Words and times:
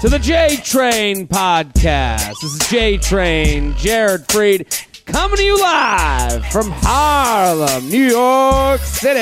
to 0.00 0.08
the 0.08 0.18
J 0.20 0.56
Train 0.62 1.26
podcast. 1.26 2.40
This 2.40 2.52
is 2.54 2.68
J 2.68 2.98
Train, 2.98 3.74
Jared 3.74 4.28
Freid, 4.28 4.68
coming 5.06 5.36
to 5.36 5.42
you 5.42 5.60
live 5.60 6.46
from 6.46 6.70
Harlem, 6.70 7.88
New 7.88 8.04
York 8.04 8.80
City. 8.80 9.18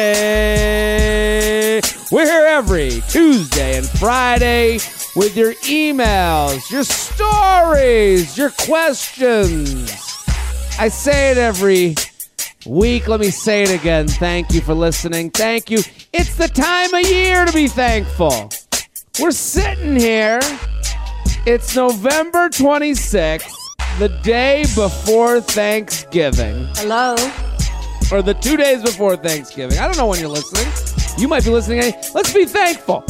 We're 2.13 2.27
here 2.27 2.45
every 2.45 3.03
Tuesday 3.09 3.79
and 3.79 3.89
Friday 3.89 4.75
with 5.17 5.35
your 5.35 5.55
emails, 5.65 6.71
your 6.71 6.85
stories, 6.85 8.37
your 8.37 8.51
questions. 8.51 9.91
I 10.79 10.89
say 10.89 11.31
it 11.31 11.39
every 11.39 11.95
week. 12.67 13.09
Let 13.09 13.21
me 13.21 13.31
say 13.31 13.63
it 13.63 13.71
again. 13.71 14.09
Thank 14.09 14.53
you 14.53 14.61
for 14.61 14.75
listening. 14.75 15.31
Thank 15.31 15.71
you. 15.71 15.79
It's 16.13 16.37
the 16.37 16.49
time 16.49 16.93
of 16.93 17.11
year 17.11 17.47
to 17.47 17.53
be 17.53 17.67
thankful. 17.67 18.51
We're 19.21 19.31
sitting 19.31 19.97
here. 19.97 20.41
It's 21.47 21.75
November 21.75 22.49
26th, 22.51 23.51
the 23.99 24.09
day 24.23 24.63
before 24.75 25.41
Thanksgiving, 25.41 26.67
Hello. 26.75 27.15
or 28.13 28.21
the 28.21 28.35
two 28.35 28.57
days 28.59 28.83
before 28.83 29.17
Thanksgiving. 29.17 29.79
I 29.79 29.87
don't 29.87 29.97
know 29.97 30.07
when 30.07 30.21
you're 30.21 30.29
listening. 30.29 30.71
You 31.19 31.29
might 31.29 31.45
be 31.45 31.51
listening. 31.51 31.95
Let's 32.15 32.35
be 32.35 32.45
thankful. 32.45 33.05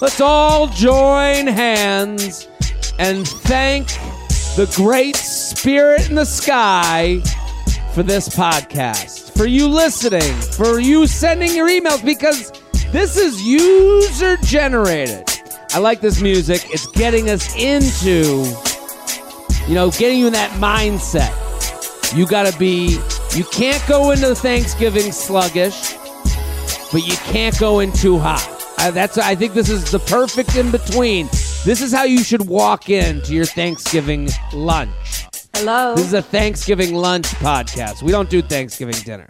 Let's 0.00 0.20
all 0.20 0.66
join 0.68 1.46
hands 1.46 2.48
and 2.98 3.28
thank 3.28 3.86
the 4.56 4.72
great 4.74 5.14
spirit 5.16 6.08
in 6.08 6.16
the 6.16 6.24
sky 6.24 7.20
for 7.94 8.02
this 8.02 8.28
podcast, 8.28 9.36
for 9.36 9.46
you 9.46 9.68
listening, 9.68 10.34
for 10.52 10.80
you 10.80 11.06
sending 11.06 11.54
your 11.54 11.68
emails, 11.68 12.04
because 12.04 12.52
this 12.92 13.16
is 13.16 13.40
user 13.42 14.36
generated. 14.38 15.24
I 15.72 15.78
like 15.78 16.00
this 16.00 16.20
music. 16.20 16.62
It's 16.70 16.86
getting 16.88 17.30
us 17.30 17.54
into, 17.54 18.44
you 19.68 19.74
know, 19.74 19.90
getting 19.92 20.18
you 20.18 20.26
in 20.26 20.32
that 20.32 20.50
mindset. 20.58 21.36
You 22.16 22.26
got 22.26 22.50
to 22.50 22.58
be, 22.58 22.98
you 23.36 23.44
can't 23.44 23.82
go 23.86 24.10
into 24.10 24.34
Thanksgiving 24.34 25.12
sluggish, 25.12 25.94
but 26.90 27.06
you 27.06 27.14
can't 27.32 27.58
go 27.60 27.78
in 27.78 27.92
too 27.92 28.18
hot. 28.18 28.44
I, 28.78 28.90
that's, 28.90 29.18
I 29.18 29.36
think 29.36 29.54
this 29.54 29.68
is 29.68 29.90
the 29.92 30.00
perfect 30.00 30.56
in 30.56 30.72
between. 30.72 31.26
This 31.64 31.82
is 31.82 31.92
how 31.92 32.04
you 32.04 32.24
should 32.24 32.48
walk 32.48 32.90
into 32.90 33.34
your 33.34 33.44
Thanksgiving 33.44 34.28
lunch. 34.52 34.90
Hello. 35.54 35.94
This 35.94 36.06
is 36.06 36.14
a 36.14 36.22
Thanksgiving 36.22 36.94
lunch 36.94 37.26
podcast. 37.26 38.02
We 38.02 38.10
don't 38.10 38.30
do 38.30 38.42
Thanksgiving 38.42 38.96
dinner. 39.04 39.28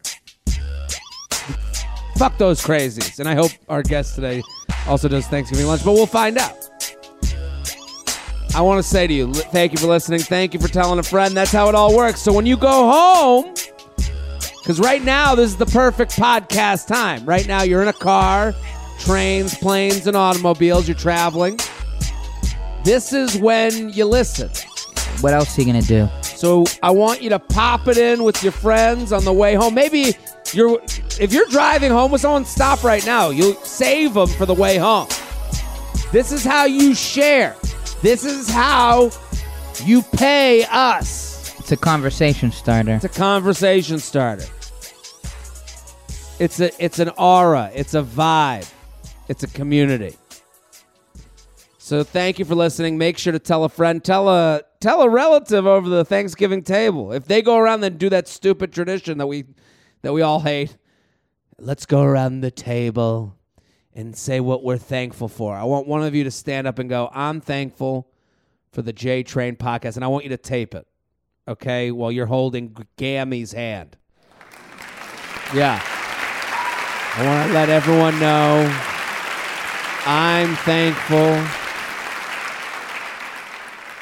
Fuck 2.20 2.36
those 2.36 2.60
crazies. 2.60 3.18
And 3.18 3.26
I 3.26 3.34
hope 3.34 3.50
our 3.66 3.82
guest 3.82 4.14
today 4.14 4.42
also 4.86 5.08
does 5.08 5.26
Thanksgiving 5.26 5.66
lunch, 5.66 5.82
but 5.82 5.94
we'll 5.94 6.04
find 6.04 6.36
out. 6.36 6.70
I 8.54 8.60
want 8.60 8.76
to 8.76 8.82
say 8.82 9.06
to 9.06 9.14
you, 9.14 9.32
thank 9.32 9.72
you 9.72 9.78
for 9.78 9.86
listening. 9.86 10.20
Thank 10.20 10.52
you 10.52 10.60
for 10.60 10.68
telling 10.68 10.98
a 10.98 11.02
friend. 11.02 11.34
That's 11.34 11.50
how 11.50 11.70
it 11.70 11.74
all 11.74 11.96
works. 11.96 12.20
So 12.20 12.30
when 12.30 12.44
you 12.44 12.58
go 12.58 12.90
home, 12.90 13.54
because 14.58 14.78
right 14.78 15.02
now 15.02 15.34
this 15.34 15.48
is 15.48 15.56
the 15.56 15.64
perfect 15.64 16.12
podcast 16.12 16.88
time. 16.88 17.24
Right 17.24 17.48
now 17.48 17.62
you're 17.62 17.80
in 17.80 17.88
a 17.88 17.94
car, 17.94 18.54
trains, 18.98 19.54
planes, 19.54 20.06
and 20.06 20.14
automobiles. 20.14 20.86
You're 20.86 20.98
traveling. 20.98 21.58
This 22.84 23.14
is 23.14 23.38
when 23.38 23.94
you 23.94 24.04
listen. 24.04 24.50
What 25.22 25.32
else 25.32 25.56
are 25.56 25.62
you 25.62 25.66
gonna 25.66 25.80
do? 25.80 26.06
So 26.20 26.66
I 26.82 26.90
want 26.90 27.22
you 27.22 27.30
to 27.30 27.38
pop 27.38 27.88
it 27.88 27.96
in 27.96 28.24
with 28.24 28.42
your 28.42 28.52
friends 28.52 29.10
on 29.10 29.24
the 29.24 29.32
way 29.32 29.54
home. 29.54 29.72
Maybe 29.72 30.16
you're 30.52 30.78
if 31.20 31.34
you're 31.34 31.46
driving 31.46 31.92
home 31.92 32.10
with 32.10 32.22
someone, 32.22 32.46
stop 32.46 32.82
right 32.82 33.04
now. 33.04 33.28
You'll 33.28 33.54
save 33.56 34.14
them 34.14 34.26
for 34.26 34.46
the 34.46 34.54
way 34.54 34.78
home. 34.78 35.06
This 36.12 36.32
is 36.32 36.42
how 36.42 36.64
you 36.64 36.94
share. 36.94 37.54
This 38.00 38.24
is 38.24 38.48
how 38.48 39.10
you 39.84 40.00
pay 40.00 40.64
us. 40.64 41.58
It's 41.60 41.72
a 41.72 41.76
conversation 41.76 42.50
starter. 42.50 42.94
It's 42.94 43.04
a 43.04 43.08
conversation 43.10 43.98
starter. 43.98 44.46
It's 46.38 46.58
a 46.58 46.70
it's 46.82 46.98
an 46.98 47.10
aura. 47.18 47.70
It's 47.74 47.92
a 47.92 48.02
vibe. 48.02 48.68
It's 49.28 49.42
a 49.42 49.48
community. 49.48 50.16
So 51.76 52.02
thank 52.02 52.38
you 52.38 52.46
for 52.46 52.54
listening. 52.54 52.96
Make 52.96 53.18
sure 53.18 53.34
to 53.34 53.38
tell 53.38 53.64
a 53.64 53.68
friend, 53.68 54.02
tell 54.02 54.28
a 54.30 54.62
tell 54.80 55.02
a 55.02 55.08
relative 55.08 55.66
over 55.66 55.86
the 55.86 56.04
Thanksgiving 56.04 56.62
table. 56.62 57.12
If 57.12 57.26
they 57.26 57.42
go 57.42 57.58
around 57.58 57.84
and 57.84 57.98
do 57.98 58.08
that 58.08 58.26
stupid 58.26 58.72
tradition 58.72 59.18
that 59.18 59.26
we 59.26 59.44
that 60.00 60.14
we 60.14 60.22
all 60.22 60.40
hate, 60.40 60.76
let's 61.60 61.86
go 61.86 62.02
around 62.02 62.40
the 62.40 62.50
table 62.50 63.36
and 63.94 64.16
say 64.16 64.40
what 64.40 64.64
we're 64.64 64.78
thankful 64.78 65.28
for. 65.28 65.54
I 65.54 65.64
want 65.64 65.86
one 65.86 66.02
of 66.02 66.14
you 66.14 66.24
to 66.24 66.30
stand 66.30 66.66
up 66.66 66.78
and 66.78 66.88
go, 66.88 67.10
"I'm 67.12 67.40
thankful 67.40 68.08
for 68.72 68.82
the 68.82 68.92
J 68.92 69.22
Train 69.22 69.56
podcast," 69.56 69.96
and 69.96 70.04
I 70.04 70.08
want 70.08 70.24
you 70.24 70.30
to 70.30 70.36
tape 70.36 70.74
it 70.74 70.86
okay, 71.50 71.90
while 71.90 72.12
you're 72.12 72.26
holding 72.26 72.76
Gammy's 72.96 73.52
hand. 73.52 73.96
Yeah. 75.54 75.82
I 77.16 77.26
want 77.26 77.48
to 77.48 77.52
let 77.54 77.68
everyone 77.68 78.18
know 78.20 78.72
I'm 80.06 80.54
thankful. 80.56 81.36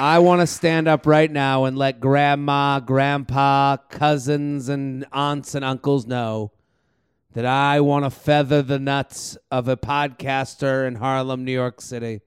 I 0.00 0.18
want 0.20 0.42
to 0.42 0.46
stand 0.46 0.86
up 0.86 1.06
right 1.06 1.30
now 1.30 1.64
and 1.64 1.76
let 1.76 2.00
grandma, 2.00 2.78
grandpa, 2.80 3.78
cousins, 3.88 4.68
and 4.68 5.06
aunts 5.10 5.54
and 5.54 5.64
uncles 5.64 6.06
know 6.06 6.52
that 7.38 7.46
I 7.46 7.78
want 7.80 8.04
to 8.04 8.10
feather 8.10 8.62
the 8.62 8.80
nuts 8.80 9.38
of 9.48 9.68
a 9.68 9.76
podcaster 9.76 10.84
in 10.88 10.96
Harlem, 10.96 11.44
New 11.44 11.52
York 11.52 11.80
City. 11.80 12.20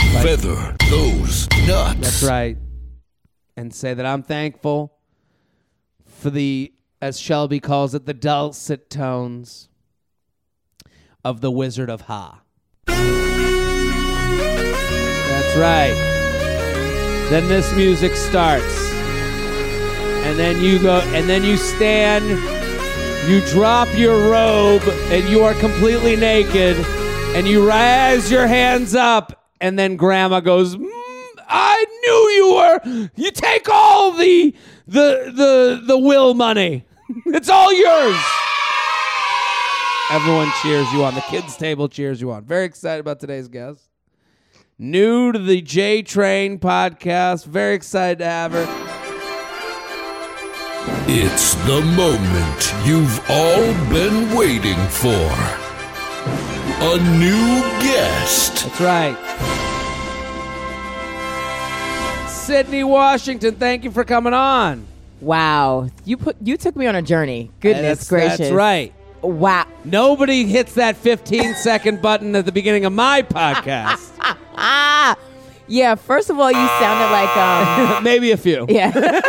Feather 0.00 0.74
those 0.90 1.48
nuts. 1.68 2.00
That's 2.00 2.24
right. 2.24 2.58
And 3.56 3.72
say 3.72 3.94
that 3.94 4.04
I'm 4.04 4.24
thankful 4.24 4.94
for 6.04 6.30
the, 6.30 6.72
as 7.00 7.20
Shelby 7.20 7.60
calls 7.60 7.94
it, 7.94 8.04
the 8.04 8.14
dulcet 8.14 8.90
tones 8.90 9.68
of 11.24 11.40
the 11.40 11.52
Wizard 11.52 11.88
of 11.88 12.00
Ha. 12.00 12.42
That's 12.86 13.06
right. 15.56 15.94
Then 17.30 17.46
this 17.46 17.72
music 17.76 18.16
starts. 18.16 18.92
And 20.24 20.36
then 20.36 20.60
you 20.60 20.80
go, 20.80 20.98
and 21.14 21.28
then 21.28 21.44
you 21.44 21.56
stand, 21.56 22.57
you 23.28 23.40
drop 23.52 23.88
your 23.96 24.30
robe, 24.30 24.82
and 25.12 25.28
you 25.28 25.42
are 25.44 25.54
completely 25.54 26.16
naked, 26.16 26.76
and 27.36 27.46
you 27.46 27.68
raise 27.68 28.30
your 28.30 28.46
hands 28.46 28.94
up, 28.94 29.46
and 29.60 29.78
then 29.78 29.96
grandma 29.96 30.40
goes, 30.40 30.76
"Mm, 30.76 30.88
I 31.46 31.84
knew 32.02 32.28
you 32.30 32.54
were. 32.54 33.10
You 33.16 33.30
take 33.30 33.68
all 33.68 34.12
the 34.12 34.54
the 34.86 35.32
the 35.34 35.82
the 35.86 35.98
will 35.98 36.32
money. 36.34 36.84
it's 37.26 37.48
all 37.48 37.72
yours. 37.72 38.16
Everyone 40.10 40.50
cheers 40.62 40.90
you 40.92 41.04
on. 41.04 41.14
The 41.14 41.20
kids' 41.22 41.56
table 41.56 41.88
cheers 41.88 42.20
you 42.20 42.30
on. 42.30 42.44
Very 42.44 42.64
excited 42.64 43.00
about 43.00 43.20
today's 43.20 43.48
guest. 43.48 43.88
New 44.78 45.32
to 45.32 45.38
the 45.38 45.60
J 45.60 46.02
Train 46.02 46.58
podcast. 46.58 47.44
Very 47.44 47.74
excited 47.74 48.20
to 48.20 48.24
have 48.24 48.52
her. 48.52 48.87
It's 51.10 51.54
the 51.66 51.80
moment 51.96 52.74
you've 52.84 53.18
all 53.30 53.72
been 53.90 54.36
waiting 54.36 54.76
for. 54.88 55.28
A 56.80 56.96
new 57.18 57.60
guest. 57.82 58.64
That's 58.64 58.80
right. 58.80 59.16
Sydnee 62.26 62.86
Washington, 62.86 63.54
thank 63.56 63.84
you 63.84 63.90
for 63.90 64.04
coming 64.04 64.32
on. 64.32 64.86
wow. 65.20 65.88
You 66.04 66.16
put 66.16 66.36
you 66.42 66.56
took 66.56 66.76
me 66.76 66.86
on 66.86 66.94
a 66.94 67.02
journey. 67.02 67.50
Goodness 67.60 67.98
that's, 67.98 68.08
gracious. 68.08 68.38
That's 68.38 68.52
right. 68.52 68.92
Wow. 69.22 69.66
Nobody 69.84 70.44
hits 70.46 70.74
that 70.74 70.96
15 70.96 71.54
second 71.62 72.00
button 72.00 72.34
at 72.36 72.46
the 72.46 72.52
beginning 72.52 72.84
of 72.84 72.92
my 72.92 73.22
podcast. 73.22 74.10
Ah. 74.20 75.16
Yeah. 75.70 75.96
First 75.96 76.30
of 76.30 76.38
all, 76.38 76.50
you 76.50 76.66
sounded 76.80 77.12
like 77.12 77.36
um. 77.36 78.02
Maybe 78.02 78.30
a 78.30 78.38
few. 78.38 78.64
Yeah. 78.70 79.20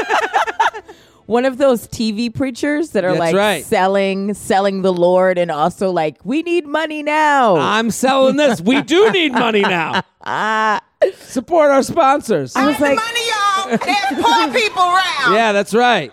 One 1.29 1.45
of 1.45 1.59
those 1.59 1.87
TV 1.87 2.33
preachers 2.33 2.89
that 2.91 3.03
are 3.03 3.09
That's 3.11 3.19
like 3.19 3.35
right. 3.35 3.63
selling 3.63 4.33
selling 4.33 4.81
the 4.81 4.91
Lord 4.91 5.37
and 5.37 5.51
also 5.51 5.91
like 5.91 6.17
we 6.23 6.41
need 6.41 6.65
money 6.65 7.03
now. 7.03 7.55
I'm 7.55 7.91
selling 7.91 8.35
this. 8.35 8.59
We 8.59 8.81
do 8.81 9.11
need 9.13 9.33
money 9.33 9.61
now. 9.61 10.01
Support 11.19 11.69
our 11.69 11.83
sponsors. 11.83 12.55
I 12.55 12.65
was 12.65 12.79
like, 12.79 12.95
money, 12.95 13.19
y'all. 13.29 13.77
There's 13.77 14.25
poor 14.25 14.53
people 14.59 14.81
around. 14.81 15.33
Yeah, 15.35 15.51
that's 15.51 15.75
right. 15.75 16.11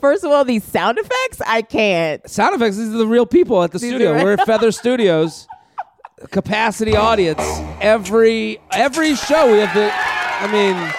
first 0.00 0.24
of 0.24 0.32
all, 0.32 0.44
these 0.44 0.64
sound 0.64 0.98
effects, 0.98 1.40
I 1.46 1.62
can't. 1.62 2.28
Sound 2.28 2.56
effects. 2.56 2.78
These 2.78 2.88
are 2.92 2.98
the 2.98 3.06
real 3.06 3.26
people 3.26 3.62
at 3.62 3.70
the 3.70 3.78
These 3.78 3.90
studio. 3.90 4.12
are- 4.12 4.24
We're 4.24 4.32
at 4.32 4.44
Feather 4.44 4.72
Studios, 4.72 5.46
capacity 6.32 6.96
audience. 6.96 7.40
Every 7.80 8.60
every 8.72 9.14
show 9.14 9.52
we 9.52 9.58
have 9.58 9.72
the. 9.72 9.88
I 9.94 10.50
mean, 10.50 10.92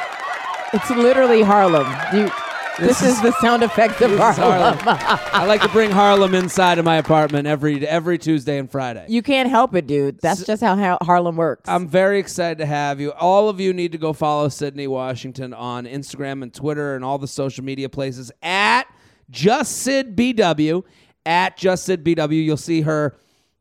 It's 0.73 0.89
literally 0.91 1.41
Harlem. 1.41 1.88
You, 2.15 2.31
This 2.79 3.01
is 3.01 3.21
the 3.21 3.31
sound 3.41 3.61
effect 3.63 4.01
of 4.01 4.17
Harlem. 4.17 4.77
Harlem. 4.77 4.99
I 5.33 5.45
like 5.45 5.61
to 5.61 5.69
bring 5.69 5.91
Harlem 5.91 6.33
inside 6.33 6.77
of 6.79 6.85
my 6.85 6.95
apartment 6.97 7.45
every 7.47 7.85
every 7.87 8.17
Tuesday 8.17 8.57
and 8.57 8.71
Friday. 8.71 9.05
You 9.09 9.21
can't 9.21 9.49
help 9.49 9.75
it, 9.75 9.85
dude. 9.85 10.19
That's 10.21 10.45
just 10.45 10.61
how 10.63 10.75
ha- 10.75 10.97
Harlem 11.01 11.35
works. 11.35 11.67
I'm 11.67 11.87
very 11.87 12.19
excited 12.19 12.57
to 12.59 12.65
have 12.65 12.99
you. 13.01 13.11
All 13.11 13.49
of 13.49 13.59
you 13.59 13.73
need 13.73 13.91
to 13.91 13.97
go 13.97 14.13
follow 14.13 14.47
Sydnee 14.47 14.87
Washington 14.87 15.53
on 15.53 15.85
Instagram 15.85 16.41
and 16.41 16.53
Twitter 16.53 16.95
and 16.95 17.03
all 17.03 17.17
the 17.17 17.27
social 17.27 17.63
media 17.63 17.89
places 17.89 18.31
at 18.41 18.83
Just 19.29 19.79
Syd 19.79 20.15
BW. 20.15 20.83
At 21.25 21.57
Just 21.57 21.85
Syd 21.85 22.03
BW. 22.03 22.43
You'll 22.43 22.55
see 22.57 22.81
her 22.81 23.17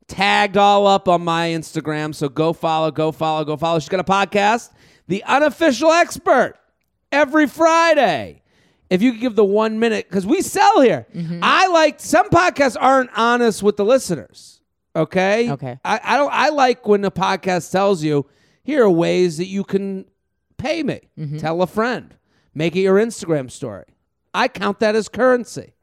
tagged 0.07 0.57
all 0.57 0.87
up 0.87 1.07
on 1.07 1.23
my 1.23 1.49
Instagram. 1.49 2.15
So 2.15 2.29
go 2.29 2.53
follow, 2.53 2.89
go 2.91 3.11
follow, 3.11 3.43
go 3.43 3.57
follow. 3.57 3.79
She's 3.79 3.89
got 3.89 3.99
a 3.99 4.03
podcast, 4.03 4.71
The 5.07 5.23
Unofficial 5.25 5.91
Expert, 5.91 6.55
every 7.11 7.47
Friday. 7.47 8.41
If 8.89 9.01
you 9.01 9.11
could 9.11 9.21
give 9.21 9.35
the 9.35 9.45
one 9.45 9.79
minute, 9.79 10.07
because 10.09 10.25
we 10.25 10.41
sell 10.41 10.81
here. 10.81 11.05
Mm-hmm. 11.13 11.39
I 11.43 11.67
like 11.67 11.99
some 11.99 12.29
podcasts 12.29 12.75
aren't 12.79 13.11
honest 13.15 13.61
with 13.61 13.77
the 13.77 13.85
listeners. 13.85 14.61
Okay. 14.95 15.51
Okay. 15.51 15.79
I, 15.85 15.99
I 16.03 16.17
don't. 16.17 16.33
I 16.33 16.49
like 16.49 16.87
when 16.87 17.05
a 17.05 17.11
podcast 17.11 17.71
tells 17.71 18.03
you 18.03 18.25
here 18.63 18.83
are 18.83 18.89
ways 18.89 19.37
that 19.37 19.47
you 19.47 19.63
can 19.63 20.05
pay 20.57 20.83
me. 20.83 21.01
Mm-hmm. 21.17 21.37
Tell 21.37 21.61
a 21.61 21.67
friend. 21.67 22.15
Make 22.53 22.75
it 22.75 22.81
your 22.81 22.95
Instagram 22.95 23.51
story. 23.51 23.85
I 24.33 24.47
count 24.47 24.79
that 24.79 24.95
as 24.95 25.07
currency. 25.07 25.73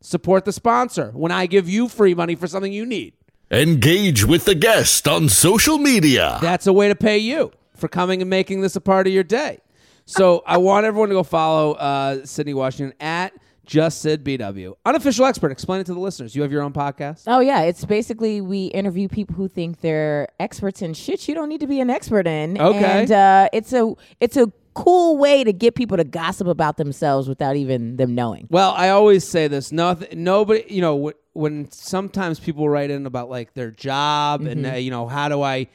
Support 0.00 0.44
the 0.44 0.52
sponsor 0.52 1.10
when 1.14 1.32
I 1.32 1.46
give 1.46 1.68
you 1.68 1.88
free 1.88 2.14
money 2.14 2.36
for 2.36 2.46
something 2.46 2.72
you 2.72 2.86
need. 2.86 3.14
Engage 3.50 4.24
with 4.24 4.44
the 4.44 4.54
guest 4.54 5.06
on 5.08 5.28
social 5.28 5.78
media. 5.78 6.38
That's 6.40 6.66
a 6.66 6.72
way 6.72 6.88
to 6.88 6.94
pay 6.94 7.18
you 7.18 7.52
for 7.74 7.88
coming 7.88 8.20
and 8.20 8.30
making 8.30 8.60
this 8.60 8.76
a 8.76 8.80
part 8.80 9.06
of 9.06 9.12
your 9.12 9.24
day. 9.24 9.58
So 10.06 10.42
I 10.46 10.56
want 10.58 10.86
everyone 10.86 11.08
to 11.08 11.14
go 11.14 11.22
follow 11.22 11.72
uh, 11.72 12.16
Sydnee 12.18 12.54
Washington 12.54 12.94
at 13.00 13.32
Just 13.64 14.00
Syd 14.02 14.22
BW. 14.24 14.74
Unofficial 14.84 15.24
expert. 15.26 15.50
Explain 15.50 15.80
it 15.80 15.86
to 15.86 15.94
the 15.94 16.00
listeners. 16.00 16.36
You 16.36 16.42
have 16.42 16.52
your 16.52 16.62
own 16.62 16.72
podcast. 16.72 17.24
Oh 17.26 17.40
yeah, 17.40 17.62
it's 17.62 17.84
basically 17.84 18.40
we 18.40 18.66
interview 18.66 19.08
people 19.08 19.34
who 19.34 19.48
think 19.48 19.80
they're 19.80 20.28
experts 20.38 20.80
in 20.82 20.94
shit 20.94 21.26
you 21.28 21.34
don't 21.34 21.48
need 21.48 21.60
to 21.60 21.66
be 21.66 21.80
an 21.80 21.90
expert 21.90 22.26
in. 22.28 22.60
Okay. 22.60 22.84
And 22.84 23.10
uh, 23.12 23.48
it's 23.52 23.72
a 23.72 23.94
it's 24.20 24.36
a 24.36 24.52
cool 24.74 25.16
way 25.16 25.42
to 25.42 25.52
get 25.52 25.74
people 25.74 25.96
to 25.96 26.04
gossip 26.04 26.46
about 26.46 26.76
themselves 26.76 27.28
without 27.28 27.56
even 27.56 27.96
them 27.96 28.14
knowing. 28.14 28.46
Well, 28.50 28.72
I 28.76 28.90
always 28.90 29.26
say 29.26 29.48
this. 29.48 29.72
Nothing. 29.72 30.22
Nobody. 30.22 30.64
You 30.68 30.82
know, 30.82 31.08
wh- 31.08 31.36
when 31.36 31.68
sometimes 31.72 32.38
people 32.38 32.68
write 32.68 32.90
in 32.90 33.06
about 33.06 33.28
like 33.28 33.54
their 33.54 33.70
job 33.72 34.42
and 34.42 34.64
Mm-hmm. 34.64 34.74
uh, 34.74 34.78
you 34.78 34.90
know 34.92 35.06
how 35.08 35.28
do 35.28 35.42
I, 35.42 35.66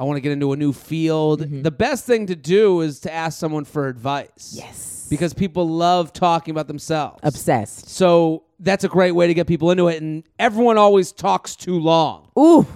I 0.00 0.04
want 0.04 0.16
to 0.16 0.20
get 0.22 0.32
into 0.32 0.52
a 0.54 0.56
new 0.56 0.72
field. 0.72 1.42
Mm-hmm. 1.42 1.60
The 1.60 1.70
best 1.70 2.06
thing 2.06 2.26
to 2.28 2.34
do 2.34 2.80
is 2.80 3.00
to 3.00 3.12
ask 3.12 3.38
someone 3.38 3.66
for 3.66 3.86
advice. 3.86 4.54
Yes. 4.56 5.06
Because 5.10 5.34
people 5.34 5.68
love 5.68 6.14
talking 6.14 6.52
about 6.52 6.68
themselves. 6.68 7.20
Obsessed. 7.22 7.90
So 7.90 8.44
that's 8.60 8.82
a 8.82 8.88
great 8.88 9.12
way 9.12 9.26
to 9.26 9.34
get 9.34 9.46
people 9.46 9.70
into 9.70 9.88
it. 9.88 10.00
And 10.00 10.24
everyone 10.38 10.78
always 10.78 11.12
talks 11.12 11.54
too 11.54 11.78
long. 11.78 12.28
Ooh. 12.38 12.66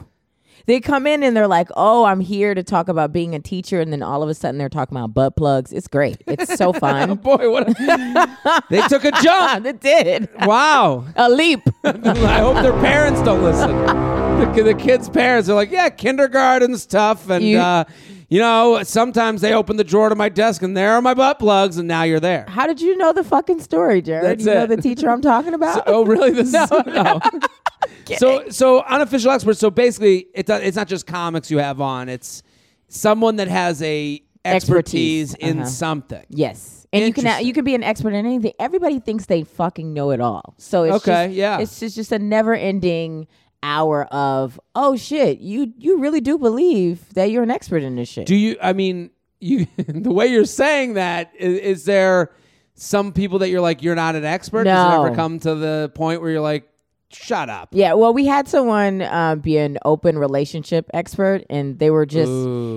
They 0.67 0.81
come 0.81 1.06
in 1.06 1.23
and 1.23 1.37
they're 1.37 1.47
like, 1.47 1.69
"Oh, 1.76 2.05
I'm 2.05 2.21
here 2.21 2.55
to 2.55 2.62
talk 2.62 2.88
about 2.88 3.12
being 3.12 3.35
a 3.35 3.38
teacher," 3.38 3.81
and 3.82 3.93
then 3.93 4.03
all 4.03 4.23
of 4.23 4.31
a 4.31 4.35
sudden 4.35 4.56
they're 4.56 4.70
talking 4.70 4.97
about 4.97 5.12
butt 5.12 5.37
plugs. 5.37 5.73
It's 5.75 5.88
great. 5.88 6.17
It's 6.27 6.55
so 6.56 6.73
fun. 6.85 7.15
Boy, 7.17 7.50
what 7.50 7.69
a- 7.69 8.62
they 8.70 8.81
took 8.88 9.05
a 9.05 9.11
jump. 9.23 9.67
it 9.67 9.81
did 9.81 10.29
Wow. 10.41 11.05
a 11.17 11.29
leap. 11.29 11.61
I 11.85 12.38
hope 12.41 12.62
their 12.62 12.73
parents 12.81 13.20
don't 13.23 13.43
listen. 13.43 14.24
The, 14.34 14.62
the 14.62 14.75
kids' 14.75 15.08
parents 15.08 15.48
are 15.48 15.54
like, 15.54 15.70
yeah, 15.70 15.88
kindergarten's 15.88 16.86
tough, 16.86 17.28
and 17.31 17.44
You- 17.44 17.58
uh, 17.58 17.84
you 18.28 18.40
know, 18.40 18.82
sometimes 18.82 19.40
they 19.42 19.52
open 19.52 19.76
the 19.76 19.84
drawer 19.84 20.08
to 20.08 20.14
my 20.16 20.28
desk, 20.28 20.62
and 20.62 20.76
there 20.76 20.92
are 20.94 21.02
my 21.02 21.14
butt 21.14 21.38
plugs, 21.38 21.76
and 21.76 21.86
now 21.86 22.02
you're 22.02 22.20
there. 22.20 22.46
How 22.48 22.66
did 22.66 22.81
you 22.81 22.96
know 22.96 23.12
the 23.12 23.22
fucking 23.22 23.60
story, 23.60 24.02
Jared? 24.02 24.25
That's 24.25 24.44
you 24.46 24.52
know 24.54 24.64
it. 24.64 24.69
the 24.69 24.76
teacher 24.78 25.08
I'm 25.10 25.20
talking 25.20 25.54
about? 25.54 25.84
Oh, 25.86 26.04
really? 26.04 26.31
This 26.31 26.48
is 26.48 26.54
no. 26.86 27.20
so, 28.16 28.48
so 28.48 28.82
unofficial 28.82 29.31
expert. 29.31 29.56
So 29.56 29.70
basically, 29.70 30.26
it's 30.34 30.50
it's 30.50 30.76
not 30.76 30.88
just 30.88 31.06
comics 31.06 31.50
you 31.50 31.58
have 31.58 31.81
on. 31.81 32.08
It's 32.08 32.42
someone 32.88 33.36
that 33.36 33.48
has 33.48 33.81
a 33.82 34.20
expertise, 34.44 35.32
Expertise. 35.32 35.34
in 35.34 35.60
Uh-huh. 35.60 35.69
something. 35.69 36.25
Yes. 36.28 36.86
And 36.92 37.04
you 37.04 37.12
can 37.12 37.25
Interesting. 37.25 37.46
you 37.46 37.52
can 37.52 37.64
be 37.64 37.75
an 37.75 37.82
expert 37.82 38.14
in 38.14 38.26
anything. 38.26 38.52
Everybody 38.58 39.00
thinks 39.00 39.26
they 39.26 39.44
fucking 39.44 39.92
know 39.92 40.10
it 40.10 40.20
all. 40.20 40.54
So 40.58 40.84
it's 40.84 40.96
Okay, 40.96 41.26
just, 41.26 41.34
yeah. 41.36 41.58
It's 41.60 41.78
just, 41.81 41.96
just 41.96 42.12
a 42.12 42.19
never 42.19 42.54
ending 42.54 43.26
hour 43.64 44.05
of 44.05 44.61
oh 44.76 44.94
shit, 44.94 45.40
you 45.40 45.72
you 45.78 45.99
really 45.99 46.20
do 46.20 46.38
believe 46.38 47.12
that 47.14 47.31
you're 47.31 47.43
an 47.43 47.50
expert 47.50 47.82
in 47.82 47.96
this 47.96 48.08
shit. 48.08 48.26
Do 48.26 48.37
you? 48.37 48.56
I 48.62 48.72
mean, 48.72 49.11
you. 49.40 49.66
the 49.88 50.12
way 50.12 50.28
you're 50.28 50.44
saying 50.44 50.94
that 50.94 51.32
is, 51.37 51.58
is 51.58 51.84
there 51.84 52.31
some 52.75 53.12
people 53.12 53.40
that 53.40 53.49
you're 53.49 53.61
like 53.61 53.82
you're 53.82 53.96
not 53.96 54.14
an 54.14 54.25
expert? 54.25 54.64
Does 54.64 54.93
it 54.93 54.96
ever 54.96 55.14
come 55.16 55.40
to 55.40 55.55
the 55.55 55.90
point 55.94 56.20
where 56.20 56.31
you're 56.31 56.40
like, 56.40 56.69
shut 57.11 57.49
up? 57.49 57.70
yeah, 57.72 57.94
well, 57.94 58.12
we 58.12 58.26
had 58.26 58.46
someone 58.46 59.02
uh, 59.02 59.37
be 59.37 59.56
an 59.56 59.78
open 59.84 60.19
relationship 60.19 60.88
expert, 60.93 61.44
and 61.49 61.78
they 61.78 61.90
were 61.90 62.06
just 62.06 62.31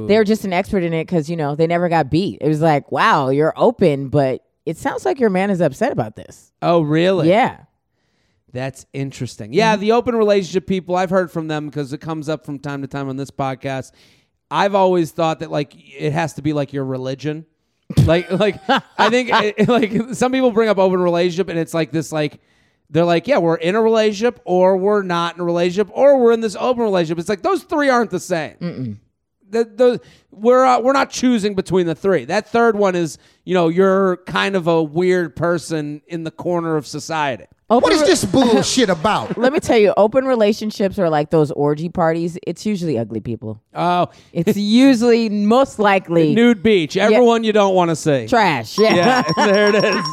they 0.08 0.18
were 0.18 0.24
just 0.24 0.46
an 0.46 0.54
expert 0.54 0.84
in 0.84 0.94
it 0.94 1.06
because 1.06 1.30
you 1.30 1.36
know 1.36 1.56
they 1.56 1.68
never 1.68 1.90
got 1.90 2.10
beat. 2.10 2.40
It 2.42 2.48
was 2.48 2.62
like, 2.62 2.92
wow, 2.92 3.30
you're 3.30 3.54
open, 3.58 4.10
but 4.10 4.44
it 4.66 4.78
sounds 4.78 5.06
like 5.06 5.20
your 5.20 5.30
man 5.30 5.50
is 5.50 5.62
upset 5.62 5.92
about 5.92 6.16
this. 6.16 6.52
Oh, 6.62 6.82
really? 6.82 7.30
Yeah, 7.30 7.62
That's 8.54 8.86
interesting. 8.94 9.54
Yeah, 9.54 9.74
Mm-hmm. 9.74 9.82
the 9.82 9.92
open 9.94 10.16
relationship 10.16 10.68
people, 10.68 10.96
I've 10.96 11.10
heard 11.10 11.32
from 11.32 11.48
them 11.48 11.68
because 11.68 11.92
it 11.94 12.00
comes 12.00 12.30
up 12.30 12.46
from 12.46 12.60
time 12.60 12.82
to 12.82 12.88
time 12.88 13.10
on 13.10 13.18
this 13.18 13.30
podcast. 13.32 13.92
I've 14.50 14.74
always 14.76 15.12
thought 15.12 15.40
that 15.40 15.52
like 15.52 15.74
it 15.76 16.14
has 16.14 16.34
to 16.36 16.42
be 16.42 16.54
like 16.54 16.72
your 16.74 16.86
religion. 16.86 17.46
like 18.06 18.32
like 18.40 18.56
I 18.98 19.10
think 19.10 19.30
it- 19.34 19.68
like 19.70 20.14
some 20.16 20.32
people 20.32 20.52
bring 20.52 20.70
up 20.70 20.78
open 20.78 21.00
relationship 21.02 21.50
and 21.50 21.60
it's 21.60 21.74
like 21.74 21.92
this 21.92 22.12
like 22.12 22.40
they're 22.90 23.04
like, 23.04 23.28
yeah, 23.28 23.38
we're 23.38 23.56
in 23.58 23.76
a 23.76 23.82
relationship 23.82 24.40
or 24.46 24.78
we're 24.78 25.02
not 25.04 25.36
in 25.36 25.42
a 25.42 25.44
relationship 25.44 25.90
or 25.92 26.18
we're 26.22 26.32
in 26.32 26.40
this 26.40 26.56
open 26.58 26.84
relationship. 26.84 27.20
It's 27.20 27.28
like 27.28 27.42
those 27.42 27.64
three 27.64 27.90
aren't 27.90 28.12
the 28.12 28.20
same. 28.22 29.02
The, 29.50 29.64
the, 29.66 30.02
we're 30.32 30.64
uh, 30.66 30.80
we're 30.80 30.94
not 30.94 31.10
choosing 31.10 31.54
between 31.54 31.86
the 31.86 31.96
three. 31.96 32.24
That 32.26 32.48
third 32.50 32.78
one 32.78 32.96
is, 32.96 33.18
you 33.44 33.54
know, 33.54 33.68
you're 33.68 34.18
kind 34.26 34.56
of 34.56 34.68
a 34.68 34.82
weird 34.82 35.36
person 35.36 36.02
in 36.08 36.24
the 36.24 36.32
corner 36.32 36.78
of 36.78 36.88
society. 36.88 37.46
Open 37.70 37.90
What 37.90 37.94
is 37.94 38.04
this 38.08 38.24
bullshit 38.32 38.90
about? 38.90 39.38
Let 39.38 39.52
me 39.52 39.60
tell 39.60 39.78
you, 39.78 39.94
open 39.98 40.24
relationships 40.26 40.98
are 40.98 41.10
like 41.10 41.32
those 41.32 41.52
orgy 41.52 41.90
parties. 41.90 42.38
It's 42.48 42.66
usually 42.66 42.98
ugly 42.98 43.20
people. 43.20 43.62
Oh, 43.74 44.08
It's 44.32 44.56
usually 44.58 45.28
most 45.28 45.78
likely 45.78 46.34
nude 46.42 46.64
beach. 46.64 46.96
Everyone 46.96 47.44
you 47.44 47.52
don't 47.52 47.76
want 47.76 47.90
to 47.90 47.96
see. 47.96 48.26
trash. 48.28 48.78
Yeah. 48.78 48.96
Yeah, 48.96 49.24
there 49.46 49.76
it 49.76 49.84
is. 49.84 50.06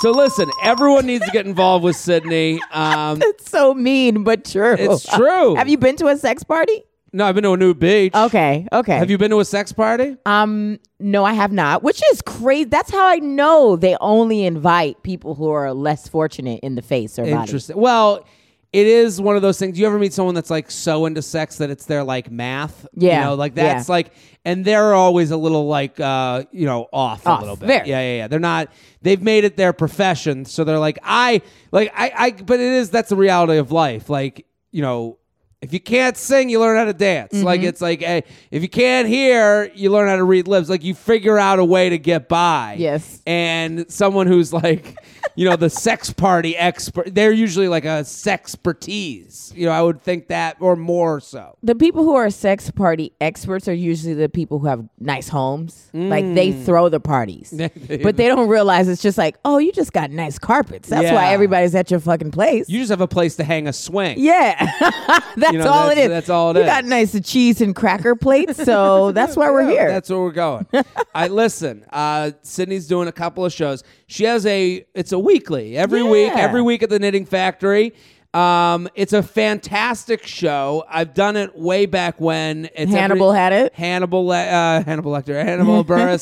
So 0.00 0.12
listen, 0.12 0.48
everyone 0.62 1.06
needs 1.06 1.26
to 1.26 1.30
get 1.32 1.44
involved 1.44 1.84
with 1.84 1.96
Sydnee. 1.96 2.60
Um, 2.74 3.20
it's 3.20 3.50
so 3.50 3.74
mean, 3.74 4.22
but 4.24 4.44
true. 4.44 4.76
it's 4.78 5.04
true. 5.04 5.54
Have 5.56 5.68
you 5.68 5.76
been 5.76 5.96
to 5.96 6.06
a 6.06 6.16
sex 6.16 6.44
party? 6.44 6.82
No, 7.12 7.26
I've 7.26 7.34
been 7.34 7.44
to 7.44 7.52
a 7.52 7.56
new 7.56 7.74
beach. 7.74 8.14
Okay. 8.14 8.66
Okay. 8.72 8.96
Have 8.98 9.10
you 9.10 9.18
been 9.18 9.30
to 9.30 9.40
a 9.40 9.44
sex 9.44 9.72
party? 9.72 10.16
Um, 10.26 10.78
no, 11.00 11.24
I 11.24 11.32
have 11.32 11.52
not. 11.52 11.82
Which 11.82 12.02
is 12.12 12.20
crazy. 12.22 12.64
That's 12.64 12.90
how 12.90 13.06
I 13.06 13.16
know 13.16 13.76
they 13.76 13.96
only 14.00 14.44
invite 14.44 15.02
people 15.02 15.34
who 15.34 15.48
are 15.48 15.72
less 15.72 16.06
fortunate 16.08 16.60
in 16.62 16.74
the 16.74 16.82
face 16.82 17.18
or 17.18 17.22
body. 17.22 17.32
Interesting. 17.34 17.76
Well, 17.78 18.26
it 18.70 18.86
is 18.86 19.18
one 19.18 19.34
of 19.36 19.40
those 19.40 19.58
things. 19.58 19.78
You 19.78 19.86
ever 19.86 19.98
meet 19.98 20.12
someone 20.12 20.34
that's 20.34 20.50
like 20.50 20.70
so 20.70 21.06
into 21.06 21.22
sex 21.22 21.56
that 21.56 21.70
it's 21.70 21.86
their 21.86 22.04
like 22.04 22.30
math? 22.30 22.86
Yeah, 22.94 23.20
You 23.20 23.24
know, 23.24 23.34
like 23.34 23.54
that's 23.54 23.88
yeah. 23.88 23.92
like, 23.92 24.12
and 24.44 24.62
they're 24.64 24.92
always 24.92 25.30
a 25.30 25.38
little 25.38 25.66
like, 25.66 25.98
uh, 25.98 26.44
you 26.52 26.66
know, 26.66 26.86
off, 26.92 27.24
a 27.24 27.38
little 27.40 27.56
bit. 27.56 27.66
very. 27.66 27.88
Yeah, 27.88 28.00
yeah, 28.00 28.16
yeah. 28.18 28.28
They're 28.28 28.38
not. 28.38 28.70
They've 29.00 29.22
made 29.22 29.44
it 29.44 29.56
their 29.56 29.72
profession, 29.72 30.44
so 30.44 30.64
they're 30.64 30.78
like, 30.78 30.98
I 31.02 31.40
like, 31.72 31.90
I, 31.96 32.12
I. 32.14 32.30
But 32.32 32.60
it 32.60 32.72
is 32.72 32.90
that's 32.90 33.08
the 33.08 33.16
reality 33.16 33.56
of 33.56 33.72
life. 33.72 34.10
Like, 34.10 34.44
you 34.70 34.82
know. 34.82 35.18
If 35.60 35.72
you 35.72 35.80
can't 35.80 36.16
sing, 36.16 36.48
you 36.50 36.60
learn 36.60 36.76
how 36.76 36.84
to 36.84 36.92
dance. 36.92 37.32
Mm-hmm. 37.32 37.44
Like 37.44 37.62
it's 37.62 37.80
like, 37.80 38.00
hey, 38.00 38.22
if 38.52 38.62
you 38.62 38.68
can't 38.68 39.08
hear, 39.08 39.70
you 39.74 39.90
learn 39.90 40.08
how 40.08 40.14
to 40.16 40.22
read 40.24 40.46
lips. 40.46 40.68
Like 40.68 40.84
you 40.84 40.94
figure 40.94 41.36
out 41.36 41.58
a 41.58 41.64
way 41.64 41.90
to 41.90 41.98
get 41.98 42.28
by. 42.28 42.76
Yes. 42.78 43.20
And 43.26 43.90
someone 43.90 44.28
who's 44.28 44.52
like, 44.52 44.96
you 45.34 45.48
know, 45.50 45.56
the 45.56 45.68
sex 45.68 46.12
party 46.12 46.56
expert, 46.56 47.12
they're 47.12 47.32
usually 47.32 47.66
like 47.66 47.84
a 47.84 48.04
sexpertise. 48.04 49.54
You 49.56 49.66
know, 49.66 49.72
I 49.72 49.82
would 49.82 50.00
think 50.02 50.28
that, 50.28 50.56
or 50.60 50.76
more 50.76 51.20
so. 51.20 51.56
The 51.62 51.74
people 51.74 52.02
who 52.04 52.14
are 52.14 52.30
sex 52.30 52.70
party 52.70 53.12
experts 53.20 53.66
are 53.68 53.72
usually 53.74 54.14
the 54.14 54.28
people 54.28 54.58
who 54.60 54.66
have 54.66 54.84
nice 54.98 55.28
homes. 55.28 55.90
Like 55.92 56.24
they 56.34 56.48
Mm. 56.52 56.64
throw 56.64 56.88
the 56.88 57.00
parties. 57.00 57.52
but 58.02 58.16
they 58.16 58.28
don't 58.28 58.48
realize 58.48 58.88
it's 58.88 59.02
just 59.02 59.18
like, 59.18 59.36
oh, 59.44 59.58
you 59.58 59.72
just 59.72 59.92
got 59.92 60.10
nice 60.10 60.38
carpets. 60.38 60.88
That's 60.88 61.12
why 61.12 61.32
everybody's 61.32 61.74
at 61.74 61.90
your 61.90 62.00
fucking 62.00 62.30
place. 62.30 62.68
You 62.68 62.78
just 62.78 62.90
have 62.90 63.00
a 63.00 63.08
place 63.08 63.36
to 63.36 63.44
hang 63.44 63.66
a 63.68 63.72
swing. 63.72 64.16
yeah. 64.18 65.20
that's 65.52 65.52
You 65.52 65.58
know, 65.58 65.70
all 65.70 65.88
that's- 65.88 65.98
it 65.98 66.02
is. 66.04 66.08
that's 66.08 66.30
all 66.30 66.50
it 66.50 66.56
you 66.56 66.62
is. 66.62 66.66
got 66.70 66.84
nice 66.84 67.20
cheese 67.28 67.60
and 67.60 67.74
cracker 67.74 68.14
plates, 68.14 68.62
so 68.64 69.12
that's 69.18 69.36
why 69.36 69.50
we're 69.50 69.68
here. 69.68 69.88
That's 69.88 70.08
where 70.10 70.18
we're 70.20 70.30
going. 70.32 70.66
I 71.14 71.28
listen. 71.28 71.84
Uh, 71.90 72.32
Sydnee's 72.42 72.86
doing 72.86 73.08
a 73.08 73.12
couple 73.12 73.44
of 73.44 73.52
shows. 73.52 73.82
She 74.06 74.24
has 74.24 74.44
a. 74.46 74.84
It's 74.94 75.12
a 75.12 75.18
weekly 75.18 75.76
every 75.76 76.02
week. 76.02 76.32
Every 76.32 76.62
week 76.62 76.82
at 76.82 76.90
the 76.90 76.98
Knitting 76.98 77.24
Factory. 77.26 77.94
Um, 78.34 78.88
it's 78.94 79.14
a 79.14 79.22
fantastic 79.22 80.26
show. 80.26 80.84
I've 80.88 81.14
done 81.14 81.36
it 81.36 81.56
way 81.58 81.86
back 81.86 82.20
when. 82.20 82.68
It's 82.74 82.90
Hannibal 82.92 83.30
every- 83.32 83.38
had 83.40 83.52
it. 83.54 83.74
Hannibal, 83.74 84.30
uh, 84.30 84.82
Hannibal 84.84 85.12
Lecter, 85.12 85.42
Hannibal 85.42 85.82
Buress. 85.84 86.20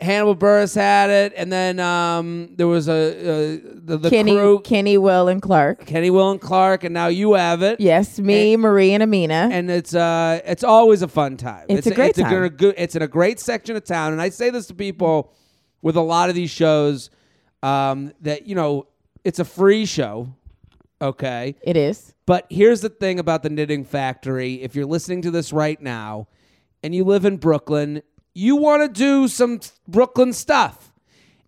Hannibal 0.00 0.36
Buress 0.36 0.74
had 0.74 1.10
it, 1.10 1.32
and 1.36 1.52
then 1.52 1.80
um, 1.80 2.50
there 2.56 2.66
was 2.66 2.88
a, 2.88 2.92
a 2.92 3.56
the, 3.56 3.98
the 3.98 4.10
Kenny, 4.10 4.32
crew, 4.32 4.60
Kenny, 4.60 4.98
Will, 4.98 5.28
and 5.28 5.42
Clark. 5.42 5.86
Kenny, 5.86 6.10
Will, 6.10 6.30
and 6.30 6.40
Clark, 6.40 6.84
and 6.84 6.94
now 6.94 7.08
you 7.08 7.34
have 7.34 7.62
it. 7.62 7.80
Yes, 7.80 8.18
me, 8.18 8.56
Marie, 8.56 8.92
and 8.92 9.02
Amina. 9.02 9.48
and 9.52 9.70
it's 9.70 9.94
uh 9.94 10.40
it's 10.44 10.64
always 10.64 11.02
a 11.02 11.08
fun 11.08 11.36
time. 11.36 11.66
It's 11.68 11.86
a 11.86 11.94
great 11.94 12.10
it's 12.10 12.20
time. 12.20 12.44
A, 12.44 12.50
good, 12.50 12.74
it's 12.78 12.96
in 12.96 13.02
a 13.02 13.08
great 13.08 13.40
section 13.40 13.76
of 13.76 13.84
town, 13.84 14.12
and 14.12 14.20
I 14.20 14.28
say 14.28 14.50
this 14.50 14.66
to 14.66 14.74
people 14.74 15.32
with 15.82 15.96
a 15.96 16.02
lot 16.02 16.28
of 16.28 16.34
these 16.34 16.50
shows 16.50 17.10
um, 17.62 18.12
that 18.20 18.46
you 18.46 18.54
know 18.54 18.86
it's 19.24 19.38
a 19.38 19.44
free 19.44 19.86
show, 19.86 20.34
okay. 21.00 21.56
it 21.62 21.76
is. 21.76 22.14
But 22.26 22.46
here's 22.50 22.80
the 22.80 22.88
thing 22.88 23.18
about 23.18 23.42
the 23.42 23.50
Knitting 23.50 23.84
Factory: 23.84 24.62
if 24.62 24.74
you're 24.74 24.86
listening 24.86 25.22
to 25.22 25.30
this 25.30 25.52
right 25.52 25.80
now, 25.80 26.28
and 26.82 26.94
you 26.94 27.04
live 27.04 27.24
in 27.24 27.36
Brooklyn, 27.38 28.02
you 28.34 28.56
want 28.56 28.82
to 28.82 28.88
do 28.88 29.28
some 29.28 29.60
Brooklyn 29.88 30.32
stuff. 30.32 30.92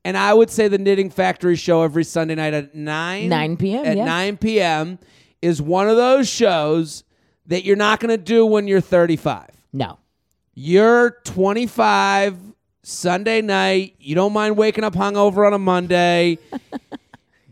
And 0.04 0.16
I 0.16 0.32
would 0.32 0.50
say 0.50 0.68
the 0.68 0.78
Knitting 0.78 1.10
Factory 1.10 1.56
show 1.56 1.82
every 1.82 2.04
Sunday 2.04 2.36
night 2.36 2.54
at 2.54 2.74
9 2.74 3.28
9 3.28 3.56
p.m., 3.56 3.84
At 3.84 3.96
yeah. 3.96 4.04
9 4.04 4.36
p.m. 4.36 4.98
is 5.42 5.60
one 5.60 5.88
of 5.88 5.96
those 5.96 6.28
shows 6.28 7.02
that 7.46 7.64
you're 7.64 7.76
not 7.76 7.98
going 8.00 8.16
to 8.16 8.22
do 8.22 8.46
when 8.46 8.68
you're 8.68 8.80
35. 8.80 9.50
No. 9.72 9.98
You're 10.54 11.18
25 11.24 12.38
Sunday 12.84 13.42
night. 13.42 13.96
You 13.98 14.14
don't 14.14 14.32
mind 14.32 14.56
waking 14.56 14.84
up 14.84 14.94
hungover 14.94 15.44
on 15.44 15.52
a 15.52 15.58
Monday. 15.58 16.38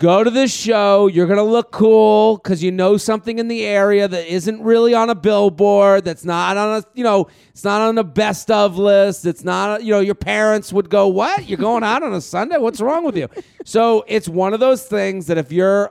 Go 0.04 0.22
to 0.22 0.30
this 0.30 0.54
show. 0.54 1.06
You're 1.06 1.26
going 1.26 1.38
to 1.38 1.42
look 1.42 1.72
cool 1.72 2.36
because 2.36 2.62
you 2.62 2.70
know 2.70 2.98
something 2.98 3.38
in 3.38 3.48
the 3.48 3.64
area 3.64 4.06
that 4.06 4.30
isn't 4.30 4.62
really 4.62 4.92
on 4.92 5.08
a 5.08 5.14
billboard, 5.14 6.04
that's 6.04 6.26
not 6.26 6.58
on 6.58 6.82
a, 6.82 6.84
you 6.92 7.02
know, 7.02 7.28
it's 7.48 7.64
not 7.64 7.80
on 7.80 7.96
a 7.96 8.04
best 8.04 8.50
of 8.50 8.76
list. 8.76 9.24
It's 9.24 9.44
not, 9.44 9.82
you 9.82 9.92
know, 9.92 10.00
your 10.00 10.14
parents 10.14 10.74
would 10.74 10.90
go, 10.90 11.08
What? 11.08 11.48
You're 11.48 11.56
going 11.56 11.84
out 11.84 12.02
on 12.02 12.12
a 12.12 12.20
Sunday? 12.20 12.58
What's 12.58 12.82
wrong 12.82 13.02
with 13.02 13.16
you? 13.16 13.30
So 13.64 14.04
it's 14.06 14.28
one 14.28 14.52
of 14.52 14.60
those 14.60 14.84
things 14.86 15.26
that 15.28 15.38
if 15.38 15.50
you're 15.50 15.90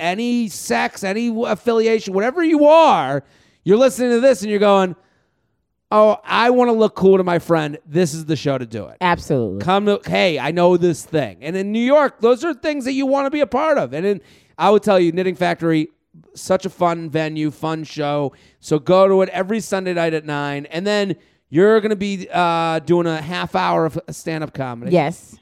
any 0.00 0.48
sex, 0.48 1.04
any 1.04 1.32
affiliation, 1.44 2.14
whatever 2.14 2.42
you 2.42 2.64
are, 2.64 3.22
you're 3.62 3.78
listening 3.78 4.10
to 4.10 4.20
this 4.20 4.42
and 4.42 4.50
you're 4.50 4.58
going, 4.58 4.96
Oh, 5.90 6.18
I 6.22 6.50
want 6.50 6.68
to 6.68 6.72
look 6.72 6.94
cool 6.94 7.16
to 7.16 7.24
my 7.24 7.38
friend. 7.38 7.78
This 7.86 8.12
is 8.12 8.26
the 8.26 8.36
show 8.36 8.58
to 8.58 8.66
do 8.66 8.86
it. 8.88 8.98
Absolutely. 9.00 9.64
Come 9.64 9.86
to, 9.86 10.00
hey, 10.04 10.38
I 10.38 10.50
know 10.50 10.76
this 10.76 11.04
thing. 11.04 11.38
And 11.40 11.56
in 11.56 11.72
New 11.72 11.80
York, 11.84 12.20
those 12.20 12.44
are 12.44 12.52
things 12.52 12.84
that 12.84 12.92
you 12.92 13.06
want 13.06 13.24
to 13.26 13.30
be 13.30 13.40
a 13.40 13.46
part 13.46 13.78
of. 13.78 13.94
And 13.94 14.04
in, 14.04 14.20
I 14.58 14.68
would 14.70 14.82
tell 14.82 15.00
you, 15.00 15.12
Knitting 15.12 15.34
Factory, 15.34 15.88
such 16.34 16.66
a 16.66 16.70
fun 16.70 17.08
venue, 17.08 17.50
fun 17.50 17.84
show. 17.84 18.32
So 18.60 18.78
go 18.78 19.08
to 19.08 19.22
it 19.22 19.30
every 19.30 19.60
Sunday 19.60 19.94
night 19.94 20.12
at 20.12 20.26
9. 20.26 20.66
And 20.66 20.86
then 20.86 21.16
you're 21.48 21.80
going 21.80 21.90
to 21.90 21.96
be 21.96 22.28
uh, 22.30 22.80
doing 22.80 23.06
a 23.06 23.22
half 23.22 23.54
hour 23.54 23.86
of 23.86 23.98
stand 24.10 24.44
up 24.44 24.52
comedy 24.52 24.92
Yes. 24.92 25.38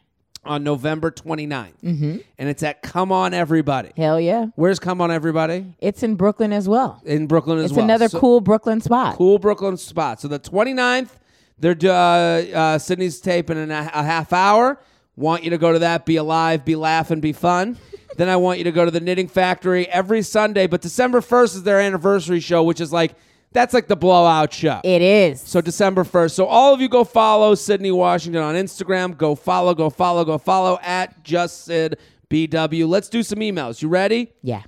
On 0.46 0.62
November 0.64 1.10
29th. 1.10 1.72
Mm-hmm. 1.82 2.16
And 2.38 2.48
it's 2.48 2.62
at 2.62 2.82
Come 2.82 3.12
On 3.12 3.34
Everybody. 3.34 3.90
Hell 3.96 4.20
yeah. 4.20 4.46
Where's 4.54 4.78
Come 4.78 5.00
On 5.00 5.10
Everybody? 5.10 5.66
It's 5.80 6.02
in 6.02 6.14
Brooklyn 6.14 6.52
as 6.52 6.68
well. 6.68 7.00
In 7.04 7.26
Brooklyn 7.26 7.58
as 7.58 7.66
It's 7.66 7.72
well. 7.72 7.80
It's 7.80 7.84
another 7.84 8.08
So- 8.08 8.20
cool 8.20 8.40
Brooklyn 8.40 8.80
spot. 8.80 9.16
cool 9.16 9.38
Brooklyn 9.38 9.76
spot. 9.76 10.20
So 10.20 10.28
the 10.28 10.38
29th, 10.38 11.10
they're 11.58 11.72
uh, 11.72 11.86
uh, 11.88 12.78
Sydnee's 12.78 13.20
taping 13.20 13.56
in 13.58 13.70
a, 13.70 13.90
a 13.94 14.02
half 14.02 14.32
hour. 14.32 14.78
Want 15.16 15.44
you 15.44 15.50
to 15.50 15.58
go 15.58 15.72
to 15.72 15.78
that, 15.78 16.04
be 16.04 16.16
alive, 16.16 16.64
be 16.64 16.76
laughing, 16.76 17.20
be 17.20 17.32
fun. 17.32 17.78
then 18.18 18.28
I 18.28 18.36
want 18.36 18.58
you 18.58 18.64
to 18.64 18.72
go 18.72 18.84
to 18.84 18.90
the 18.90 19.00
Knitting 19.00 19.28
Factory 19.28 19.88
every 19.88 20.20
Sunday. 20.22 20.66
But 20.66 20.82
December 20.82 21.20
1st 21.20 21.54
is 21.56 21.62
their 21.62 21.80
anniversary 21.80 22.40
show, 22.40 22.62
which 22.62 22.80
is 22.80 22.92
like, 22.92 23.14
that's 23.56 23.72
like 23.72 23.86
the 23.88 23.96
blowout 23.96 24.52
show. 24.52 24.80
It 24.84 25.00
is. 25.00 25.40
So 25.40 25.62
December 25.62 26.04
1st. 26.04 26.32
So 26.32 26.44
all 26.44 26.74
of 26.74 26.80
you 26.82 26.88
go 26.88 27.04
follow 27.04 27.54
Sydnee 27.54 27.94
Washington 27.94 28.42
on 28.42 28.54
Instagram. 28.54 29.16
Go 29.16 29.34
follow, 29.34 29.74
go 29.74 29.88
follow, 29.88 30.24
go 30.26 30.36
follow 30.36 30.78
at 30.82 31.24
Just 31.24 31.64
Syd 31.64 31.96
BW. 32.28 32.86
Let's 32.86 33.08
do 33.08 33.22
some 33.22 33.38
emails. 33.38 33.80
You 33.80 33.88
ready? 33.88 34.32
yeah. 34.42 34.62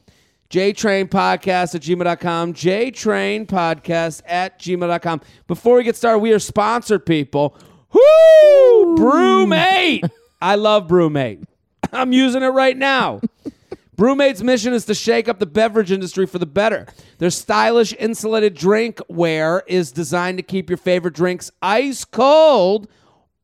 JTrainPodcast 0.51 1.75
at 1.75 1.83
gmail.com. 1.83 2.55
JTrainPodcast 2.55 4.23
at 4.25 4.59
gmail.com. 4.59 5.21
Before 5.47 5.77
we 5.77 5.85
get 5.85 5.95
started, 5.95 6.21
we 6.21 6.33
are 6.33 6.39
sponsored, 6.39 7.05
people. 7.05 7.55
Woo! 7.93 8.97
BruMate. 8.97 10.09
I 10.41 10.55
love 10.55 10.89
BruMate. 10.89 11.45
I'm 11.93 12.13
using 12.13 12.43
it 12.43 12.49
right 12.49 12.77
now. 12.79 13.21
BruMate's 13.99 14.45
mission 14.45 14.73
is 14.73 14.85
to 14.85 14.95
shake 14.95 15.29
up 15.29 15.41
the 15.41 15.47
beverage 15.47 15.91
industry 15.91 16.25
for 16.25 16.39
the 16.39 16.47
better. 16.47 16.87
Their 17.19 17.31
stylish 17.31 17.93
insulated 17.99 18.57
drinkware 18.57 19.63
is 19.67 19.91
designed 19.91 20.39
to 20.39 20.45
keep 20.45 20.71
your 20.71 20.77
favorite 20.77 21.15
drinks 21.15 21.51
ice 21.61 22.05
cold 22.05 22.87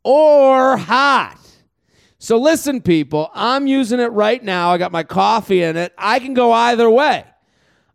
or 0.05 0.77
hot. 0.77 1.39
So 2.21 2.39
listen, 2.39 2.81
people, 2.81 3.33
I'm 3.35 3.67
using 3.67 3.99
it 3.99 4.13
right 4.13 4.43
now. 4.43 4.71
I 4.71 4.79
got 4.79 4.93
my 4.93 5.03
coffee 5.03 5.61
in 5.61 5.77
it. 5.77 5.93
I 5.99 6.21
can 6.21 6.35
go 6.35 6.53
either 6.53 6.89
way. 6.89 7.25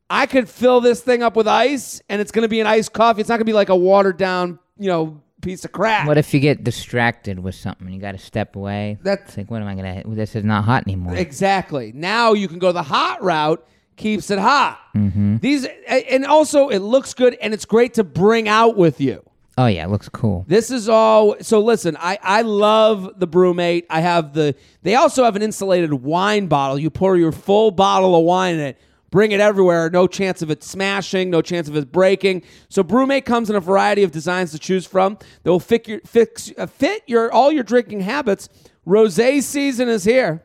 I 0.10 0.26
could 0.26 0.50
fill 0.50 0.82
this 0.82 1.02
thing 1.02 1.24
up 1.24 1.38
with 1.38 1.48
ice, 1.48 2.02
and 2.10 2.20
it's 2.20 2.32
going 2.32 2.44
to 2.44 2.50
be 2.50 2.60
an 2.60 2.68
iced 2.68 2.92
coffee. 2.92 3.22
It's 3.22 3.30
not 3.30 3.36
going 3.36 3.46
to 3.46 3.50
be 3.50 3.54
like 3.54 3.70
a 3.70 3.76
watered 3.76 4.18
down, 4.18 4.60
you 4.78 4.90
know, 4.90 5.22
piece 5.42 5.64
of 5.66 5.72
crap. 5.72 6.08
What 6.08 6.18
if 6.18 6.34
you 6.34 6.40
get 6.40 6.64
distracted 6.64 7.40
with 7.40 7.56
something? 7.56 7.90
You 7.90 8.00
got 8.00 8.14
to 8.14 8.18
step 8.18 8.56
away. 8.56 8.98
That's- 9.04 9.30
It's 9.30 9.38
like, 9.38 9.52
what 9.52 9.62
am 9.62 9.68
I 9.68 9.76
gonna? 9.76 10.04
This 10.06 10.36
is 10.36 10.44
not 10.44 10.64
hot 10.66 10.84
anymore. 10.88 11.16
Exactly. 11.16 11.92
Now 11.94 12.34
you 12.34 12.48
can 12.48 12.60
go 12.60 12.72
the 12.72 12.84
hot 12.84 13.24
route, 13.24 13.66
keeps 13.96 14.30
it 14.32 14.40
hot. 14.40 14.80
Mm-hmm. 14.96 15.38
These 15.38 15.68
and 15.88 16.26
also 16.26 16.70
it 16.70 16.80
looks 16.80 17.14
good 17.14 17.36
and 17.42 17.54
it's 17.54 17.66
great 17.66 17.94
to 17.96 18.04
bring 18.04 18.48
out 18.48 18.76
with 18.78 19.00
you. 19.02 19.24
oh 19.58 19.66
yeah, 19.68 19.84
it 19.86 19.90
looks 19.90 20.08
cool. 20.10 20.46
This 20.48 20.72
is 20.72 20.88
all 20.90 21.36
so 21.42 21.60
listen, 21.62 21.98
I 22.00 22.18
I 22.24 22.42
love 22.44 23.20
the 23.20 23.28
BruMate. 23.28 23.86
I 23.90 24.00
have 24.02 24.34
the 24.34 24.56
they 24.84 24.96
also 24.96 25.24
have 25.26 25.36
an 25.36 25.42
insulated 25.42 25.94
wine 25.94 26.48
bottle. 26.48 26.80
You 26.80 26.90
pour 26.90 27.18
your 27.18 27.32
full 27.32 27.72
bottle 27.72 28.16
of 28.16 28.24
wine 28.24 28.56
in 28.56 28.62
it. 28.62 28.78
Bring 29.10 29.32
it 29.32 29.40
everywhere. 29.40 29.90
No 29.90 30.08
chance 30.08 30.42
of 30.42 30.52
it 30.52 30.64
smashing. 30.64 31.30
No 31.30 31.42
chance 31.42 31.68
of 31.68 31.76
it 31.76 31.92
breaking. 31.92 32.44
So 32.70 32.84
BruMate 32.84 33.26
comes 33.26 33.50
in 33.50 33.56
a 33.56 33.60
variety 33.60 34.04
of 34.04 34.12
designs 34.12 34.52
to 34.52 34.60
choose 34.60 34.86
from. 34.86 35.18
They 35.44 35.50
will 35.50 35.60
fit 35.60 35.88
your 35.88 36.00
fix 36.02 36.52
uh, 36.58 36.68
fit 36.68 37.04
your 37.08 37.32
all 37.32 37.52
your 37.52 37.64
drinking 37.64 38.02
habits. 38.02 38.50
Rosé 38.86 39.42
season 39.42 39.90
is 39.90 40.04
here. 40.04 40.44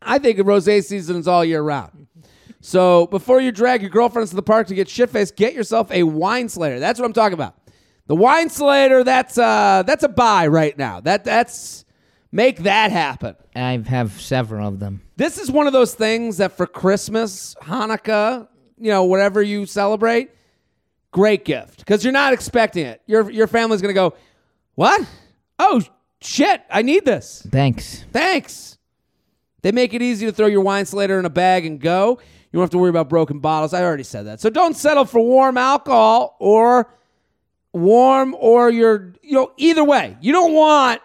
I 0.00 0.18
think 0.18 0.38
rosé 0.38 0.84
season 0.84 1.16
is 1.16 1.28
all 1.28 1.44
year 1.44 1.62
round. 1.62 2.06
So 2.60 3.06
before 3.08 3.40
you 3.40 3.52
drag 3.52 3.82
your 3.82 3.90
girlfriends 3.90 4.30
to 4.30 4.36
the 4.36 4.42
park 4.42 4.66
to 4.68 4.74
get 4.74 4.88
shit 4.88 5.10
faced, 5.10 5.36
get 5.36 5.52
yourself 5.54 5.90
a 5.90 6.02
Winesulator. 6.02 6.80
That's 6.80 6.98
what 6.98 7.04
I'm 7.04 7.12
talking 7.12 7.34
about. 7.34 7.56
The 8.06 8.16
Winesulator. 8.16 9.04
That's 9.04 9.36
uh 9.36 9.82
that's 9.86 10.02
a 10.02 10.08
buy 10.08 10.46
right 10.46 10.76
now. 10.76 11.00
That 11.00 11.24
that's 11.24 11.83
make 12.34 12.58
that 12.64 12.90
happen. 12.92 13.36
I 13.56 13.82
have 13.86 14.20
several 14.20 14.68
of 14.68 14.80
them. 14.80 15.00
This 15.16 15.38
is 15.38 15.50
one 15.50 15.66
of 15.66 15.72
those 15.72 15.94
things 15.94 16.36
that 16.38 16.56
for 16.56 16.66
Christmas, 16.66 17.54
Hanukkah, 17.62 18.48
you 18.78 18.90
know, 18.90 19.04
whatever 19.04 19.40
you 19.40 19.64
celebrate, 19.64 20.30
great 21.12 21.44
gift 21.44 21.78
because 21.78 22.04
you're 22.04 22.12
not 22.12 22.32
expecting 22.32 22.84
it. 22.84 23.00
Your 23.06 23.30
your 23.30 23.46
family's 23.46 23.80
gonna 23.80 23.94
go, 23.94 24.14
what? 24.74 25.06
Oh 25.58 25.80
shit! 26.20 26.62
I 26.70 26.82
need 26.82 27.04
this. 27.04 27.46
Thanks. 27.50 28.04
Thanks. 28.12 28.76
They 29.62 29.72
make 29.72 29.94
it 29.94 30.02
easy 30.02 30.26
to 30.26 30.32
throw 30.32 30.46
your 30.46 30.62
Winesulator 30.62 31.18
in 31.18 31.24
a 31.24 31.30
bag 31.30 31.64
and 31.64 31.80
go. 31.80 32.18
You 32.54 32.58
don't 32.58 32.64
have 32.64 32.70
to 32.70 32.78
worry 32.78 32.90
about 32.90 33.08
broken 33.08 33.38
bottles. 33.38 33.72
I 33.72 33.82
already 33.82 34.02
said 34.02 34.26
that. 34.26 34.40
So 34.40 34.50
don't 34.50 34.76
settle 34.76 35.06
for 35.06 35.20
warm 35.20 35.56
alcohol 35.56 36.36
or 36.38 36.92
warm 37.72 38.36
or 38.38 38.70
your, 38.70 39.14
you 39.22 39.32
know, 39.32 39.52
either 39.56 39.82
way. 39.82 40.16
You 40.20 40.32
don't 40.32 40.52
want, 40.52 41.00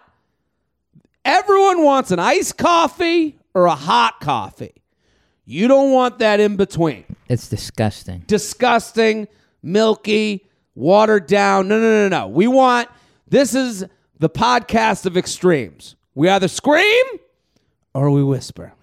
everyone 1.26 1.84
wants 1.84 2.12
an 2.12 2.20
iced 2.20 2.58
coffee 2.58 3.38
or 3.54 3.66
a 3.66 3.76
hot 3.76 4.20
coffee. 4.22 4.74
You 5.46 5.68
don't 5.68 5.92
want 5.92 6.20
that 6.20 6.40
in 6.40 6.56
between 6.58 7.06
It's 7.28 7.50
disgusting. 7.50 8.24
disgusting, 8.28 9.28
milky, 9.64 10.48
watered 10.76 11.26
down. 11.28 11.68
No, 11.68 11.80
no, 11.80 12.08
no, 12.08 12.10
no. 12.10 12.28
We 12.28 12.48
want 12.48 12.88
this 13.28 13.56
is 13.56 13.86
the 14.20 14.30
podcast 14.30 15.06
of 15.06 15.18
extremes. 15.18 15.96
We 16.16 16.30
either 16.30 16.48
scream 16.48 17.06
or 17.94 18.12
we 18.12 18.24
whisper. 18.24 18.74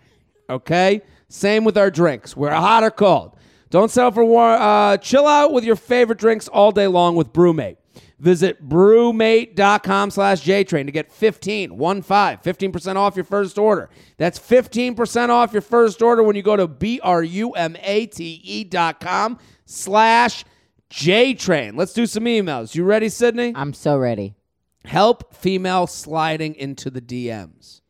Okay? 0.51 1.03
Same 1.29 1.65
with 1.65 1.77
our 1.77 1.91
drinks. 1.91 2.37
We're 2.37 2.51
hot 2.51 2.83
or 2.85 2.91
cold. 2.91 3.33
Don't 3.71 3.91
settle 3.91 4.13
for 4.13 4.25
war. 4.25 4.53
Uh, 4.55 4.97
chill 4.99 5.27
out 5.27 5.53
with 5.53 5.65
your 5.65 5.75
favorite 5.77 6.19
drinks 6.19 6.47
all 6.49 6.71
day 6.71 6.87
long 6.87 7.17
with 7.17 7.33
BruMate. 7.33 7.77
Visit 8.19 8.67
brumate.com 8.69 10.11
slash 10.11 10.43
JTrain 10.43 10.87
to 10.87 10.93
get 10.93 11.13
15, 11.13 11.77
1 11.77 12.03
5, 12.03 12.43
15% 12.43 12.97
off 12.97 13.17
your 13.17 13.25
first 13.25 13.59
order. 13.59 13.91
That's 14.17 14.39
15% 14.39 15.29
off 15.29 15.53
your 15.53 15.63
first 15.63 16.01
order 16.03 16.23
when 16.23 16.37
you 16.37 16.43
go 16.43 16.57
to 16.57 16.67
B-R-U-M-A-T-E 16.67 18.41
E 18.45 18.65
dot 18.65 19.01
com 19.01 19.39
slash 19.65 20.45
JTrain. 20.91 21.77
Let's 21.77 21.93
do 21.93 22.07
some 22.07 22.25
emails. 22.25 22.75
You 22.75 22.85
ready, 22.85 23.09
Sydnee? 23.09 23.53
I'm 23.55 23.73
so 23.73 23.99
ready. 23.99 24.35
Help 24.85 25.35
female 25.35 25.87
sliding 25.87 26.55
into 26.55 26.91
the 26.91 27.01
DMs. 27.01 27.81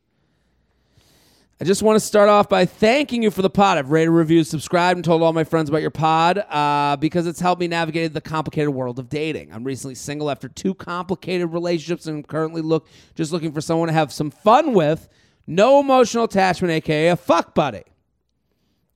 I 1.58 1.64
just 1.64 1.82
want 1.82 1.96
to 1.96 2.00
start 2.00 2.28
off 2.28 2.50
by 2.50 2.66
thanking 2.66 3.22
you 3.22 3.30
for 3.30 3.40
the 3.40 3.48
pod. 3.48 3.78
I've 3.78 3.90
rated, 3.90 4.10
reviewed, 4.10 4.46
subscribed, 4.46 4.98
and 4.98 5.04
told 5.04 5.22
all 5.22 5.32
my 5.32 5.44
friends 5.44 5.70
about 5.70 5.80
your 5.80 5.90
pod 5.90 6.36
uh, 6.36 6.96
because 6.96 7.26
it's 7.26 7.40
helped 7.40 7.60
me 7.60 7.66
navigate 7.66 8.12
the 8.12 8.20
complicated 8.20 8.74
world 8.74 8.98
of 8.98 9.08
dating. 9.08 9.50
I'm 9.54 9.64
recently 9.64 9.94
single 9.94 10.30
after 10.30 10.48
two 10.48 10.74
complicated 10.74 11.50
relationships 11.54 12.06
and 12.06 12.18
I'm 12.18 12.22
currently 12.24 12.60
look 12.60 12.86
just 13.14 13.32
looking 13.32 13.52
for 13.52 13.62
someone 13.62 13.86
to 13.88 13.94
have 13.94 14.12
some 14.12 14.30
fun 14.30 14.74
with. 14.74 15.08
No 15.46 15.80
emotional 15.80 16.24
attachment, 16.24 16.72
aka 16.72 17.08
a 17.08 17.16
fuck 17.16 17.54
buddy. 17.54 17.84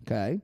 Okay. 0.03 0.43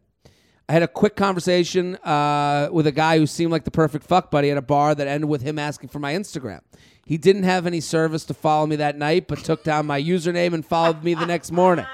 I 0.69 0.73
had 0.73 0.83
a 0.83 0.89
quick 0.89 1.15
conversation 1.15 1.95
uh, 1.97 2.69
with 2.73 2.89
a 2.89 2.93
guy 2.93 3.19
who 3.19 3.27
seemed 3.27 3.53
like 3.53 3.65
the 3.65 3.71
perfect 3.71 4.05
fuck 4.05 4.33
buddy 4.33 4.51
at 4.51 4.57
a 4.57 4.63
bar 4.63 4.95
that 4.97 5.07
ended 5.07 5.31
with 5.31 5.43
him 5.43 5.59
asking 5.61 5.91
for 5.91 6.01
my 6.01 6.15
Instagram. 6.15 6.61
He 7.05 7.19
didn't 7.19 7.45
have 7.45 7.67
any 7.67 7.81
service 7.81 8.25
to 8.25 8.35
follow 8.35 8.67
me 8.67 8.77
that 8.77 8.99
night, 8.99 9.29
but 9.29 9.39
took 9.39 9.63
down 9.63 9.87
my 9.87 10.03
username 10.03 10.55
and 10.55 10.67
followed 10.67 11.05
me 11.05 11.15
the 11.15 11.27
next 11.27 11.53
morning. 11.53 11.87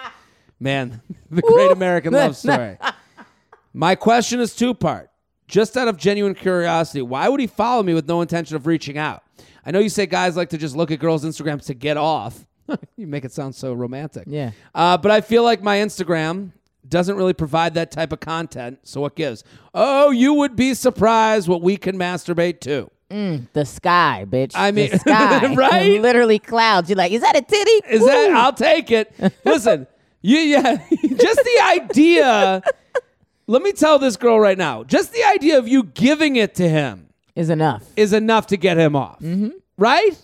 Man, 0.59 1.03
the 1.31 1.43
great 1.43 1.71
American 1.71 2.15
love 2.15 2.35
story. 2.39 2.79
My 3.75 3.95
question 3.95 4.41
is 4.41 4.57
two 4.57 4.73
part. 4.73 5.11
Just 5.49 5.77
out 5.77 5.87
of 5.87 5.99
genuine 5.99 6.35
curiosity, 6.35 7.03
why 7.03 7.29
would 7.29 7.41
he 7.41 7.47
follow 7.47 7.83
me 7.83 7.93
with 7.93 8.09
no 8.09 8.23
intention 8.23 8.57
of 8.57 8.67
reaching 8.67 8.97
out? 8.97 9.23
I 9.67 9.71
know 9.71 9.81
you 9.81 9.91
say 9.91 10.07
guys 10.07 10.35
like 10.35 10.49
to 10.51 10.59
just 10.59 10.75
look 10.75 10.91
at 10.91 10.99
girls' 10.99 11.27
Instagrams 11.27 11.67
to 11.67 11.75
get 11.75 11.99
off. 11.99 12.47
you 12.97 13.07
make 13.07 13.27
it 13.27 13.33
sound 13.33 13.55
so 13.55 13.75
romantic. 13.75 14.25
Yeah. 14.27 14.53
Uh, 14.75 14.97
but 14.97 15.11
I 15.11 15.21
feel 15.21 15.43
like 15.43 15.63
my 15.63 15.77
Instagram 15.79 16.53
doesn't 16.89 17.17
really 17.17 17.33
provide 17.33 17.75
that 17.75 17.91
type 17.91 18.13
of 18.13 18.21
content. 18.21 18.81
So 18.83 19.01
what 19.01 19.15
gives? 19.17 19.45
Oh, 19.75 20.11
you 20.11 20.35
would 20.35 20.57
be 20.57 20.75
surprised 20.75 21.49
what 21.49 21.63
we 21.63 21.77
can 21.77 21.97
masturbate 21.97 22.61
to. 22.61 22.91
The 23.53 23.67
sky, 23.67 24.25
bitch. 24.27 24.53
I 24.55 24.71
mean- 24.71 24.91
the 24.91 24.99
sky, 25.01 25.55
right? 25.55 26.01
Literally 26.01 26.39
clouds. 26.39 26.89
You're 26.89 26.97
like, 26.97 27.13
is 27.13 27.21
that 27.21 27.37
a 27.37 27.43
titty? 27.43 27.71
Is 27.91 28.03
that? 28.05 28.31
I'll 28.33 28.55
take 28.55 28.91
it. 28.91 29.13
Listen, 29.45 29.87
you 30.23 30.39
yeah, 30.39 30.79
just 30.91 31.41
the 31.45 31.61
idea. 31.73 32.63
Let 33.47 33.61
me 33.63 33.73
tell 33.73 33.99
this 33.99 34.17
girl 34.17 34.41
right 34.41 34.57
now. 34.57 34.85
Just 34.85 35.13
the 35.13 35.23
idea 35.25 35.59
of 35.59 35.69
you 35.69 35.83
giving 35.83 36.37
it 36.37 36.55
to 36.55 36.67
him 36.69 37.09
is 37.35 37.51
enough. 37.51 37.85
is 37.97 38.13
enough 38.15 38.47
to 38.47 38.57
get 38.57 38.79
him 38.79 38.97
off. 38.97 39.19
Mm-hmm. 39.21 39.49
Right? 39.77 40.17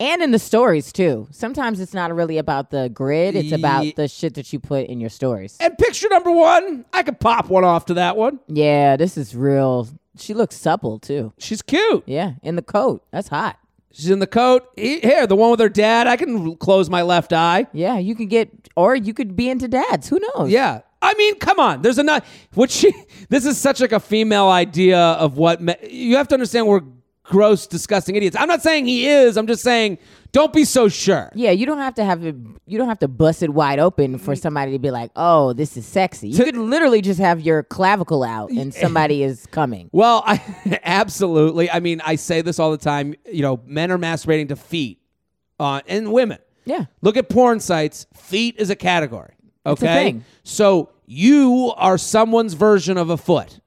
And 0.00 0.22
in 0.22 0.30
the 0.30 0.38
stories 0.38 0.92
too. 0.92 1.28
Sometimes 1.30 1.78
it's 1.78 1.92
not 1.94 2.12
really 2.14 2.38
about 2.38 2.70
the 2.70 2.88
grid; 2.88 3.36
it's 3.36 3.52
about 3.52 3.84
the 3.96 4.08
shit 4.08 4.34
that 4.34 4.50
you 4.52 4.58
put 4.58 4.86
in 4.86 4.98
your 4.98 5.10
stories. 5.10 5.56
And 5.60 5.76
picture 5.76 6.08
number 6.08 6.30
one, 6.30 6.86
I 6.92 7.02
could 7.02 7.20
pop 7.20 7.48
one 7.50 7.64
off 7.64 7.84
to 7.86 7.94
that 7.94 8.16
one. 8.16 8.40
Yeah, 8.48 8.96
this 8.96 9.16
is 9.18 9.36
real. 9.36 9.88
She 10.16 10.32
looks 10.34 10.56
supple 10.56 10.98
too. 10.98 11.32
She's 11.38 11.60
cute. 11.62 12.02
Yeah, 12.06 12.32
in 12.42 12.56
the 12.56 12.62
coat. 12.62 13.04
That's 13.10 13.28
hot. 13.28 13.58
She's 13.92 14.08
in 14.10 14.20
the 14.20 14.26
coat. 14.26 14.66
He- 14.76 15.00
Here, 15.00 15.26
the 15.26 15.36
one 15.36 15.50
with 15.50 15.60
her 15.60 15.68
dad. 15.68 16.06
I 16.06 16.16
can 16.16 16.56
close 16.56 16.88
my 16.88 17.02
left 17.02 17.32
eye. 17.32 17.66
Yeah, 17.72 17.98
you 17.98 18.14
can 18.14 18.26
get, 18.26 18.48
or 18.76 18.94
you 18.94 19.12
could 19.12 19.34
be 19.36 19.50
into 19.50 19.68
dads. 19.68 20.08
Who 20.08 20.18
knows? 20.34 20.48
Yeah. 20.50 20.80
I 21.02 21.12
mean, 21.14 21.34
come 21.40 21.58
on. 21.58 21.82
There's 21.82 21.98
enough. 21.98 22.24
What 22.54 22.70
she. 22.70 22.92
This 23.28 23.46
is 23.46 23.58
such 23.58 23.80
like 23.80 23.92
a 23.92 24.00
female 24.00 24.48
idea 24.48 24.98
of 24.98 25.36
what 25.36 25.60
me, 25.60 25.74
you 25.88 26.16
have 26.16 26.26
to 26.28 26.34
understand. 26.34 26.66
We're 26.66 26.82
gross, 27.30 27.66
disgusting 27.66 28.16
idiots. 28.16 28.36
I'm 28.38 28.48
not 28.48 28.62
saying 28.62 28.84
he 28.86 29.06
is. 29.06 29.36
I'm 29.36 29.46
just 29.46 29.62
saying 29.62 29.98
don't 30.32 30.52
be 30.52 30.64
so 30.64 30.88
sure. 30.88 31.30
Yeah, 31.34 31.50
you 31.50 31.66
don't 31.66 31.78
have 31.78 31.94
to 31.94 32.04
have 32.04 32.24
it. 32.24 32.36
You 32.66 32.78
don't 32.78 32.88
have 32.88 32.98
to 33.00 33.08
bust 33.08 33.42
it 33.42 33.50
wide 33.50 33.78
open 33.78 34.18
for 34.18 34.36
somebody 34.36 34.72
to 34.72 34.78
be 34.78 34.90
like, 34.90 35.10
"Oh, 35.16 35.52
this 35.52 35.76
is 35.76 35.86
sexy." 35.86 36.28
You 36.28 36.44
could 36.44 36.56
literally 36.56 37.00
just 37.00 37.18
have 37.18 37.40
your 37.40 37.62
clavicle 37.62 38.22
out 38.22 38.50
and 38.50 38.72
somebody 38.74 39.22
is 39.22 39.46
coming. 39.46 39.88
Well, 39.92 40.22
I 40.26 40.42
absolutely. 40.84 41.70
I 41.70 41.80
mean, 41.80 42.00
I 42.04 42.16
say 42.16 42.42
this 42.42 42.58
all 42.58 42.70
the 42.70 42.78
time. 42.78 43.14
You 43.26 43.42
know, 43.42 43.60
men 43.64 43.90
are 43.90 43.98
masturbating 43.98 44.48
to 44.48 44.56
feet, 44.56 45.00
uh, 45.58 45.80
and 45.86 46.12
women. 46.12 46.38
Yeah. 46.64 46.84
Look 47.00 47.16
at 47.16 47.28
porn 47.28 47.60
sites. 47.60 48.06
Feet 48.14 48.56
is 48.58 48.70
a 48.70 48.76
category. 48.76 49.34
Okay. 49.64 50.20
So 50.42 50.90
you 51.06 51.72
are 51.76 51.98
someone's 51.98 52.54
version 52.54 52.96
of 52.96 53.10
a 53.10 53.16
foot. 53.16 53.59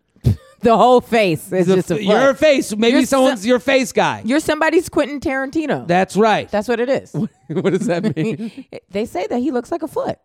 The 0.64 0.78
whole 0.78 1.02
face 1.02 1.52
is 1.52 1.68
The 1.68 1.76
just 1.76 1.92
a 1.92 1.98
foot. 2.06 2.40
face. 2.40 2.76
Maybe 2.76 2.98
You're 2.98 3.06
someone's 3.06 3.42
so- 3.42 3.48
your 3.48 3.60
face 3.60 3.92
guy. 3.92 4.22
You're 4.26 4.40
somebody's 4.40 4.90
Quentin 4.90 5.20
Tarantino. 5.20 5.86
That's 5.88 6.16
right. 6.16 6.50
That's 6.50 6.68
what 6.68 6.80
it 6.80 6.90
is. 6.90 7.14
what 7.48 7.72
does 7.72 7.86
that 7.88 8.16
mean? 8.16 8.66
they 8.90 9.06
say 9.06 9.28
that 9.28 9.40
he 9.40 9.52
looks 9.52 9.72
like 9.72 9.84
a 9.84 9.88
foot. 9.88 10.18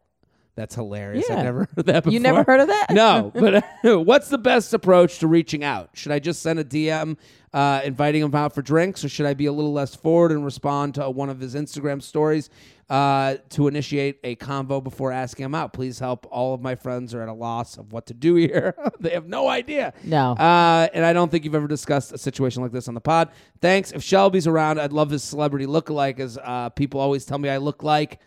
That's 0.58 0.74
hilarious. 0.74 1.24
Yeah. 1.28 1.36
I've 1.38 1.44
never 1.44 1.58
heard 1.76 1.86
that 1.86 2.02
before. 2.02 2.12
You 2.12 2.18
never 2.18 2.42
heard 2.42 2.58
of 2.58 2.66
that? 2.66 2.86
No, 2.90 3.30
but 3.34 3.64
what's 4.04 4.28
the 4.28 4.38
best 4.38 4.74
approach 4.74 5.20
to 5.20 5.28
reaching 5.28 5.62
out? 5.62 5.90
Should 5.92 6.10
I 6.10 6.18
just 6.18 6.42
send 6.42 6.58
a 6.58 6.64
DM 6.64 7.16
uh, 7.52 7.82
inviting 7.84 8.22
him 8.22 8.34
out 8.34 8.56
for 8.56 8.60
drinks, 8.60 9.04
or 9.04 9.08
should 9.08 9.24
I 9.24 9.34
be 9.34 9.46
a 9.46 9.52
little 9.52 9.72
less 9.72 9.94
forward 9.94 10.32
and 10.32 10.44
respond 10.44 10.96
to 10.96 11.08
one 11.10 11.30
of 11.30 11.38
his 11.38 11.54
Instagram 11.54 12.02
stories 12.02 12.50
uh, 12.90 13.36
to 13.50 13.68
initiate 13.68 14.18
a 14.24 14.34
convo 14.34 14.82
before 14.82 15.12
asking 15.12 15.44
him 15.44 15.54
out? 15.54 15.72
Please 15.72 16.00
help. 16.00 16.26
All 16.28 16.54
of 16.54 16.60
my 16.60 16.74
friends 16.74 17.14
are 17.14 17.22
at 17.22 17.28
a 17.28 17.32
loss 17.32 17.78
of 17.78 17.92
what 17.92 18.06
to 18.06 18.14
do 18.14 18.34
here. 18.34 18.74
they 18.98 19.10
have 19.10 19.28
no 19.28 19.46
idea. 19.46 19.92
No. 20.02 20.32
Uh, 20.32 20.88
and 20.92 21.04
I 21.04 21.12
don't 21.12 21.30
think 21.30 21.44
you've 21.44 21.54
ever 21.54 21.68
discussed 21.68 22.10
a 22.10 22.18
situation 22.18 22.64
like 22.64 22.72
this 22.72 22.88
on 22.88 22.94
the 22.94 23.00
pod. 23.00 23.30
Thanks. 23.60 23.92
If 23.92 24.02
Shelby's 24.02 24.48
around, 24.48 24.80
I'd 24.80 24.92
love 24.92 25.10
his 25.10 25.22
celebrity 25.22 25.66
look-alike, 25.66 26.18
as 26.18 26.36
uh, 26.36 26.70
people 26.70 26.98
always 26.98 27.24
tell 27.24 27.38
me 27.38 27.48
I 27.48 27.58
look 27.58 27.84
like. 27.84 28.18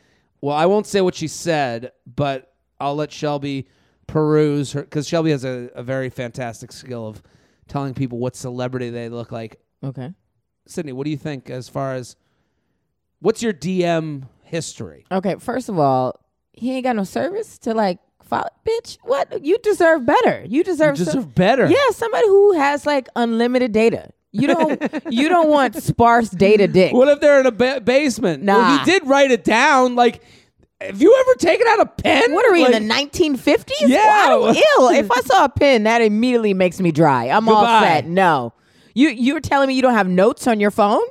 Well, 0.41 0.55
I 0.55 0.65
won't 0.65 0.87
say 0.87 1.01
what 1.01 1.15
she 1.15 1.27
said, 1.27 1.91
but 2.05 2.53
I'll 2.79 2.95
let 2.95 3.11
Shelby 3.11 3.67
peruse 4.07 4.73
her 4.73 4.81
because 4.81 5.07
Shelby 5.07 5.31
has 5.31 5.45
a, 5.45 5.69
a 5.75 5.83
very 5.83 6.09
fantastic 6.09 6.71
skill 6.71 7.07
of 7.07 7.21
telling 7.67 7.93
people 7.93 8.17
what 8.17 8.35
celebrity 8.35 8.89
they 8.89 9.07
look 9.09 9.31
like. 9.31 9.59
Okay. 9.83 10.13
Sydnee, 10.67 10.93
what 10.93 11.05
do 11.05 11.11
you 11.11 11.17
think 11.17 11.49
as 11.49 11.69
far 11.69 11.93
as 11.93 12.15
what's 13.19 13.41
your 13.41 13.53
DM 13.53 14.27
history? 14.43 15.05
Okay. 15.11 15.35
First 15.35 15.69
of 15.69 15.79
all, 15.79 16.19
he 16.53 16.73
ain't 16.73 16.83
got 16.83 16.95
no 16.95 17.03
service 17.03 17.57
to 17.59 17.73
like 17.73 17.99
follow. 18.23 18.49
Bitch, 18.67 18.97
what? 19.03 19.43
You 19.45 19.57
deserve 19.59 20.05
better. 20.05 20.43
You 20.47 20.63
deserve. 20.63 20.97
You 20.97 21.05
some- 21.05 21.13
deserve 21.13 21.35
better. 21.35 21.67
Yeah, 21.67 21.89
somebody 21.91 22.27
who 22.27 22.53
has 22.53 22.85
like 22.85 23.07
unlimited 23.15 23.71
data. 23.71 24.11
You 24.33 24.47
don't. 24.47 24.81
you 25.09 25.27
don't 25.29 25.49
want 25.49 25.75
sparse 25.75 26.29
data 26.29 26.67
dick. 26.67 26.93
What 26.93 27.07
if 27.09 27.19
they're 27.19 27.39
in 27.41 27.45
a 27.45 27.51
ba- 27.51 27.81
basement? 27.81 28.43
Well, 28.45 28.61
Nah. 28.61 28.79
he 28.79 28.85
did 28.91 29.05
write 29.05 29.31
it 29.31 29.43
down. 29.43 29.95
Like, 29.95 30.21
have 30.79 31.01
you 31.01 31.15
ever 31.19 31.35
taken 31.37 31.67
out 31.67 31.79
a 31.81 31.85
pen? 31.85 32.31
What 32.33 32.45
are 32.45 32.53
we 32.53 32.63
Like- 32.63 32.75
in 32.75 32.87
the 32.87 32.93
1950s? 32.93 33.65
Yeah. 33.81 34.29
Well, 34.29 34.45
I 34.45 34.51
ew. 34.53 34.89
If 34.99 35.11
I 35.11 35.21
saw 35.21 35.45
a 35.45 35.49
pen, 35.49 35.83
that 35.83 36.01
immediately 36.01 36.53
makes 36.53 36.79
me 36.79 36.91
dry. 36.91 37.25
I'm 37.29 37.47
all 37.49 37.65
set. 37.81 38.07
No. 38.07 38.53
You 38.93 39.09
you're 39.09 39.39
telling 39.41 39.67
me 39.67 39.73
you 39.73 39.81
don't 39.81 39.93
have 39.93 40.07
notes 40.07 40.47
on 40.47 40.59
your 40.59 40.71
phone? 40.71 41.01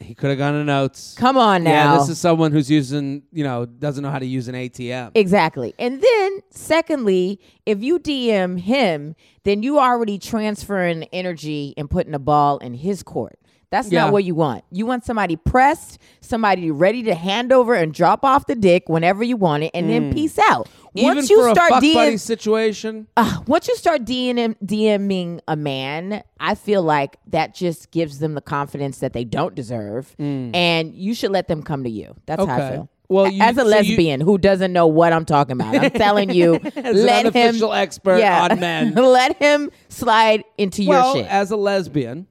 He 0.00 0.14
could 0.14 0.30
have 0.30 0.38
gone 0.38 0.54
to 0.54 0.64
notes. 0.64 1.14
Come 1.18 1.36
on 1.36 1.62
now. 1.64 1.70
Yeah, 1.70 1.98
this 1.98 2.08
is 2.08 2.18
someone 2.18 2.52
who's 2.52 2.70
using, 2.70 3.22
you 3.32 3.44
know, 3.44 3.66
doesn't 3.66 4.02
know 4.02 4.10
how 4.10 4.18
to 4.18 4.26
use 4.26 4.48
an 4.48 4.54
ATM. 4.54 5.12
Exactly. 5.14 5.74
And 5.78 6.02
then, 6.02 6.40
secondly, 6.50 7.38
if 7.66 7.82
you 7.82 7.98
DM 7.98 8.58
him, 8.58 9.14
then 9.44 9.62
you 9.62 9.78
already 9.78 10.18
transferring 10.18 11.04
energy 11.12 11.74
and 11.76 11.90
putting 11.90 12.12
the 12.12 12.18
ball 12.18 12.58
in 12.58 12.74
his 12.74 13.02
court. 13.02 13.38
That's 13.70 13.92
Yeah. 13.92 14.04
not 14.04 14.12
what 14.12 14.24
you 14.24 14.34
want. 14.34 14.64
You 14.72 14.84
want 14.84 15.04
somebody 15.04 15.36
pressed, 15.36 15.98
somebody 16.20 16.70
ready 16.72 17.04
to 17.04 17.14
hand 17.14 17.52
over 17.52 17.74
and 17.74 17.94
drop 17.94 18.24
off 18.24 18.46
the 18.46 18.56
dick 18.56 18.88
whenever 18.88 19.22
you 19.22 19.36
want 19.36 19.62
it, 19.62 19.70
and 19.74 19.88
then 19.88 20.10
mm. 20.10 20.14
peace 20.14 20.38
out. 20.38 20.68
Even 20.94 21.16
Once 21.16 21.30
you 21.30 21.50
start 21.52 21.72
DM 21.74 22.18
situation. 22.18 23.06
uh, 23.16 23.40
once 23.46 23.68
you 23.68 23.76
start 23.76 24.04
DM, 24.04 24.56
DMing 24.64 25.40
a 25.46 25.54
man, 25.54 26.22
I 26.40 26.54
feel 26.56 26.82
like 26.82 27.16
that 27.28 27.54
just 27.54 27.90
gives 27.92 28.18
them 28.18 28.34
the 28.34 28.40
confidence 28.40 28.98
that 28.98 29.12
they 29.12 29.24
don't 29.24 29.54
deserve, 29.54 30.14
and 30.18 30.94
you 30.94 31.14
should 31.14 31.30
let 31.30 31.48
them 31.48 31.62
come 31.62 31.84
to 31.84 31.90
you. 31.90 32.16
That's 32.26 32.44
how 32.44 32.54
I. 32.54 32.70
Feel. 32.70 32.90
Well, 33.08 33.28
you- 33.28 33.42
as 33.42 33.56
a 33.56 33.60
so 33.60 33.66
you- 33.66 33.70
lesbian 33.70 34.20
who 34.20 34.38
doesn't 34.38 34.72
know 34.72 34.86
what 34.86 35.12
I'm 35.12 35.24
talking 35.24 35.52
about, 35.52 35.74
I'm 35.74 35.90
telling 35.90 36.30
you, 36.30 36.54
As 36.76 36.96
let 36.96 37.26
an 37.26 37.32
him 37.32 37.62
expert 37.72 38.18
yeah, 38.18 38.48
on 38.50 38.60
men. 38.60 38.94
let 38.94 39.36
him 39.36 39.70
slide 39.88 40.44
into 40.58 40.86
well, 40.86 41.16
your 41.16 41.24
shit. 41.24 41.30
as 41.32 41.50
a 41.50 41.56
lesbian, 41.56 42.26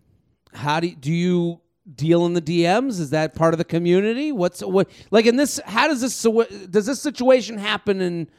how 0.54 0.80
do 0.80 0.88
you, 0.88 0.95
do 0.95 1.12
you 1.12 1.62
deal 1.95 2.26
in 2.26 2.34
the 2.34 2.41
DMs? 2.41 3.00
Is 3.00 3.10
that 3.10 3.36
part 3.36 3.54
of 3.54 3.58
the 3.58 3.65
community? 3.65 4.32
What's 4.32 4.62
what 4.62 4.89
like 5.12 5.26
in 5.26 5.36
this? 5.36 5.60
How 5.65 5.88
does 5.88 6.02
this 6.02 6.22
does 6.69 6.86
this 6.86 7.02
situation 7.02 7.58
happen 7.58 8.00
in 8.00 8.30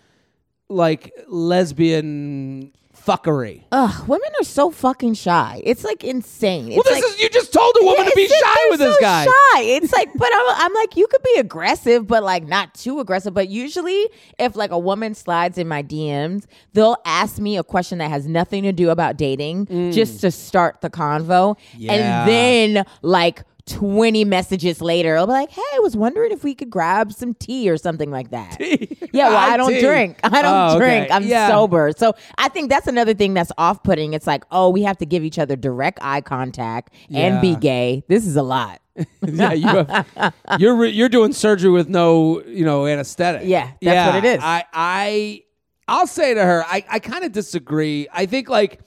like 0.71 1.13
lesbian 1.29 2.73
fuckery? 3.07 3.65
Ugh, 3.73 4.09
women 4.09 4.29
are 4.41 4.45
so 4.45 4.71
fucking 4.71 5.15
shy. 5.15 5.61
It's 5.65 5.85
like 5.85 6.05
insane. 6.05 6.69
well, 6.71 6.83
this 6.85 6.95
like, 6.95 7.05
is 7.05 7.21
you 7.21 7.29
just 7.31 7.53
told 7.53 7.75
a 7.81 7.85
woman 7.85 8.05
Yeah, 8.05 8.11
to 8.11 8.17
be 8.17 8.29
shy 8.29 8.57
with 8.71 8.79
this 8.81 8.95
so 8.95 9.01
guy. 9.01 9.25
Shy. 9.25 9.63
It's 9.63 9.93
like, 9.93 10.11
but 10.15 10.29
I'm, 10.33 10.47
I'm 10.49 10.75
like, 10.75 10.97
you 10.97 11.07
could 11.09 11.23
be 11.23 11.41
aggressive, 11.41 12.07
but 12.07 12.23
like 12.23 12.45
not 12.45 12.75
too 12.75 13.01
aggressive. 13.01 13.35
But 13.35 13.49
usually, 13.49 14.09
if 14.39 14.57
like 14.57 14.71
a 14.71 14.79
woman 14.79 15.15
slides 15.15 15.59
in 15.59 15.69
my 15.69 15.83
DMs, 15.83 16.47
they'll 16.73 16.99
ask 17.05 17.39
me 17.39 17.57
a 17.57 17.65
question 17.65 17.99
that 17.99 18.11
has 18.11 18.27
nothing 18.27 18.63
to 18.65 18.73
do 18.73 18.91
about 18.91 19.17
dating, 19.17 19.67
just 19.93 20.19
mm. 20.19 20.21
to 20.21 20.31
start 20.31 20.81
the 20.81 20.91
convo, 20.91 21.57
Yeah. 21.77 21.93
and 21.93 22.29
then 22.29 22.85
like. 23.03 23.43
20 23.67 24.25
messages 24.25 24.81
later, 24.81 25.17
I'll 25.17 25.27
be 25.27 25.33
like, 25.33 25.51
hey, 25.51 25.63
I 25.75 25.79
was 25.81 25.97
wondering 25.97 26.33
if 26.33 26.43
we 26.45 26.55
could 26.55 26.71
grab 26.71 27.13
some 27.13 27.35
tea 27.35 27.69
or 27.71 27.77
something 27.77 28.11
like 28.11 28.31
that. 28.31 28.59
Yeah, 29.13 29.31
well, 29.31 29.37
I 29.39 29.57
don't 29.57 29.71
Tea. 29.73 29.81
drink. 29.81 30.21
I 30.23 30.41
don't 30.41 30.55
Oh, 30.55 30.77
okay. 30.77 30.79
drink. 31.01 31.11
I'm 31.13 31.25
Yeah. 31.25 31.49
sober. 31.49 31.91
So 31.97 32.13
I 32.39 32.49
think 32.49 32.71
that's 32.71 32.87
another 32.87 33.13
thing 33.13 33.35
that's 33.35 33.51
off 33.59 33.83
putting. 33.83 34.13
It's 34.15 34.27
like, 34.27 34.45
oh, 34.53 34.71
we 34.71 34.83
have 34.85 34.99
to 34.99 35.07
give 35.07 35.25
each 35.25 35.37
other 35.39 35.57
direct 35.57 35.99
eye 36.01 36.21
contact 36.21 36.95
and 37.13 37.41
be 37.41 37.57
gay. 37.57 38.05
This 38.09 38.25
is 38.25 38.37
a 38.37 38.43
lot. 38.45 38.81
yeah, 39.27 39.53
you 39.53 39.67
have, 39.67 40.35
you're 40.61 40.77
re- 40.77 40.91
you're 40.91 41.09
doing 41.09 41.33
surgery 41.33 41.71
with 41.71 41.89
no 41.89 42.41
you 42.45 42.65
know 42.65 42.87
anesthetic. 42.87 43.43
Yeah, 43.49 43.71
that's 43.83 44.15
what 44.15 44.25
it 44.25 44.37
is. 44.37 44.41
I 44.43 44.65
I 44.73 45.43
I'll 45.89 46.07
say 46.07 46.35
to 46.35 46.43
her, 46.45 46.65
I 46.67 46.85
I 46.89 46.99
kind 47.01 47.25
of 47.25 47.33
disagree. 47.33 48.07
I 48.13 48.27
think 48.27 48.49
like 48.49 48.81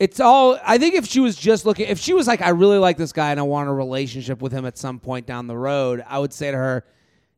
it's 0.00 0.18
all. 0.18 0.58
I 0.64 0.78
think 0.78 0.94
if 0.96 1.06
she 1.06 1.20
was 1.20 1.36
just 1.36 1.66
looking, 1.66 1.86
if 1.86 1.98
she 2.00 2.14
was 2.14 2.26
like, 2.26 2.40
I 2.40 2.48
really 2.48 2.78
like 2.78 2.96
this 2.96 3.12
guy 3.12 3.30
and 3.30 3.38
I 3.38 3.42
want 3.44 3.68
a 3.68 3.72
relationship 3.72 4.40
with 4.42 4.50
him 4.50 4.64
at 4.64 4.76
some 4.78 4.98
point 4.98 5.26
down 5.26 5.46
the 5.46 5.56
road, 5.56 6.02
I 6.08 6.18
would 6.18 6.32
say 6.32 6.50
to 6.50 6.56
her, 6.56 6.84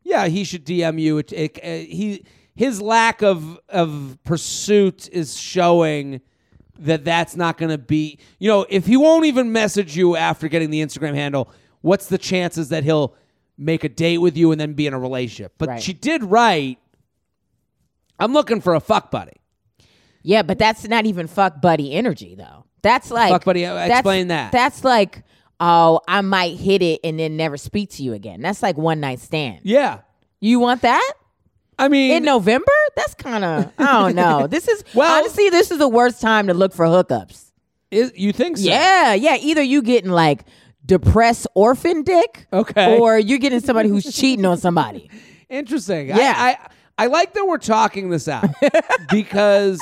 yeah, 0.05 0.29
he 0.29 0.45
should 0.45 0.65
DM 0.65 1.01
you. 1.01 1.19
It, 1.19 1.33
it, 1.33 1.59
uh, 1.63 1.67
he 1.67 2.25
his 2.55 2.81
lack 2.81 3.21
of 3.23 3.59
of 3.69 4.17
pursuit 4.25 5.09
is 5.11 5.37
showing 5.37 6.21
that 6.79 7.05
that's 7.05 7.35
not 7.37 7.59
going 7.59 7.71
to 7.71 7.79
be. 7.79 8.19
You 8.39 8.49
know, 8.49 8.65
if 8.69 8.87
he 8.87 8.97
won't 8.97 9.27
even 9.27 9.53
message 9.53 9.97
you 9.97 10.17
after 10.17 10.47
getting 10.49 10.71
the 10.71 10.83
Instagram 10.83 11.15
handle, 11.15 11.51
what's 11.81 12.07
the 12.07 12.19
chances 12.19 12.69
that 12.69 12.85
he'll 12.85 13.15
make 13.59 13.83
a 13.85 13.89
date 13.89 14.19
with 14.19 14.37
you 14.37 14.53
and 14.53 14.61
then 14.61 14.75
be 14.75 14.87
in 14.87 14.95
a 14.95 14.99
relationship? 14.99 15.55
But 15.59 15.69
Right. 15.69 15.83
she 15.83 15.93
did 15.93 16.23
right. 16.25 16.79
I'm 18.21 18.33
looking 18.33 18.61
for 18.61 18.75
a 18.75 18.81
fuck 18.81 19.11
buddy. 19.11 19.33
Yeah, 20.23 20.43
but 20.43 20.59
that's 20.59 20.87
not 20.89 21.07
even 21.07 21.27
fuck 21.27 21.61
buddy 21.61 21.93
energy 21.93 22.35
though. 22.35 22.65
That's 22.83 23.11
like 23.11 23.31
Fuck 23.31 23.45
buddy, 23.45 23.65
uh, 23.67 23.75
that's- 23.75 23.99
explain 24.01 24.29
that. 24.29 24.53
That's 24.53 24.83
like, 24.85 25.23
oh, 25.61 26.01
I 26.09 26.21
might 26.21 26.57
hit 26.59 26.83
it 26.83 27.01
and 27.05 27.19
then 27.19 27.37
never 27.37 27.57
speak 27.57 27.91
to 27.91 28.03
you 28.03 28.13
again. 28.13 28.41
That's 28.41 28.63
like 28.63 28.77
one 28.77 29.01
night 29.01 29.21
stand. 29.21 29.61
Yeah. 29.63 30.01
You 30.41 30.59
want 30.59 30.83
that 30.83 31.13
I 31.79 31.89
mean, 31.89 32.13
in 32.13 32.25
November? 32.25 32.73
That's 32.97 33.15
kind 33.15 33.45
of 33.45 33.73
I 33.79 34.01
don't 34.01 34.15
know. 34.17 34.47
This 34.51 34.67
is 34.69 34.83
Well- 34.95 35.19
honestly, 35.21 35.51
this 35.51 35.71
is 35.71 35.79
the 35.79 35.89
worst 35.89 36.21
time 36.21 36.47
to 36.49 36.55
look 36.55 36.73
for 36.73 36.87
hookups. 36.87 37.53
is, 37.91 38.13
you 38.17 38.33
think 38.33 38.59
so? 38.59 38.65
Yeah, 38.69 39.15
yeah. 39.15 39.37
Either 39.37 39.63
you 39.63 39.83
getting 39.83 40.11
like 40.11 40.45
depressed 40.85 41.47
orphan 41.55 42.03
dick, 42.03 42.47
Okay. 42.53 42.99
or 42.99 43.17
you're 43.19 43.39
getting 43.39 43.61
somebody 43.61 43.89
who's 43.89 44.13
cheating 44.15 44.45
on 44.45 44.59
somebody. 44.59 45.09
Interesting. 45.49 46.09
Yeah. 46.09 46.35
I, 46.37 46.49
I 46.51 46.69
I 46.99 47.07
like 47.07 47.33
that 47.35 47.47
we're 47.47 47.59
talking 47.59 48.11
this 48.11 48.27
out 48.29 48.49
because 49.11 49.81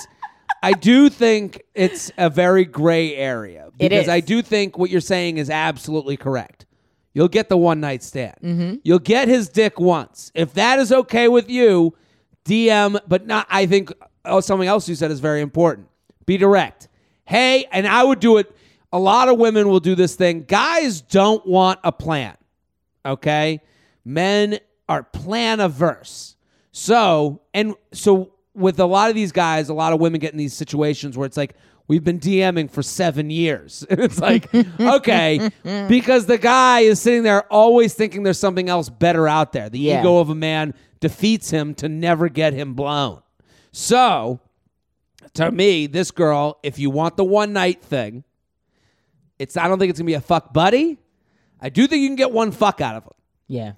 I 0.63 0.73
do 0.73 1.09
think 1.09 1.63
it's 1.75 2.11
a 2.19 2.29
very 2.29 2.65
gray 2.65 3.15
area. 3.17 3.71
Because 3.79 4.05
is. 4.05 4.09
I 4.09 4.21
do 4.21 4.43
think 4.43 4.77
what 4.77 4.91
you're 4.91 5.01
saying 5.01 5.39
is 5.39 5.49
absolutely 5.49 6.17
correct. 6.17 6.67
You'll 7.13 7.29
get 7.29 7.49
the 7.49 7.57
one 7.57 7.81
night 7.81 8.03
stand. 8.03 8.37
Mm-hmm. 8.43 8.75
You'll 8.85 8.99
get 8.99 9.27
his 9.27 9.49
dick 9.49 9.81
once. 9.81 10.31
If 10.35 10.55
that 10.55 10.79
is 10.79 10.93
okay 10.93 11.29
with 11.29 11.51
you, 11.51 11.97
DM. 12.45 13.01
But 13.09 13.27
not. 13.27 13.47
I 13.51 13.67
think 13.67 13.93
oh, 14.25 14.41
something 14.41 14.69
else 14.69 14.89
you 14.89 14.95
said 14.95 15.11
is 15.11 15.21
very 15.21 15.41
important. 15.41 15.89
Be 16.27 16.37
direct. 16.37 16.89
Hey, 17.25 17.67
and 17.73 17.87
I 17.87 18.05
would 18.05 18.21
do 18.21 18.37
it. 18.37 18.55
A 18.93 18.99
lot 18.99 19.29
of 19.29 19.39
women 19.39 19.69
will 19.69 19.81
do 19.81 19.95
this 19.95 20.15
thing. 20.15 20.43
Guys 20.43 21.01
don't 21.01 21.45
want 21.47 21.81
a 21.85 21.93
plan. 21.93 22.37
Okay, 23.07 23.61
men 24.05 24.59
are 24.89 25.03
plan 25.03 25.61
averse. 25.61 26.37
So 26.73 27.41
and 27.55 27.75
so 27.93 28.33
with 28.55 28.81
a 28.81 28.87
lot 28.87 29.09
of 29.11 29.15
these 29.15 29.33
guys, 29.33 29.69
a 29.69 29.75
lot 29.75 29.93
of 29.93 30.01
women 30.01 30.21
get 30.21 30.33
in 30.33 30.39
these 30.39 30.55
situations 30.55 31.17
where 31.17 31.27
it's 31.27 31.37
like 31.37 31.55
we've 31.89 32.05
been 32.05 32.19
DMing 32.21 32.71
for 32.71 32.83
seven 32.83 33.31
years. 33.31 33.85
And 33.89 34.01
it's 34.07 34.19
like, 34.19 34.53
okay, 34.81 35.51
because 35.89 36.27
the 36.27 36.39
guy 36.39 36.81
is 36.81 37.01
sitting 37.01 37.23
there 37.23 37.43
always 37.53 37.95
thinking 37.95 38.23
there's 38.23 38.39
something 38.39 38.69
else 38.69 38.89
better 38.89 39.27
out 39.29 39.53
there. 39.53 39.69
The 39.69 39.79
Yeah. 39.79 40.01
ego 40.01 40.19
of 40.19 40.31
a 40.31 40.35
man 40.35 40.75
defeats 41.01 41.51
him 41.51 41.75
to 41.77 41.89
never 41.89 42.29
get 42.29 42.53
him 42.53 42.75
blown. 42.75 43.23
So 43.73 44.41
to 45.35 45.51
me, 45.51 45.87
this 45.87 46.11
girl, 46.11 46.59
if 46.63 46.79
you 46.79 46.91
want 46.91 47.17
the 47.17 47.25
one 47.25 47.53
night 47.53 47.83
thing, 47.83 48.25
it's 49.39 49.57
I 49.57 49.69
don't 49.69 49.79
think 49.79 49.91
it's 49.91 49.99
gonna 49.99 50.07
be 50.07 50.15
a 50.15 50.21
fuck 50.21 50.53
buddy. 50.53 50.99
I 51.61 51.69
do 51.69 51.87
think 51.87 52.03
you 52.03 52.09
can 52.09 52.17
get 52.17 52.33
one 52.33 52.51
fuck 52.53 52.81
out 52.81 52.97
of 52.97 53.05
him. 53.05 53.13
Yeah. 53.47 53.73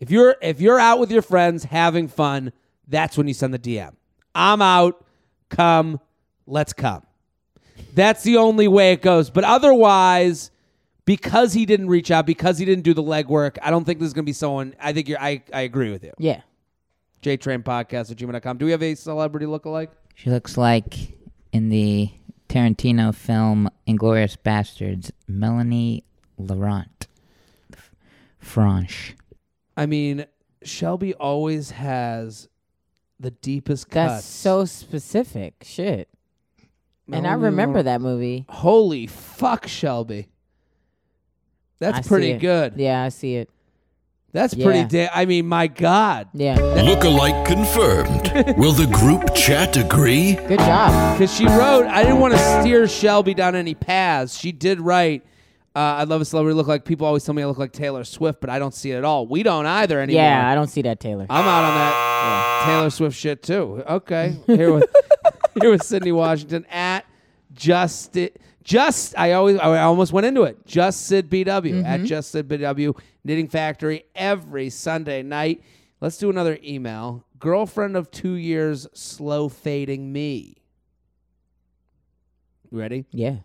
If 0.00 0.10
you're 0.10 0.36
if 0.42 0.60
you're 0.60 0.78
out 0.78 1.00
with 1.00 1.10
your 1.10 1.22
friends 1.22 1.64
having 1.64 2.08
fun, 2.08 2.52
that's 2.86 3.16
when 3.18 3.26
you 3.26 3.34
send 3.34 3.52
the 3.54 3.58
DM. 3.58 3.94
I'm 4.38 4.62
out. 4.62 5.04
Come, 5.48 6.00
let's 6.46 6.72
come. 6.72 7.02
That's 7.94 8.22
the 8.22 8.36
only 8.36 8.68
way 8.68 8.92
it 8.92 9.02
goes. 9.02 9.30
But 9.30 9.42
otherwise, 9.42 10.52
because 11.04 11.52
he 11.52 11.66
didn't 11.66 11.88
reach 11.88 12.10
out, 12.10 12.24
because 12.24 12.56
he 12.58 12.64
didn't 12.64 12.84
do 12.84 12.94
the 12.94 13.02
legwork, 13.02 13.58
I 13.62 13.70
don't 13.70 13.84
think 13.84 13.98
this 13.98 14.06
is 14.06 14.12
gonna 14.12 14.24
be 14.24 14.32
someone. 14.32 14.74
I 14.80 14.92
think 14.92 15.08
you're. 15.08 15.20
I 15.20 15.42
I 15.52 15.62
agree 15.62 15.90
with 15.90 16.04
you. 16.04 16.12
Yeah. 16.18 16.42
JTrain 17.22 17.64
Podcast 17.64 18.12
at 18.12 18.16
gmail.com. 18.16 18.58
Do 18.58 18.64
we 18.64 18.70
have 18.70 18.82
a 18.82 18.94
celebrity 18.94 19.46
lookalike? 19.46 19.88
She 20.14 20.30
looks 20.30 20.56
like 20.56 21.18
in 21.52 21.68
the 21.68 22.10
Tarantino 22.48 23.12
film 23.12 23.68
Inglourious 23.88 24.36
Basterds, 24.36 25.10
Melanie 25.26 26.04
Laurent. 26.36 27.08
Franche. 28.40 29.14
I 29.76 29.86
mean, 29.86 30.26
Shelby 30.62 31.14
always 31.14 31.72
has 31.72 32.48
the 33.20 33.30
deepest 33.30 33.90
cuts. 33.90 34.12
That's 34.14 34.26
so 34.26 34.64
specific. 34.64 35.54
Shit. 35.62 36.08
And 37.10 37.26
I 37.26 37.34
oh, 37.34 37.38
remember 37.38 37.82
Laurent. 37.82 37.84
that 37.86 38.00
movie. 38.00 38.44
Holy 38.48 39.06
fuck, 39.06 39.66
Shelby. 39.66 40.28
That's 41.78 42.06
I 42.06 42.08
pretty 42.08 42.34
good. 42.34 42.74
Yeah, 42.76 43.02
I 43.02 43.08
see 43.08 43.36
it. 43.36 43.50
That's 44.32 44.54
pretty. 44.54 44.80
Yeah. 44.80 45.06
Da- 45.06 45.10
I 45.14 45.24
mean, 45.24 45.46
my 45.46 45.68
God. 45.68 46.28
Yeah. 46.34 46.58
Lookalike 46.58 47.46
confirmed. 47.46 48.58
Will 48.58 48.72
the 48.72 48.86
group 48.86 49.34
chat 49.34 49.76
agree? 49.76 50.34
Good 50.34 50.58
job. 50.58 51.18
Because 51.18 51.34
she 51.34 51.46
wrote, 51.46 51.86
I 51.86 52.02
didn't 52.02 52.20
want 52.20 52.34
to 52.34 52.60
steer 52.60 52.86
Shelby 52.86 53.32
down 53.32 53.54
any 53.54 53.74
paths. 53.74 54.38
She 54.38 54.52
did 54.52 54.80
write, 54.80 55.24
uh, 55.78 55.98
I'd 55.98 56.08
love 56.08 56.20
a 56.20 56.24
celebrity 56.24 56.56
look 56.56 56.66
like 56.66 56.84
people 56.84 57.06
always 57.06 57.22
tell 57.24 57.36
me 57.36 57.42
I 57.42 57.46
look 57.46 57.56
like 57.56 57.70
Taylor 57.70 58.02
Swift, 58.02 58.40
but 58.40 58.50
I 58.50 58.58
don't 58.58 58.74
see 58.74 58.90
it 58.90 58.96
at 58.96 59.04
all. 59.04 59.28
We 59.28 59.44
don't 59.44 59.64
either 59.64 60.00
anymore. 60.00 60.22
Yeah, 60.24 60.50
I 60.50 60.56
don't 60.56 60.66
see 60.66 60.82
that, 60.82 60.98
Taylor. 60.98 61.24
I'm 61.30 61.44
out 61.44 61.64
on 61.64 61.74
that 61.74 62.62
Taylor 62.66 62.90
Swift 62.90 63.16
shit 63.16 63.44
too. 63.44 63.84
Okay, 63.88 64.36
here 64.46 64.72
with 64.72 64.92
here 65.60 65.70
with 65.70 65.82
Sydnee 65.82 66.12
Washington 66.12 66.66
at 66.68 67.06
just 67.52 68.16
it, 68.16 68.40
just 68.64 69.16
I 69.16 69.32
always 69.32 69.56
I 69.58 69.82
almost 69.82 70.12
went 70.12 70.26
into 70.26 70.42
it. 70.42 70.66
Just 70.66 71.06
Syd 71.06 71.30
BW 71.30 71.84
at 71.84 72.02
Just 72.02 72.32
Syd 72.32 72.48
BW 72.48 72.98
Knitting 73.22 73.46
Factory 73.46 74.04
every 74.16 74.70
Sunday 74.70 75.22
night. 75.22 75.62
Let's 76.00 76.18
do 76.18 76.28
another 76.28 76.58
email. 76.64 77.24
Girlfriend 77.38 77.96
of 77.96 78.10
two 78.10 78.32
years, 78.32 78.88
slow 78.94 79.48
fading 79.48 80.12
me. 80.12 80.56
You 82.72 82.78
ready? 82.80 83.04
yeah. 83.12 83.36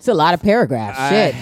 It's 0.00 0.08
a 0.08 0.14
lot 0.14 0.32
of 0.32 0.40
paragraphs. 0.40 0.98
I- 0.98 1.10
Shit. 1.10 1.34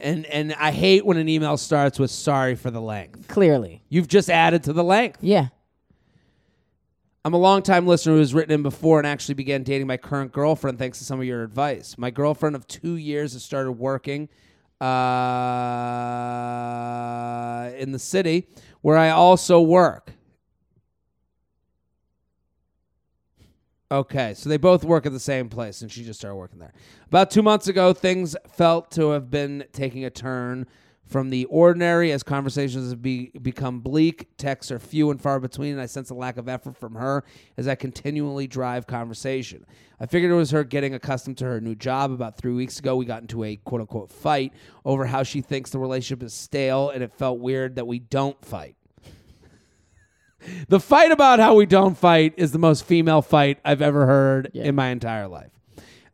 and 0.00 0.26
and 0.26 0.54
I 0.54 0.70
hate 0.70 1.04
when 1.04 1.16
an 1.16 1.28
email 1.28 1.56
starts 1.56 1.98
with 1.98 2.12
sorry 2.12 2.54
for 2.54 2.70
the 2.70 2.80
length. 2.80 3.26
Clearly. 3.26 3.82
You've 3.88 4.06
just 4.06 4.30
added 4.30 4.62
to 4.64 4.72
the 4.72 4.84
length. 4.84 5.18
Yeah. 5.22 5.48
I'm 7.24 7.34
a 7.34 7.36
longtime 7.36 7.88
listener 7.88 8.12
who 8.12 8.20
has 8.20 8.32
written 8.32 8.54
in 8.54 8.62
before 8.62 8.98
and 8.98 9.06
actually 9.08 9.34
began 9.34 9.64
dating 9.64 9.88
my 9.88 9.96
current 9.96 10.30
girlfriend 10.30 10.78
thanks 10.78 10.98
to 10.98 11.04
some 11.04 11.18
of 11.18 11.26
your 11.26 11.42
advice. 11.42 11.98
My 11.98 12.10
girlfriend 12.12 12.54
of 12.54 12.68
two 12.68 12.94
years 12.94 13.32
has 13.32 13.42
started 13.42 13.72
working 13.72 14.28
uh, 14.80 14.86
in 17.76 17.90
the 17.90 17.98
city 17.98 18.46
where 18.82 18.96
I 18.96 19.10
also 19.10 19.60
work. 19.60 20.12
Okay, 23.90 24.34
so 24.34 24.48
they 24.48 24.56
both 24.56 24.82
work 24.82 25.06
at 25.06 25.12
the 25.12 25.20
same 25.20 25.48
place, 25.48 25.80
and 25.80 25.92
she 25.92 26.02
just 26.02 26.18
started 26.18 26.36
working 26.36 26.58
there. 26.58 26.72
About 27.06 27.30
two 27.30 27.42
months 27.42 27.68
ago, 27.68 27.92
things 27.92 28.34
felt 28.48 28.90
to 28.92 29.10
have 29.10 29.30
been 29.30 29.64
taking 29.72 30.04
a 30.04 30.10
turn 30.10 30.66
from 31.06 31.30
the 31.30 31.44
ordinary 31.44 32.10
as 32.10 32.24
conversations 32.24 32.90
have 32.90 33.00
be, 33.00 33.30
become 33.40 33.78
bleak. 33.80 34.28
Texts 34.36 34.72
are 34.72 34.80
few 34.80 35.10
and 35.10 35.20
far 35.20 35.38
between, 35.38 35.72
and 35.72 35.80
I 35.80 35.86
sense 35.86 36.10
a 36.10 36.14
lack 36.14 36.36
of 36.36 36.48
effort 36.48 36.76
from 36.76 36.96
her 36.96 37.24
as 37.56 37.68
I 37.68 37.76
continually 37.76 38.48
drive 38.48 38.88
conversation. 38.88 39.64
I 40.00 40.06
figured 40.06 40.32
it 40.32 40.34
was 40.34 40.50
her 40.50 40.64
getting 40.64 40.94
accustomed 40.94 41.38
to 41.38 41.44
her 41.44 41.60
new 41.60 41.76
job. 41.76 42.10
About 42.10 42.36
three 42.36 42.52
weeks 42.52 42.80
ago, 42.80 42.96
we 42.96 43.04
got 43.04 43.22
into 43.22 43.44
a 43.44 43.56
quote 43.56 43.80
unquote 43.80 44.10
fight 44.10 44.52
over 44.84 45.06
how 45.06 45.22
she 45.22 45.40
thinks 45.40 45.70
the 45.70 45.78
relationship 45.78 46.24
is 46.24 46.34
stale, 46.34 46.90
and 46.90 47.02
it 47.02 47.12
felt 47.12 47.38
weird 47.38 47.76
that 47.76 47.86
we 47.86 48.00
don't 48.00 48.44
fight. 48.44 48.75
The 50.68 50.80
fight 50.80 51.10
about 51.10 51.38
how 51.38 51.54
we 51.54 51.66
don't 51.66 51.96
fight 51.96 52.34
is 52.36 52.52
the 52.52 52.58
most 52.58 52.84
female 52.84 53.22
fight 53.22 53.58
I've 53.64 53.82
ever 53.82 54.06
heard 54.06 54.50
in 54.54 54.74
my 54.74 54.88
entire 54.88 55.28
life. 55.28 55.50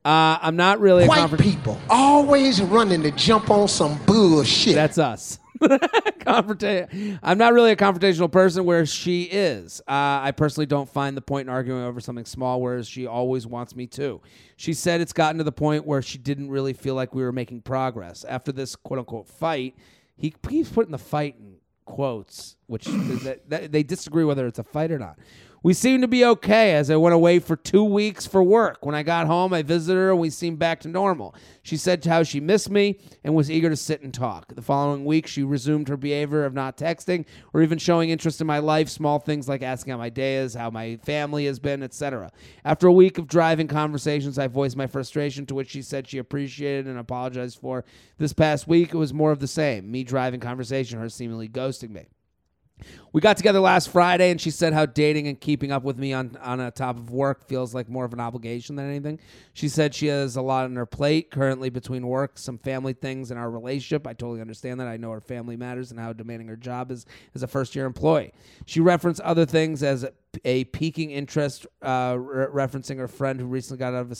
Uh, 0.04 0.36
I'm 0.42 0.56
not 0.56 0.80
really 0.80 1.04
a 1.04 1.06
White 1.06 1.20
confront- 1.20 1.42
people 1.44 1.80
always 1.88 2.60
running 2.60 3.02
to 3.04 3.12
jump 3.12 3.50
on 3.50 3.68
some 3.68 3.98
bullshit. 4.04 4.74
That's 4.74 4.98
us. 4.98 5.38
Confronta- 5.62 7.18
I'm 7.22 7.38
not 7.38 7.52
really 7.52 7.70
a 7.70 7.76
confrontational 7.76 8.30
person, 8.30 8.64
where 8.64 8.84
she 8.86 9.22
is. 9.24 9.80
Uh, 9.82 10.20
I 10.22 10.32
personally 10.36 10.66
don't 10.66 10.88
find 10.88 11.16
the 11.16 11.20
point 11.20 11.46
in 11.48 11.54
arguing 11.54 11.84
over 11.84 12.00
something 12.00 12.24
small, 12.24 12.60
whereas 12.60 12.88
she 12.88 13.06
always 13.06 13.46
wants 13.46 13.76
me 13.76 13.86
to. 13.88 14.20
She 14.56 14.74
said 14.74 15.00
it's 15.00 15.12
gotten 15.12 15.38
to 15.38 15.44
the 15.44 15.52
point 15.52 15.86
where 15.86 16.02
she 16.02 16.18
didn't 16.18 16.50
really 16.50 16.72
feel 16.72 16.94
like 16.94 17.14
we 17.14 17.22
were 17.22 17.32
making 17.32 17.62
progress. 17.62 18.24
After 18.24 18.50
this 18.52 18.74
quote 18.76 18.98
unquote 18.98 19.28
fight, 19.28 19.76
he 20.16 20.30
keeps 20.48 20.70
putting 20.70 20.92
the 20.92 20.98
fight 20.98 21.36
in 21.38 21.54
quotes, 21.84 22.56
which 22.66 22.84
that, 22.84 23.40
that, 23.48 23.72
they 23.72 23.82
disagree 23.82 24.24
whether 24.24 24.46
it's 24.46 24.58
a 24.58 24.64
fight 24.64 24.90
or 24.90 24.98
not. 24.98 25.18
We 25.64 25.74
seemed 25.74 26.02
to 26.02 26.08
be 26.08 26.24
okay 26.24 26.74
as 26.74 26.90
I 26.90 26.96
went 26.96 27.14
away 27.14 27.38
for 27.38 27.54
two 27.54 27.84
weeks 27.84 28.26
for 28.26 28.42
work. 28.42 28.84
When 28.84 28.96
I 28.96 29.04
got 29.04 29.28
home, 29.28 29.52
I 29.52 29.62
visited 29.62 29.96
her 29.96 30.10
and 30.10 30.18
we 30.18 30.28
seemed 30.28 30.58
back 30.58 30.80
to 30.80 30.88
normal. 30.88 31.36
She 31.62 31.76
said 31.76 32.04
how 32.04 32.24
she 32.24 32.40
missed 32.40 32.68
me 32.68 32.98
and 33.22 33.36
was 33.36 33.48
eager 33.48 33.70
to 33.70 33.76
sit 33.76 34.02
and 34.02 34.12
talk. 34.12 34.52
The 34.52 34.60
following 34.60 35.04
week, 35.04 35.28
she 35.28 35.44
resumed 35.44 35.86
her 35.86 35.96
behavior 35.96 36.44
of 36.44 36.52
not 36.52 36.76
texting 36.76 37.26
or 37.54 37.62
even 37.62 37.78
showing 37.78 38.10
interest 38.10 38.40
in 38.40 38.46
my 38.48 38.58
life, 38.58 38.88
small 38.88 39.20
things 39.20 39.48
like 39.48 39.62
asking 39.62 39.92
how 39.92 39.98
my 39.98 40.08
day 40.08 40.38
is, 40.38 40.54
how 40.54 40.68
my 40.68 40.96
family 40.96 41.46
has 41.46 41.60
been, 41.60 41.84
etc. 41.84 42.32
After 42.64 42.88
a 42.88 42.92
week 42.92 43.18
of 43.18 43.28
driving 43.28 43.68
conversations, 43.68 44.40
I 44.40 44.48
voiced 44.48 44.76
my 44.76 44.88
frustration, 44.88 45.46
to 45.46 45.54
which 45.54 45.70
she 45.70 45.82
said 45.82 46.08
she 46.08 46.18
appreciated 46.18 46.88
and 46.88 46.98
apologized 46.98 47.60
for. 47.60 47.84
This 48.18 48.32
past 48.32 48.66
week, 48.66 48.94
it 48.94 48.98
was 48.98 49.14
more 49.14 49.30
of 49.30 49.38
the 49.38 49.46
same 49.46 49.88
me 49.88 50.02
driving 50.02 50.40
conversation, 50.40 50.98
her 50.98 51.08
seemingly 51.08 51.48
ghosting 51.48 51.90
me. 51.90 52.08
We 53.12 53.20
got 53.20 53.36
together 53.36 53.60
last 53.60 53.90
Friday, 53.90 54.30
and 54.30 54.40
she 54.40 54.50
said 54.50 54.72
how 54.72 54.86
dating 54.86 55.28
and 55.28 55.38
keeping 55.40 55.70
up 55.70 55.82
with 55.82 55.98
me 55.98 56.12
on 56.12 56.36
on 56.42 56.60
a 56.60 56.70
top 56.70 56.96
of 56.96 57.10
work 57.10 57.46
feels 57.46 57.74
like 57.74 57.88
more 57.88 58.04
of 58.04 58.12
an 58.12 58.20
obligation 58.20 58.76
than 58.76 58.88
anything. 58.88 59.18
She 59.52 59.68
said 59.68 59.94
she 59.94 60.06
has 60.06 60.36
a 60.36 60.42
lot 60.42 60.64
on 60.64 60.76
her 60.76 60.86
plate 60.86 61.30
currently 61.30 61.70
between 61.70 62.06
work, 62.06 62.38
some 62.38 62.58
family 62.58 62.92
things, 62.92 63.30
and 63.30 63.38
our 63.38 63.50
relationship. 63.50 64.06
I 64.06 64.14
totally 64.14 64.40
understand 64.40 64.80
that. 64.80 64.88
I 64.88 64.96
know 64.96 65.10
her 65.10 65.20
family 65.20 65.56
matters 65.56 65.90
and 65.90 66.00
how 66.00 66.12
demanding 66.12 66.48
her 66.48 66.56
job 66.56 66.90
is 66.90 67.06
as 67.34 67.42
a 67.42 67.48
first 67.48 67.74
year 67.74 67.86
employee. 67.86 68.32
She 68.66 68.80
referenced 68.80 69.20
other 69.20 69.44
things 69.44 69.82
as 69.82 70.04
a, 70.04 70.12
a 70.44 70.64
peaking 70.64 71.10
interest, 71.10 71.66
uh, 71.82 72.16
re- 72.18 72.46
referencing 72.46 72.98
her 72.98 73.08
friend 73.08 73.40
who 73.40 73.46
recently 73.46 73.78
got 73.78 73.94
out 73.94 74.02
of 74.02 74.12
a. 74.12 74.16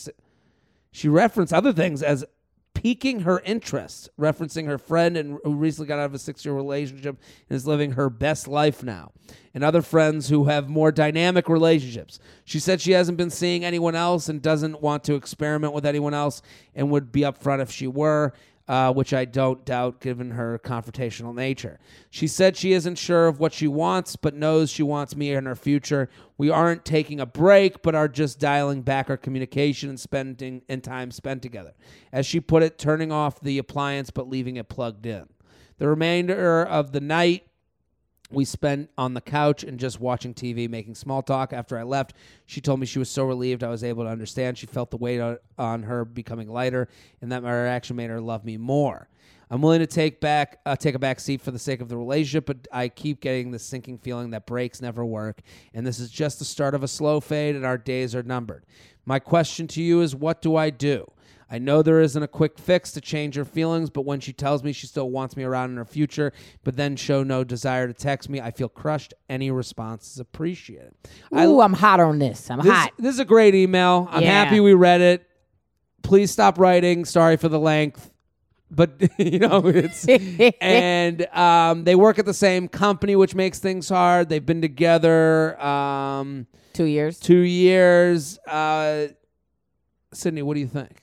She 0.92 1.08
referenced 1.08 1.54
other 1.54 1.72
things 1.72 2.02
as 2.02 2.24
piquing 2.74 3.20
her 3.20 3.40
interest, 3.44 4.10
referencing 4.18 4.66
her 4.66 4.78
friend 4.78 5.16
and 5.16 5.38
who 5.44 5.54
recently 5.54 5.86
got 5.86 5.98
out 5.98 6.06
of 6.06 6.14
a 6.14 6.18
six-year 6.18 6.54
relationship 6.54 7.16
and 7.48 7.56
is 7.56 7.66
living 7.66 7.92
her 7.92 8.10
best 8.10 8.48
life 8.48 8.82
now, 8.82 9.12
and 9.54 9.62
other 9.62 9.82
friends 9.82 10.28
who 10.28 10.44
have 10.44 10.68
more 10.68 10.90
dynamic 10.90 11.48
relationships. 11.48 12.18
She 12.44 12.58
said 12.58 12.80
she 12.80 12.92
hasn't 12.92 13.18
been 13.18 13.30
seeing 13.30 13.64
anyone 13.64 13.94
else 13.94 14.28
and 14.28 14.42
doesn't 14.42 14.80
want 14.80 15.04
to 15.04 15.14
experiment 15.14 15.74
with 15.74 15.86
anyone 15.86 16.14
else 16.14 16.42
and 16.74 16.90
would 16.90 17.12
be 17.12 17.20
upfront 17.20 17.60
if 17.60 17.70
she 17.70 17.86
were. 17.86 18.32
Uh, 18.68 18.92
which 18.92 19.12
I 19.12 19.24
don't 19.24 19.64
doubt 19.64 20.00
given 20.00 20.30
her 20.30 20.58
confrontational 20.58 21.34
nature. 21.34 21.80
She 22.10 22.28
said 22.28 22.56
she 22.56 22.72
isn't 22.72 22.94
sure 22.96 23.26
of 23.26 23.40
what 23.40 23.52
she 23.52 23.66
wants, 23.66 24.14
but 24.14 24.36
knows 24.36 24.70
she 24.70 24.84
wants 24.84 25.16
me 25.16 25.32
in 25.32 25.46
her 25.46 25.56
future. 25.56 26.08
We 26.38 26.48
aren't 26.48 26.84
taking 26.84 27.18
a 27.18 27.26
break, 27.26 27.82
but 27.82 27.96
are 27.96 28.06
just 28.06 28.38
dialing 28.38 28.82
back 28.82 29.10
our 29.10 29.16
communication 29.16 29.88
and 29.88 29.98
spending 29.98 30.62
and 30.68 30.82
time 30.82 31.10
spent 31.10 31.42
together. 31.42 31.74
As 32.12 32.24
she 32.24 32.38
put 32.38 32.62
it, 32.62 32.78
turning 32.78 33.10
off 33.10 33.40
the 33.40 33.58
appliance 33.58 34.10
but 34.10 34.28
leaving 34.28 34.56
it 34.56 34.68
plugged 34.68 35.06
in. 35.06 35.28
The 35.78 35.88
remainder 35.88 36.62
of 36.62 36.92
the 36.92 37.00
night 37.00 37.48
we 38.32 38.44
spent 38.44 38.90
on 38.96 39.14
the 39.14 39.20
couch 39.20 39.62
and 39.62 39.78
just 39.78 40.00
watching 40.00 40.34
TV, 40.34 40.68
making 40.68 40.94
small 40.94 41.22
talk. 41.22 41.52
After 41.52 41.78
I 41.78 41.82
left, 41.82 42.14
she 42.46 42.60
told 42.60 42.80
me 42.80 42.86
she 42.86 42.98
was 42.98 43.10
so 43.10 43.24
relieved 43.24 43.62
I 43.62 43.68
was 43.68 43.84
able 43.84 44.04
to 44.04 44.10
understand. 44.10 44.58
She 44.58 44.66
felt 44.66 44.90
the 44.90 44.96
weight 44.96 45.20
on, 45.58 45.82
her 45.82 46.04
becoming 46.04 46.48
lighter, 46.48 46.88
and 47.20 47.30
that 47.32 47.42
my 47.42 47.52
reaction 47.52 47.96
made 47.96 48.10
her 48.10 48.20
love 48.20 48.44
me 48.44 48.56
more. 48.56 49.08
I'm 49.50 49.60
willing 49.60 49.80
to 49.80 49.86
take 49.86 50.18
back 50.18 50.60
uh, 50.64 50.76
take 50.76 50.94
a 50.94 50.98
back 50.98 51.20
seat 51.20 51.42
for 51.42 51.50
the 51.50 51.58
sake 51.58 51.82
of 51.82 51.90
the 51.90 51.96
relationship, 51.96 52.46
but 52.46 52.66
I 52.72 52.88
keep 52.88 53.20
getting 53.20 53.50
the 53.50 53.58
sinking 53.58 53.98
feeling 53.98 54.30
that 54.30 54.46
breaks 54.46 54.80
never 54.80 55.04
work, 55.04 55.42
and 55.74 55.86
this 55.86 55.98
is 56.00 56.10
just 56.10 56.38
the 56.38 56.46
start 56.46 56.74
of 56.74 56.82
a 56.82 56.88
slow 56.88 57.20
fade, 57.20 57.54
and 57.54 57.66
our 57.66 57.76
days 57.76 58.14
are 58.14 58.22
numbered. 58.22 58.64
My 59.04 59.18
question 59.18 59.66
to 59.68 59.82
you 59.82 60.00
is, 60.00 60.14
what 60.14 60.40
do 60.40 60.56
I 60.56 60.70
do? 60.70 61.06
I 61.52 61.58
know 61.58 61.82
there 61.82 62.00
isn't 62.00 62.22
a 62.22 62.26
quick 62.28 62.58
fix 62.58 62.92
to 62.92 63.00
change 63.02 63.34
her 63.36 63.44
feelings, 63.44 63.90
but 63.90 64.06
when 64.06 64.20
she 64.20 64.32
tells 64.32 64.64
me 64.64 64.72
she 64.72 64.86
still 64.86 65.10
wants 65.10 65.36
me 65.36 65.44
around 65.44 65.70
in 65.70 65.76
her 65.76 65.84
future, 65.84 66.32
but 66.64 66.76
then 66.76 66.96
show 66.96 67.22
no 67.22 67.44
desire 67.44 67.86
to 67.86 67.92
text 67.92 68.30
me, 68.30 68.40
I 68.40 68.50
feel 68.52 68.70
crushed. 68.70 69.12
Any 69.28 69.50
response 69.50 70.10
is 70.12 70.18
appreciated. 70.18 70.94
I- 71.30 71.44
Ooh, 71.44 71.60
I'm 71.60 71.74
hot 71.74 72.00
on 72.00 72.18
this. 72.18 72.50
I'm 72.50 72.60
this, 72.60 72.72
hot. 72.72 72.92
this 72.98 73.12
is 73.12 73.20
a 73.20 73.26
great 73.26 73.54
email. 73.54 74.08
I'm 74.10 74.22
Yeah. 74.22 74.30
happy 74.44 74.60
we 74.60 74.72
read 74.72 75.02
it. 75.02 75.26
Please 76.02 76.30
stop 76.30 76.58
writing. 76.58 77.04
Sorry 77.04 77.36
for 77.36 77.50
the 77.50 77.60
length. 77.60 78.08
But 78.70 78.92
you 79.18 79.38
know, 79.38 79.60
it's 79.66 80.06
and 80.62 81.26
um, 81.36 81.84
they 81.84 81.94
work 81.94 82.18
at 82.18 82.24
the 82.24 82.32
same 82.32 82.66
company, 82.66 83.14
which 83.14 83.34
makes 83.34 83.58
things 83.58 83.90
hard. 83.90 84.30
They've 84.30 84.44
been 84.44 84.62
together 84.62 85.60
um, 85.62 86.46
Two 86.72 86.84
years. 86.84 87.20
two 87.20 87.36
years. 87.40 88.38
Uh, 88.38 89.08
Sydnee, 90.14 90.42
what 90.42 90.54
do 90.54 90.60
you 90.60 90.66
think? 90.66 91.01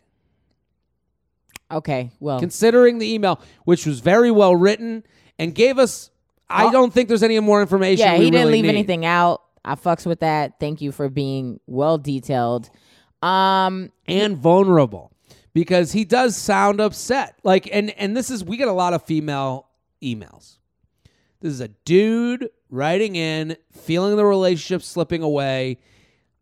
Okay. 1.72 2.12
Well, 2.20 2.40
Considering 2.40 2.98
the 3.00 3.14
email, 3.14 3.40
which 3.66 3.86
was 3.86 4.00
very 4.00 4.32
well 4.32 4.56
written 4.56 5.04
and 5.38 5.54
gave 5.54 5.78
us, 5.78 6.10
I 6.50 6.72
don't 6.72 6.94
think 6.94 7.10
there's 7.10 7.24
any 7.24 7.40
more 7.40 7.62
information. 7.62 8.06
yeah, 8.06 8.18
we 8.18 8.26
he 8.26 8.32
didn't 8.32 8.48
really 8.48 8.62
leave 8.62 8.66
need. 8.66 8.70
anything 8.78 9.06
out. 9.06 9.44
I 9.64 9.76
fucks 9.76 10.06
with 10.06 10.22
that. 10.22 10.60
Thank 10.60 10.82
you 10.82 10.92
for 10.92 11.10
being 11.10 11.60
well 11.68 11.98
detailed. 11.98 12.70
Um, 13.22 13.92
and 14.08 14.38
vulnerable 14.38 15.12
because 15.54 15.92
he 15.92 16.06
does 16.06 16.36
sound 16.36 16.80
upset. 16.80 17.38
Like, 17.44 17.70
and 17.72 17.92
and 17.92 18.16
this 18.16 18.32
is 18.32 18.44
we 18.44 18.58
get 18.58 18.68
a 18.68 18.74
lot 18.74 18.94
of 18.94 19.04
female 19.04 19.68
emails. 20.02 20.58
This 21.42 21.54
is 21.54 21.62
a 21.62 21.68
dude 21.68 22.50
writing 22.70 23.16
in, 23.16 23.58
feeling 23.72 24.16
the 24.16 24.26
relationship 24.26 24.82
slipping 24.82 25.22
away. 25.22 25.78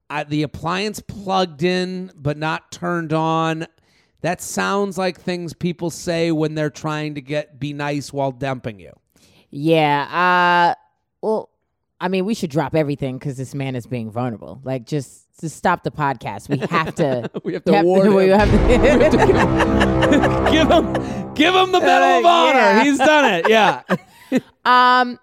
Uh, 0.09 0.23
the 0.27 0.43
appliance 0.43 1.01
plugged 1.01 1.63
in 1.63 2.11
but 2.15 2.37
not 2.37 2.71
turned 2.71 3.11
on. 3.11 3.67
That 4.27 4.41
sounds 4.41 4.97
like 4.97 5.17
things 5.21 5.53
people 5.53 5.89
say 5.89 6.33
when 6.33 6.53
they're 6.53 6.69
trying 6.69 7.15
to 7.15 7.21
get 7.21 7.59
be 7.61 7.71
nice 7.71 8.11
while 8.11 8.33
dumping 8.33 8.77
you. 8.77 8.91
yeah. 9.51 10.73
Uh, 10.75 10.75
well, 11.21 11.49
I 12.01 12.09
mean, 12.09 12.25
we 12.25 12.33
should 12.33 12.49
drop 12.49 12.75
everything 12.75 13.17
because 13.17 13.37
this 13.37 13.55
man 13.55 13.73
is 13.77 13.87
being 13.87 14.11
vulnerable. 14.11 14.59
Like, 14.65 14.85
just 14.85 15.23
to 15.39 15.47
stop 15.49 15.83
the 15.83 15.91
podcast, 15.91 16.49
we 16.49 16.57
have 16.69 16.93
to. 16.95 17.29
We 17.45 17.53
have 17.53 17.63
to 17.63 17.81
warn 17.83 18.13
we 18.19 18.29
him. 18.29 18.37
have 18.39 18.51
to- 18.51 18.57
give 20.51 20.67
him, 20.69 20.93
give 21.33 21.55
him 21.55 21.71
the 21.71 21.79
medal 21.79 22.19
of 22.19 22.25
Uh, 22.25 22.27
honor. 22.27 22.59
yeah. 22.59 22.83
He's 22.83 22.97
done 22.97 23.25
it. 23.33 23.49
Yeah. 23.49 23.81
Um, 24.65 25.19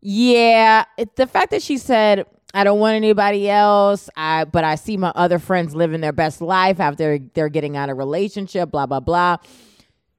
yeah, 0.00 0.84
it, 0.96 1.14
the 1.16 1.26
fact 1.26 1.50
that 1.50 1.62
she 1.62 1.76
said 1.78 2.24
I 2.56 2.64
don't 2.64 2.78
want 2.80 2.94
anybody 2.96 3.50
else, 3.50 4.08
I 4.16 4.44
but 4.44 4.64
I 4.64 4.76
see 4.76 4.96
my 4.96 5.12
other 5.14 5.38
friends 5.38 5.74
living 5.74 6.00
their 6.00 6.12
best 6.12 6.40
life 6.40 6.80
after 6.80 7.18
they're 7.34 7.50
getting 7.50 7.76
out 7.76 7.90
of 7.90 7.98
relationship, 7.98 8.70
blah 8.70 8.86
blah 8.86 9.00
blah. 9.00 9.36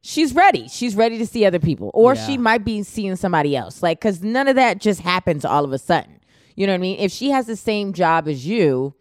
She's 0.01 0.33
ready. 0.35 0.67
She's 0.67 0.95
ready 0.95 1.17
to 1.17 1.25
see 1.25 1.45
other 1.45 1.59
people, 1.59 1.89
or 1.93 2.13
Yeah. 2.13 2.25
she 2.25 2.37
might 2.37 2.63
be 2.63 2.83
seeing 2.83 3.15
somebody 3.15 3.55
else. 3.55 3.81
Like, 3.81 3.99
cause 3.99 4.21
none 4.21 4.47
of 4.47 4.55
that 4.55 4.79
just 4.79 5.01
happens 5.01 5.43
all 5.43 5.65
of 5.65 5.73
a 5.73 5.79
sudden. 5.79 6.19
You 6.55 6.67
know 6.67 6.73
what 6.73 6.77
I 6.77 6.81
mean? 6.81 6.99
If 6.99 7.11
she 7.11 7.31
has 7.31 7.47
the 7.47 7.55
same 7.55 7.91
job 7.93 8.27
as 8.27 8.45
you, 8.45 8.93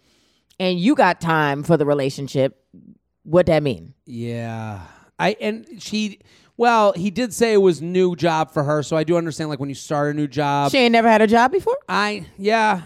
and 0.58 0.80
you 0.80 0.94
got 0.94 1.20
time 1.20 1.62
for 1.62 1.76
the 1.76 1.84
relationship, 1.84 2.58
what 3.22 3.46
that 3.46 3.62
mean? 3.62 3.92
Yeah. 4.06 4.80
I 5.18 5.36
and 5.40 5.66
she 5.78 6.20
well, 6.56 6.92
he 6.94 7.10
did 7.10 7.34
say 7.34 7.52
it 7.52 7.58
was 7.58 7.82
new 7.82 8.16
job 8.16 8.50
for 8.50 8.64
her, 8.64 8.82
so 8.82 8.96
I 8.96 9.04
do 9.04 9.18
understand 9.18 9.50
like 9.50 9.60
when 9.60 9.68
you 9.68 9.74
start 9.74 10.14
a 10.14 10.16
new 10.16 10.26
job. 10.26 10.72
She 10.72 10.78
ain't 10.78 10.92
never 10.92 11.08
had 11.08 11.20
a 11.20 11.26
job 11.26 11.52
before. 11.52 11.76
I 11.86 12.24
yeah. 12.38 12.80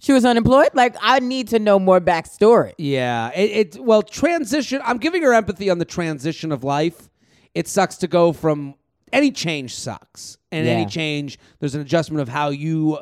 She 0.00 0.12
was 0.12 0.24
unemployed. 0.24 0.70
Like, 0.74 0.96
I 1.00 1.20
need 1.20 1.48
to 1.48 1.58
know 1.58 1.78
more 1.78 2.00
backstory. 2.00 2.72
Yeah. 2.78 3.30
It, 3.34 3.74
it 3.76 3.82
well, 3.84 4.02
transition 4.02 4.80
I'm 4.84 4.98
giving 4.98 5.22
her 5.22 5.32
empathy 5.34 5.70
on 5.70 5.78
the 5.78 5.84
transition 5.84 6.52
of 6.52 6.64
life. 6.64 7.08
It 7.54 7.68
sucks 7.68 7.96
to 7.98 8.06
go 8.08 8.32
from 8.32 8.74
any 9.12 9.30
change 9.30 9.74
sucks. 9.74 10.38
And 10.52 10.66
any 10.66 10.86
change 10.86 11.38
there's 11.60 11.74
an 11.74 11.80
adjustment 11.80 12.22
of 12.22 12.28
how 12.28 12.48
you 12.48 12.98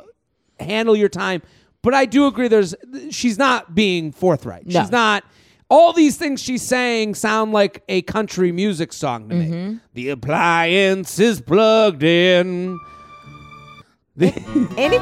handle 0.61 0.97
your 0.97 1.09
time. 1.09 1.43
But 1.83 1.95
I 1.95 2.05
do 2.07 2.27
agree 2.27 2.49
there's 2.49 2.75
she's 3.11 3.39
not 3.39 3.75
being 3.75 4.11
forthright. 4.13 4.67
No. 4.67 4.81
She's 4.81 4.91
not 4.91 5.23
all 5.71 5.93
these 5.93 6.17
things 6.17 6.43
she's 6.43 6.63
saying 6.63 7.15
sound 7.15 7.53
like 7.53 7.85
a 7.89 8.03
country 8.03 8.51
music 8.53 8.93
song 8.93 9.29
to 9.29 9.35
Mm-hmm. 9.37 9.69
me. 9.75 9.81
The 9.95 10.09
appliance 10.11 11.19
is 11.21 11.41
plugged 11.41 12.03
in. 12.03 12.79
The- 14.17 14.33
Any 14.77 14.97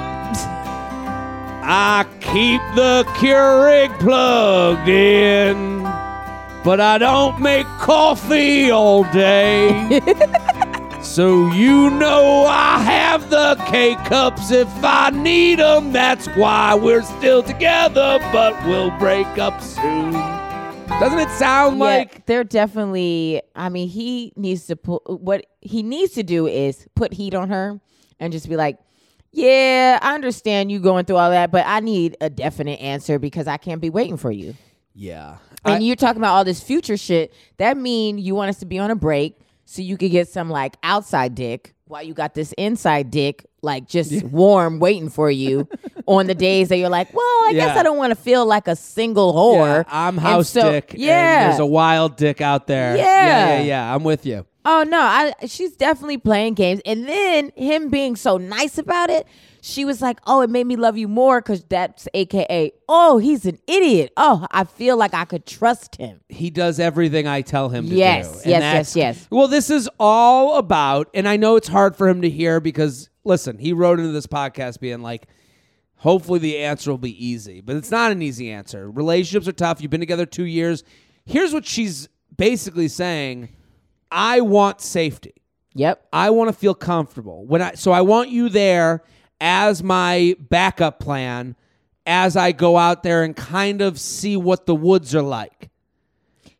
I 1.68 2.06
keep 2.20 2.60
the 2.76 3.02
Keurig 3.16 3.98
plugged 3.98 4.88
in, 4.88 5.82
but 6.62 6.80
I 6.80 6.96
don't 6.96 7.40
make 7.40 7.66
coffee 7.80 8.70
all 8.70 9.02
day. 9.12 10.00
so 11.02 11.50
you 11.50 11.90
know 11.90 12.46
I 12.48 12.78
have 12.78 13.30
the 13.30 13.56
K 13.66 13.96
cups 14.04 14.52
if 14.52 14.68
I 14.84 15.10
need 15.10 15.58
them. 15.58 15.90
That's 15.90 16.28
why 16.36 16.76
we're 16.76 17.02
still 17.02 17.42
together, 17.42 18.20
but 18.32 18.54
we'll 18.64 18.96
break 19.00 19.26
up 19.36 19.60
soon. 19.60 20.12
Doesn't 20.12 21.18
it 21.18 21.30
sound 21.30 21.80
like 21.80 22.26
they're 22.26 22.44
definitely. 22.44 23.42
I 23.56 23.70
mean, 23.70 23.88
he 23.88 24.32
needs 24.36 24.66
to 24.68 24.76
put 24.76 25.20
what 25.20 25.44
he 25.62 25.82
needs 25.82 26.12
to 26.12 26.22
do 26.22 26.46
is 26.46 26.86
put 26.94 27.12
heat 27.12 27.34
on 27.34 27.48
her 27.48 27.80
and 28.20 28.32
just 28.32 28.48
be 28.48 28.54
like, 28.54 28.78
"Yeah, 29.32 29.98
I 30.02 30.14
understand 30.14 30.70
you 30.72 30.78
going 30.80 31.04
through 31.04 31.16
all 31.16 31.30
that, 31.30 31.50
but 31.50 31.64
I 31.66 31.80
need 31.80 32.16
a 32.20 32.30
definite 32.30 32.80
answer 32.80 33.18
because 33.18 33.46
I 33.46 33.56
can't 33.56 33.80
be 33.80 33.90
waiting 33.90 34.16
for 34.16 34.30
you." 34.30 34.54
yeah? 34.94 35.36
And 35.64 35.74
I- 35.74 35.78
you're 35.78 35.96
talking 35.96 36.20
about 36.22 36.34
all 36.36 36.44
this 36.44 36.62
future 36.62 36.96
shit. 36.96 37.34
That 37.58 37.76
mean 37.76 38.18
you 38.18 38.34
want 38.34 38.50
us 38.50 38.58
to 38.60 38.66
be 38.66 38.78
on 38.78 38.90
a 38.90 38.94
break 38.96 39.38
so 39.64 39.82
you 39.82 39.96
could 39.98 40.10
get 40.12 40.28
some 40.28 40.48
like 40.48 40.76
outside 40.82 41.34
dick 41.34 41.74
while 41.88 42.02
you 42.02 42.14
got 42.14 42.34
this 42.34 42.52
inside 42.56 43.10
dick 43.10 43.44
like 43.62 43.88
just 43.88 44.22
warm 44.24 44.78
waiting 44.78 45.10
for 45.10 45.28
you. 45.30 45.68
on 46.06 46.28
the 46.28 46.34
days 46.36 46.68
that 46.68 46.76
you're 46.78 46.88
like, 46.88 47.12
well, 47.12 47.24
I 47.48 47.50
guess 47.52 47.76
I 47.76 47.82
don't 47.82 47.96
want 47.96 48.12
to 48.12 48.14
feel 48.14 48.46
like 48.46 48.68
a 48.68 48.76
single 48.76 49.34
whore. 49.34 49.78
Yeah, 49.78 49.84
I'm 49.90 50.18
And 50.18 50.20
house 50.26 50.50
so- 50.50 50.70
dick. 50.70 50.92
and 50.94 51.02
Yeah. 51.02 51.48
there's 51.48 51.58
a 51.58 51.66
wild 51.66 52.16
dick 52.16 52.40
out 52.40 52.68
there. 52.68 52.96
Yeah. 52.96 53.02
yeah, 53.04 53.56
yeah, 53.56 53.62
yeah. 53.62 53.94
I'm 53.94 54.04
with 54.04 54.24
you. 54.24 54.46
Oh 54.68 54.82
no, 54.82 54.98
I 55.00 55.32
she's 55.46 55.76
definitely 55.76 56.18
playing 56.18 56.54
games. 56.54 56.80
And 56.84 57.08
then 57.08 57.52
him 57.56 57.88
being 57.88 58.16
so 58.16 58.36
nice 58.36 58.78
about 58.78 59.10
it, 59.10 59.24
she 59.60 59.84
was 59.84 60.02
like, 60.02 60.18
"Oh, 60.26 60.40
it 60.40 60.50
made 60.50 60.66
me 60.66 60.74
love 60.74 60.96
you 60.98 61.06
more 61.06 61.40
cuz 61.40 61.62
that's 61.68 62.08
AKA, 62.14 62.72
oh, 62.88 63.18
he's 63.18 63.46
an 63.46 63.58
idiot. 63.68 64.12
Oh, 64.16 64.44
I 64.50 64.64
feel 64.64 64.96
like 64.96 65.14
I 65.14 65.24
could 65.24 65.46
trust 65.46 65.96
him." 65.96 66.20
he 66.28 66.50
does 66.50 66.80
everything 66.80 67.28
I 67.28 67.42
tell 67.42 67.68
him 67.68 67.88
to 67.88 67.94
Yes, 67.94 68.42
do. 68.42 68.50
yes, 68.50 68.60
yes, 68.60 68.96
yes. 68.96 69.26
Well, 69.30 69.46
this 69.46 69.70
is 69.70 69.88
all 70.00 70.56
about, 70.58 71.08
and 71.14 71.28
I 71.28 71.36
know 71.36 71.54
it's 71.54 71.68
hard 71.68 71.94
for 71.94 72.08
him 72.08 72.20
to 72.22 72.28
hear 72.28 72.58
because, 72.58 73.08
listen, 73.24 73.58
he 73.58 73.72
wrote 73.72 74.00
into 74.00 74.10
this 74.12 74.26
podcast 74.26 74.80
being 74.80 75.00
like, 75.00 75.28
hopefully 75.98 76.40
the 76.40 76.58
answer 76.58 76.90
will 76.90 76.98
be 76.98 77.24
easy, 77.24 77.60
but 77.60 77.76
it's 77.76 77.90
not 77.92 78.10
an 78.10 78.20
easy 78.20 78.50
answer. 78.50 78.90
Relationships 78.90 79.46
are 79.46 79.52
tough. 79.52 79.80
You've 79.80 79.90
been 79.92 80.00
together 80.00 80.26
two 80.26 80.44
years. 80.44 80.82
Here's 81.24 81.52
what 81.54 81.64
she's 81.64 82.08
basically 82.36 82.88
saying 82.88 83.48
I 84.10 84.40
want 84.40 84.80
safety. 84.80 85.34
Yep. 85.74 86.06
I 86.12 86.30
want 86.30 86.48
to 86.48 86.52
feel 86.54 86.74
comfortable. 86.74 87.44
When 87.44 87.60
I 87.60 87.74
so 87.74 87.92
I 87.92 88.00
want 88.00 88.30
you 88.30 88.48
there 88.48 89.02
as 89.40 89.82
my 89.82 90.34
backup 90.40 90.98
plan 91.00 91.54
as 92.06 92.36
I 92.36 92.52
go 92.52 92.76
out 92.78 93.02
there 93.02 93.22
and 93.24 93.36
kind 93.36 93.82
of 93.82 93.98
see 94.00 94.36
what 94.36 94.66
the 94.66 94.74
woods 94.74 95.14
are 95.14 95.22
like. 95.22 95.70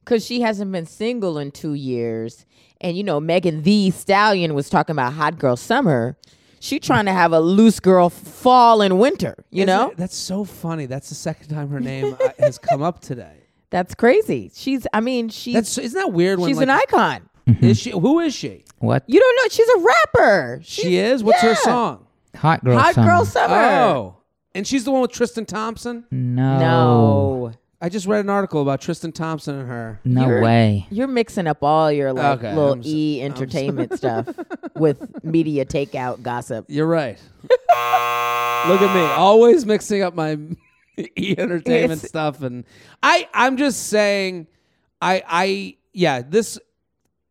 Cuz 0.05 0.25
she 0.25 0.41
hasn't 0.43 0.71
been 0.73 0.87
single 0.87 1.39
in 1.39 1.51
2 1.51 1.73
years. 1.75 2.45
And 2.81 2.97
you 2.97 3.03
know, 3.05 3.21
Megan 3.21 3.63
Thee 3.63 3.91
Stallion 3.91 4.55
was 4.55 4.69
talking 4.69 4.93
about 4.93 5.15
hot 5.15 5.39
girl 5.39 5.57
summer. 5.57 6.17
She 6.61 6.79
trying 6.79 7.05
to 7.07 7.13
have 7.13 7.33
a 7.33 7.41
loose 7.41 7.81
girl 7.81 8.11
fall 8.11 8.81
and 8.83 8.99
winter, 8.99 9.37
you 9.51 9.63
Isn't 9.63 9.67
know? 9.75 9.91
it- 9.91 9.97
that's 9.97 10.17
so 10.17 10.45
funny. 10.45 10.87
That's 10.87 11.09
the 11.09 11.15
second 11.15 11.49
time 11.49 11.69
her 11.71 11.81
name 11.81 12.17
uh, 12.21 12.29
has 12.39 12.59
come 12.59 12.83
up 12.83 13.01
today. 13.01 13.37
That's 13.71 13.95
crazy. 13.97 14.51
She's 14.55 14.87
I 14.93 15.01
mean, 15.01 15.29
she's 15.29 15.55
That's 15.55 15.77
isn't 15.79 15.99
that 16.01 16.13
weird? 16.13 16.39
When 16.39 16.49
she's 16.49 16.57
like, 16.57 16.65
an 16.65 16.71
icon. 16.71 17.26
Mm-hmm. 17.49 17.65
Is 17.65 17.79
she? 17.79 17.91
Who 17.91 18.19
is 18.21 18.35
she? 18.35 18.65
What? 18.79 19.05
You 19.07 19.21
don't 19.21 19.37
know 19.37 19.49
she's 19.51 19.69
a 19.69 19.79
rapper. 19.79 20.61
She 20.65 20.97
is. 20.97 21.23
What's 21.23 21.41
her 21.43 21.55
song? 21.55 22.07
Hot 22.37 22.63
girl 22.65 22.79
Hot 22.79 22.95
summer. 22.95 23.07
girl 23.09 23.25
summer. 23.25 23.55
Oh, 23.55 24.17
and 24.55 24.67
she's 24.67 24.85
the 24.85 24.91
one 24.91 25.01
with 25.03 25.13
Tristan 25.13 25.47
Thompson. 25.47 26.05
No. 26.11 26.59
No. 26.59 27.53
I 27.81 27.89
just 27.91 28.07
read 28.07 28.21
an 28.25 28.31
article 28.31 28.63
about 28.63 28.81
Tristan 28.81 29.13
Thompson 29.13 29.55
and 29.61 29.69
her. 29.69 30.01
No 30.05 30.27
You're- 30.27 30.43
way. 30.43 30.87
You're 30.91 31.07
mixing 31.09 31.47
up 31.47 31.63
all 31.63 31.93
your 31.93 32.13
like 32.13 32.39
Okay, 32.39 32.55
little 32.55 32.73
I'm 32.73 32.81
s- 32.81 32.87
e 32.87 33.23
entertainment 33.23 33.93
stuff 33.97 34.29
with 34.75 35.23
media 35.23 35.65
takeout 35.67 36.23
gossip. 36.23 36.65
You're 36.69 36.87
right. 36.87 37.19
Look 38.69 38.83
at 38.83 38.95
me, 38.95 39.03
always 39.03 39.65
mixing 39.65 40.03
up 40.03 40.15
my 40.15 40.39
e 40.99 41.35
entertainment 41.39 41.93
It's- 42.01 42.09
stuff, 42.09 42.43
and 42.43 42.65
I 43.03 43.29
I'm 43.33 43.57
just 43.57 43.87
saying, 43.89 44.47
I 45.01 45.23
I 45.29 45.77
yeah 45.93 46.23
this 46.23 46.59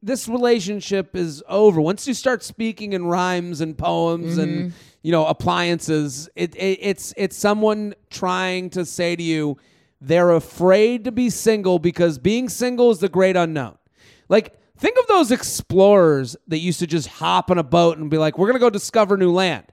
this 0.06 0.28
relationship 0.28 1.16
is 1.16 1.44
over 1.50 1.82
once 1.82 2.08
you 2.08 2.14
start 2.14 2.44
speaking 2.44 2.94
in 2.94 3.06
rhymes 3.08 3.60
and 3.60 3.76
poems 3.76 4.38
and 4.38 4.58
mm-hmm. 4.58 4.78
you 5.02 5.12
know 5.12 5.26
appliances. 5.26 6.30
It, 6.36 6.56
it 6.56 6.80
it's 6.82 7.14
it's 7.18 7.36
someone 7.36 7.96
trying 8.12 8.70
to 8.72 8.86
say 8.86 9.16
to 9.16 9.24
you 9.24 9.58
they're 10.00 10.32
afraid 10.32 11.06
to 11.06 11.12
be 11.12 11.32
single 11.32 11.80
because 11.80 12.20
being 12.20 12.50
single 12.50 12.92
is 12.92 13.00
the 13.00 13.10
great 13.10 13.36
unknown. 13.36 13.78
Like 14.30 14.54
think 14.78 14.96
of 15.00 15.08
those 15.08 15.32
explorers 15.32 16.38
that 16.48 16.60
used 16.60 16.80
to 16.80 16.88
just 16.88 17.08
hop 17.08 17.50
on 17.50 17.58
a 17.58 17.64
boat 17.64 17.98
and 17.98 18.10
be 18.10 18.20
like, 18.20 18.38
"We're 18.38 18.48
gonna 18.48 18.60
go 18.60 18.70
discover 18.70 19.18
new 19.18 19.32
land." 19.32 19.66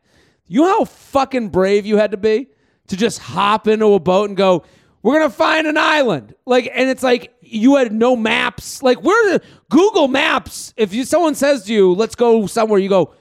You 0.46 0.62
know 0.62 0.78
how 0.78 0.84
fucking 0.86 1.50
brave 1.50 1.84
you 1.84 1.98
had 1.98 2.12
to 2.12 2.16
be 2.16 2.48
to 2.86 2.96
just 2.96 3.18
hop 3.18 3.68
into 3.68 3.92
a 3.92 4.00
boat 4.00 4.28
and 4.28 4.36
go, 4.36 4.64
"We're 5.02 5.18
gonna 5.18 5.30
find 5.30 5.66
an 5.66 5.76
island." 5.76 6.34
Like, 6.46 6.70
and 6.74 6.88
it's 6.88 7.02
like 7.02 7.34
you 7.40 7.76
had 7.76 7.92
no 7.92 8.16
maps. 8.16 8.82
Like, 8.82 9.02
where 9.02 9.40
Google 9.70 10.08
Maps? 10.08 10.72
If 10.76 10.94
you 10.94 11.04
someone 11.04 11.34
says 11.34 11.64
to 11.64 11.72
you, 11.72 11.92
"Let's 11.92 12.14
go 12.14 12.46
somewhere," 12.46 12.78
you 12.78 12.88
go, 12.88 13.12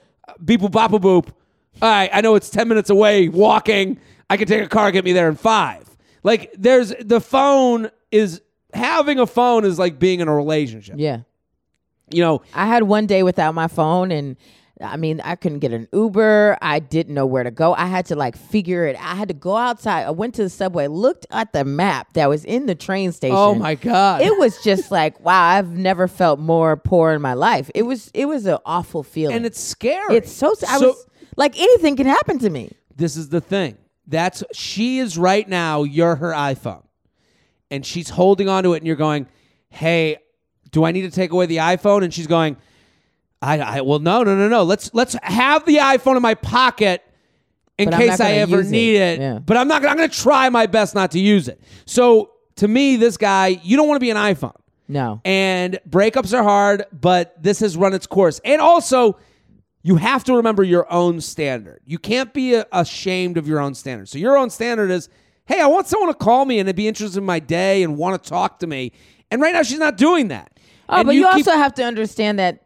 "Beep 0.44 0.60
boop 0.60 0.72
bop 0.72 0.90
boop." 0.92 1.28
All 1.80 1.88
right, 1.88 2.10
I 2.12 2.20
know 2.20 2.34
it's 2.34 2.50
ten 2.50 2.68
minutes 2.68 2.90
away 2.90 3.28
walking. 3.28 3.98
I 4.30 4.36
can 4.36 4.46
take 4.48 4.62
a 4.62 4.68
car, 4.68 4.90
get 4.92 5.04
me 5.04 5.12
there 5.12 5.28
in 5.28 5.36
five. 5.36 5.84
Like, 6.22 6.52
there's 6.56 6.94
the 7.00 7.20
phone 7.20 7.90
is 8.10 8.40
having 8.72 9.18
a 9.18 9.26
phone 9.26 9.64
is 9.64 9.78
like 9.78 9.98
being 9.98 10.20
in 10.20 10.28
a 10.28 10.34
relationship. 10.34 10.96
Yeah. 10.98 11.20
You 12.10 12.22
know, 12.22 12.42
I 12.54 12.66
had 12.66 12.82
one 12.84 13.06
day 13.06 13.22
without 13.22 13.54
my 13.54 13.68
phone 13.68 14.10
and 14.10 14.36
I 14.80 14.96
mean, 14.96 15.20
I 15.22 15.36
couldn't 15.36 15.58
get 15.60 15.72
an 15.72 15.86
Uber. 15.92 16.56
I 16.60 16.78
didn't 16.78 17.14
know 17.14 17.26
where 17.26 17.44
to 17.44 17.50
go. 17.50 17.74
I 17.74 17.86
had 17.86 18.06
to 18.06 18.16
like 18.16 18.36
figure 18.36 18.86
it. 18.86 18.96
I 18.96 19.14
had 19.14 19.28
to 19.28 19.34
go 19.34 19.56
outside. 19.56 20.04
I 20.04 20.10
went 20.10 20.34
to 20.36 20.42
the 20.42 20.50
subway, 20.50 20.88
looked 20.88 21.26
at 21.30 21.52
the 21.52 21.64
map 21.64 22.14
that 22.14 22.28
was 22.28 22.44
in 22.44 22.66
the 22.66 22.74
train 22.74 23.08
oh 23.08 23.12
station. 23.12 23.36
oh 23.36 23.54
my 23.54 23.74
god, 23.74 24.22
It 24.22 24.36
was 24.38 24.60
just 24.64 24.90
like, 24.98 25.20
wow, 25.20 25.42
I've 25.42 25.70
never 25.76 26.08
felt 26.08 26.40
more 26.40 26.76
poor 26.76 27.12
in 27.12 27.20
my 27.22 27.34
life. 27.34 27.70
It 27.74 27.82
was 27.82 28.10
it 28.14 28.26
was 28.26 28.46
an 28.46 28.58
awful 28.64 29.02
feeling. 29.02 29.36
and 29.36 29.46
it's 29.46 29.60
scary. 29.60 30.16
it's 30.16 30.32
so, 30.32 30.54
I 30.68 30.78
So- 30.78 30.88
was 30.88 31.06
like 31.36 31.58
anything 31.60 31.96
can 31.96 32.06
happen 32.06 32.38
to 32.40 32.50
me. 32.50 32.72
This 32.96 33.16
is 33.16 33.28
the 33.28 33.40
thing. 33.40 33.76
That's 34.06 34.42
she 34.52 34.98
is 34.98 35.16
right 35.16 35.48
now. 35.48 35.82
You're 35.84 36.16
her 36.16 36.32
iPhone, 36.32 36.82
and 37.70 37.86
she's 37.86 38.10
holding 38.10 38.48
onto 38.48 38.72
it, 38.74 38.78
and 38.78 38.86
you're 38.86 38.96
going, 38.96 39.26
"Hey, 39.68 40.16
do 40.72 40.84
I 40.84 40.90
need 40.92 41.02
to 41.02 41.10
take 41.10 41.30
away 41.30 41.46
the 41.46 41.58
iPhone?" 41.58 42.02
And 42.04 42.12
she's 42.12 42.26
going, 42.26 42.56
"I, 43.42 43.58
I 43.58 43.80
well, 43.82 43.98
no, 43.98 44.22
no, 44.22 44.34
no, 44.36 44.48
no. 44.48 44.62
Let's 44.62 44.92
let's 44.94 45.14
have 45.22 45.64
the 45.66 45.76
iPhone 45.76 46.16
in 46.16 46.22
my 46.22 46.34
pocket 46.34 47.02
in 47.78 47.86
But 47.86 47.94
I'm 47.94 48.00
case 48.00 48.18
not 48.18 48.20
I 48.20 48.30
gonna 48.30 48.40
ever 48.42 48.56
use 48.58 48.68
it. 48.68 48.70
need 48.70 48.96
it. 48.96 49.20
Yeah. 49.20 49.38
But 49.40 49.56
I'm 49.56 49.68
not. 49.68 49.82
gonna- 49.82 49.92
I'm 49.92 49.96
going 49.98 50.10
to 50.10 50.16
try 50.18 50.48
my 50.50 50.66
best 50.66 50.94
not 50.94 51.10
to 51.12 51.18
use 51.18 51.48
it. 51.48 51.60
So 51.86 52.30
to 52.56 52.68
me, 52.68 52.96
this 52.96 53.16
guy, 53.16 53.48
you 53.62 53.76
don't 53.76 53.88
want 53.88 53.96
to 53.96 54.04
be 54.04 54.10
an 54.10 54.16
iPhone. 54.16 54.54
No. 54.88 55.20
And 55.24 55.78
breakups 55.88 56.36
are 56.38 56.42
hard, 56.42 56.84
but 56.92 57.34
this 57.42 57.60
has 57.60 57.76
run 57.76 57.94
its 57.94 58.06
course. 58.06 58.40
And 58.44 58.60
also, 58.60 59.18
you 59.82 59.96
have 59.96 60.22
to 60.24 60.34
remember 60.36 60.62
your 60.62 60.90
own 60.92 61.20
standard. 61.22 61.80
You 61.86 61.98
can't 61.98 62.32
be 62.34 62.54
a- 62.54 62.66
ashamed 62.72 63.38
of 63.38 63.48
your 63.48 63.58
own 63.58 63.74
standard. 63.74 64.08
So 64.10 64.18
your 64.18 64.36
own 64.36 64.50
standard 64.50 64.90
is, 64.90 65.08
hey, 65.46 65.60
I 65.60 65.66
want 65.66 65.86
someone 65.86 66.08
to 66.10 66.14
call 66.14 66.44
me 66.44 66.58
and 66.58 66.66
to 66.68 66.74
be 66.74 66.86
interested 66.86 67.18
in 67.18 67.24
my 67.24 67.38
day 67.40 67.82
and 67.82 67.96
want 67.96 68.22
to 68.22 68.28
talk 68.28 68.58
to 68.58 68.66
me. 68.66 68.92
And 69.30 69.40
right 69.40 69.54
now, 69.54 69.62
she's 69.62 69.78
not 69.78 69.96
doing 69.96 70.28
that. 70.28 70.52
Oh, 70.90 70.96
And 70.98 71.06
but 71.06 71.14
you, 71.14 71.22
keep- 71.24 71.46
also 71.48 71.52
have 71.52 71.72
to 71.74 71.84
understand 71.84 72.38
that 72.38 72.62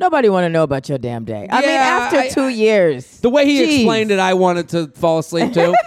nobody 0.00 0.28
want 0.28 0.44
to 0.44 0.48
know 0.48 0.62
about 0.64 0.88
your 0.88 0.98
damn 0.98 1.24
day. 1.24 1.46
I 1.50 1.60
mean, 1.60 1.70
Yeah, 1.70 1.98
after 2.02 2.18
I- 2.18 2.28
two 2.30 2.44
I- 2.44 2.48
years, 2.48 3.20
the 3.20 3.30
way 3.30 3.44
he 3.46 3.60
Jeez. 3.62 3.74
explained 3.76 4.10
it, 4.10 4.18
I 4.18 4.34
wanted 4.34 4.68
to 4.70 4.88
fall 4.88 5.18
asleep 5.20 5.52
too. 5.52 5.74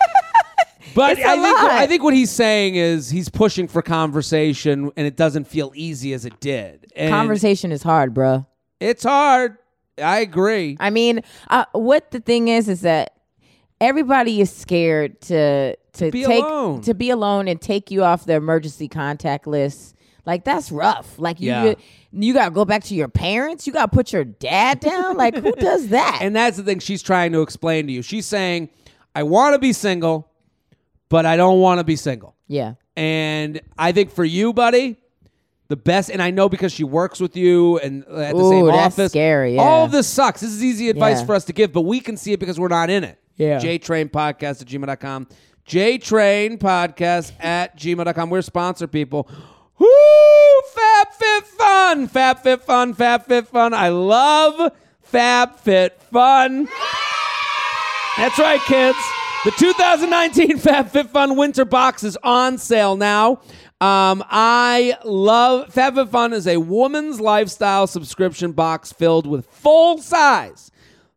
But 0.96 1.14
It's 1.18 1.22
a 1.22 1.26
I 1.28 1.36
think 1.38 1.58
lot. 1.58 1.72
I 1.72 1.88
think 1.88 2.04
what 2.04 2.14
he's 2.14 2.30
saying 2.30 2.76
is 2.76 3.10
he's 3.10 3.28
pushing 3.28 3.68
for 3.68 3.82
conversation, 3.82 4.92
and 4.96 5.08
it 5.08 5.16
doesn't 5.18 5.46
feel 5.48 5.72
easy 5.74 6.14
as 6.14 6.24
it 6.24 6.40
did. 6.40 6.86
And 6.96 7.10
conversation 7.12 7.72
is 7.72 7.82
hard, 7.82 8.14
bruh. 8.14 8.46
It's 8.80 9.02
hard. 9.04 9.58
I 9.98 10.20
agree. 10.20 10.78
I 10.80 10.92
mean, 10.92 11.22
uh, 11.50 11.66
what 11.72 12.12
the 12.12 12.20
thing 12.20 12.48
is 12.48 12.70
is 12.70 12.82
that 12.82 13.14
everybody 13.82 14.40
is 14.40 14.52
scared 14.52 15.20
to 15.22 15.76
to 15.94 16.12
be 16.12 16.26
take 16.26 16.44
alone. 16.44 16.82
to 16.82 16.94
be 16.94 17.10
alone 17.10 17.48
and 17.48 17.60
take 17.60 17.90
you 17.90 18.04
off 18.04 18.26
the 18.26 18.34
emergency 18.34 18.88
contact 18.88 19.48
list. 19.48 19.96
Like 20.26 20.44
that's 20.46 20.72
rough. 20.72 21.20
Like 21.20 21.40
you 21.42 21.50
Yeah. 21.50 21.74
you, 22.12 22.34
got 22.34 22.46
to 22.46 22.52
go 22.52 22.64
back 22.66 22.84
to 22.86 22.96
your 22.96 23.08
parents. 23.10 23.68
You 23.68 23.74
got 23.74 23.92
to 23.92 23.96
put 23.96 24.14
your 24.14 24.24
dad 24.24 24.80
down. 24.80 25.18
Like 25.18 25.36
who 25.36 25.52
does 25.60 25.90
that? 25.90 26.20
And 26.22 26.36
that's 26.36 26.58
the 26.58 26.64
thing 26.64 26.80
she's 26.80 27.02
trying 27.04 27.32
to 27.34 27.42
explain 27.42 27.88
to 27.88 27.94
you. 27.94 28.02
She's 28.02 28.26
saying, 28.26 28.70
I 29.16 29.24
want 29.24 29.54
to 29.54 29.60
be 29.60 29.74
single, 29.74 30.30
but 31.10 31.26
I 31.26 31.36
don't 31.38 31.60
want 31.60 31.80
to 31.80 31.84
be 31.84 31.96
single. 31.96 32.36
yeah. 32.48 32.76
And 32.96 33.60
I 33.78 33.92
think 33.92 34.12
for 34.12 34.24
you, 34.24 34.54
buddy, 34.54 34.98
the 35.68 35.76
best, 35.76 36.12
and 36.12 36.22
I 36.22 36.30
know 36.30 36.48
because 36.48 36.72
she 36.72 36.84
works 36.84 37.20
with 37.20 37.36
you 37.36 37.80
and 37.80 38.06
uh, 38.08 38.18
at 38.18 38.36
the 38.36 38.42
Ooh, 38.44 38.50
same 38.52 38.66
that's 38.68 38.94
office. 39.00 39.12
scary, 39.12 39.58
All 39.58 39.86
of 39.86 39.92
this 39.92 40.08
sucks. 40.08 40.42
This 40.42 40.52
is 40.52 40.64
easy 40.64 40.90
advice 40.90 41.20
Yeah. 41.22 41.26
for 41.26 41.34
us 41.36 41.46
to 41.46 41.54
give, 41.54 41.74
but 41.74 41.82
we 41.82 42.00
can 42.00 42.18
see 42.18 42.34
it 42.34 42.40
because 42.40 42.60
we're 42.60 42.68
not 42.68 42.92
in 42.92 43.04
it. 43.04 43.18
Yeah. 43.36 43.60
JTrain 43.60 44.12
Podcast 44.12 44.62
at 44.62 44.68
gmail.com. 44.68 45.28
JTrain 45.68 46.60
Podcast 46.60 47.32
at 47.44 47.76
gmail.com. 47.78 48.30
We're 48.30 48.42
sponsor 48.44 48.86
people. 48.88 49.28
Woo! 49.84 50.62
FabFitFun! 50.78 52.10
FabFitFun, 52.10 52.96
FabFitFun. 52.96 53.74
I 53.74 53.90
love 53.90 54.72
FabFitFun. 55.12 56.68
That's 58.16 58.40
right, 58.40 58.62
kids. 58.62 58.98
The 59.44 59.52
2019 59.52 60.60
FabFitFun 60.60 61.36
Winter 61.36 61.66
Box 61.66 62.06
is 62.06 62.18
on 62.24 62.58
sale 62.60 62.96
now. 62.96 63.42
Um, 63.82 64.24
I 64.30 64.98
love 65.04 65.74
FabFitFun 65.74 66.32
is 66.32 66.48
a 66.48 66.58
woman's 66.58 67.20
lifestyle 67.20 67.86
subscription 67.86 68.54
box 68.54 68.94
filled 68.94 69.28
with 69.28 69.46
full 69.48 69.98
size, 69.98 70.72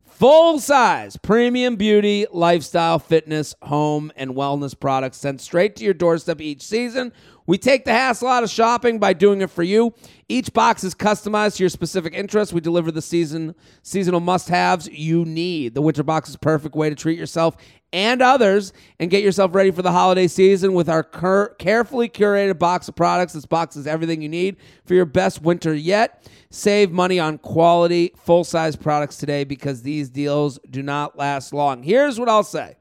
full 0.05 0.59
size 0.59 1.17
premium 1.19 1.77
beauty, 1.77 2.27
lifestyle, 2.33 2.99
fitness, 2.99 3.55
home, 3.63 4.11
and 4.17 4.33
wellness 4.33 4.77
products 4.77 5.19
sent 5.19 5.41
straight 5.41 5.77
to 5.77 5.85
your 5.85 5.95
doorstep 5.95 6.41
each 6.41 6.63
season 6.63 7.13
We 7.47 7.59
take 7.59 7.85
the 7.85 7.93
hassle 7.93 8.29
out 8.29 8.43
of 8.43 8.51
shopping 8.51 8.99
by 8.99 9.13
doing 9.13 9.41
it 9.41 9.51
for 9.51 9.63
you. 9.63 9.95
Each 10.29 10.53
box 10.53 10.83
is 10.83 10.95
customized 10.95 11.57
to 11.57 11.63
your 11.63 11.71
specific 11.71 12.13
interests. 12.13 12.53
We 12.53 12.61
deliver 12.61 12.91
the 12.91 13.03
season 13.03 13.55
seasonal 13.83 14.21
must-haves 14.21 14.89
you 14.89 15.25
need. 15.25 15.75
The 15.75 15.83
winter 15.83 16.03
box 16.03 16.29
is 16.29 16.35
a 16.35 16.41
perfect 16.41 16.75
way 16.75 16.91
to 16.91 16.97
treat 16.97 17.19
yourself 17.19 17.57
and 17.93 18.21
others 18.21 18.73
and 18.99 19.11
get 19.11 19.23
yourself 19.23 19.55
ready 19.55 19.71
for 19.71 19.83
the 19.83 19.93
holiday 19.93 20.27
season 20.27 20.75
with 20.75 20.89
our 20.89 21.05
cur- 21.05 21.55
carefully 21.55 22.09
curated 22.09 22.59
box 22.59 22.89
of 22.89 22.97
products. 22.97 23.33
This 23.33 23.47
box 23.47 23.77
is 23.77 23.87
everything 23.87 24.21
you 24.21 24.29
need 24.29 24.57
for 24.85 24.95
your 24.95 25.05
best 25.05 25.43
winter 25.43 25.73
yet. 25.73 26.29
Save 26.51 26.91
money 26.91 27.21
on 27.21 27.39
quality 27.39 28.13
full-size 28.17 28.75
products 28.75 29.17
today 29.17 29.45
because 29.45 29.83
these 29.83 30.11
deals 30.11 30.59
do 30.69 30.83
not 30.83 31.17
last 31.17 31.53
long. 31.53 31.83
Here's 31.83 32.19
what 32.19 32.29
I'll 32.29 32.43
say. 32.43 32.77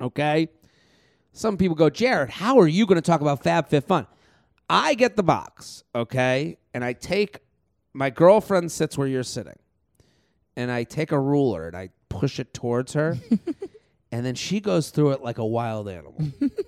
Okay? 0.00 0.48
Some 1.32 1.56
people 1.56 1.74
go, 1.74 1.90
Jared, 1.90 2.30
how 2.30 2.58
are 2.58 2.68
you 2.68 2.86
going 2.86 3.00
to 3.00 3.02
talk 3.02 3.20
about 3.20 3.42
FabFitFun? 3.42 4.06
I 4.68 4.94
get 4.94 5.16
the 5.16 5.22
box, 5.22 5.82
okay? 5.94 6.58
And 6.74 6.84
I 6.84 6.92
take 6.92 7.38
my 7.94 8.10
girlfriend 8.10 8.70
sits 8.70 8.96
where 8.96 9.06
you're 9.06 9.22
sitting. 9.22 9.58
And 10.56 10.70
I 10.70 10.84
take 10.84 11.12
a 11.12 11.18
ruler 11.18 11.66
and 11.66 11.76
I 11.76 11.90
push 12.08 12.38
it 12.38 12.52
towards 12.52 12.92
her. 12.92 13.16
and 14.12 14.24
then 14.24 14.34
she 14.34 14.60
goes 14.60 14.90
through 14.90 15.12
it 15.12 15.22
like 15.22 15.38
a 15.38 15.44
wild 15.44 15.88
animal. 15.88 16.16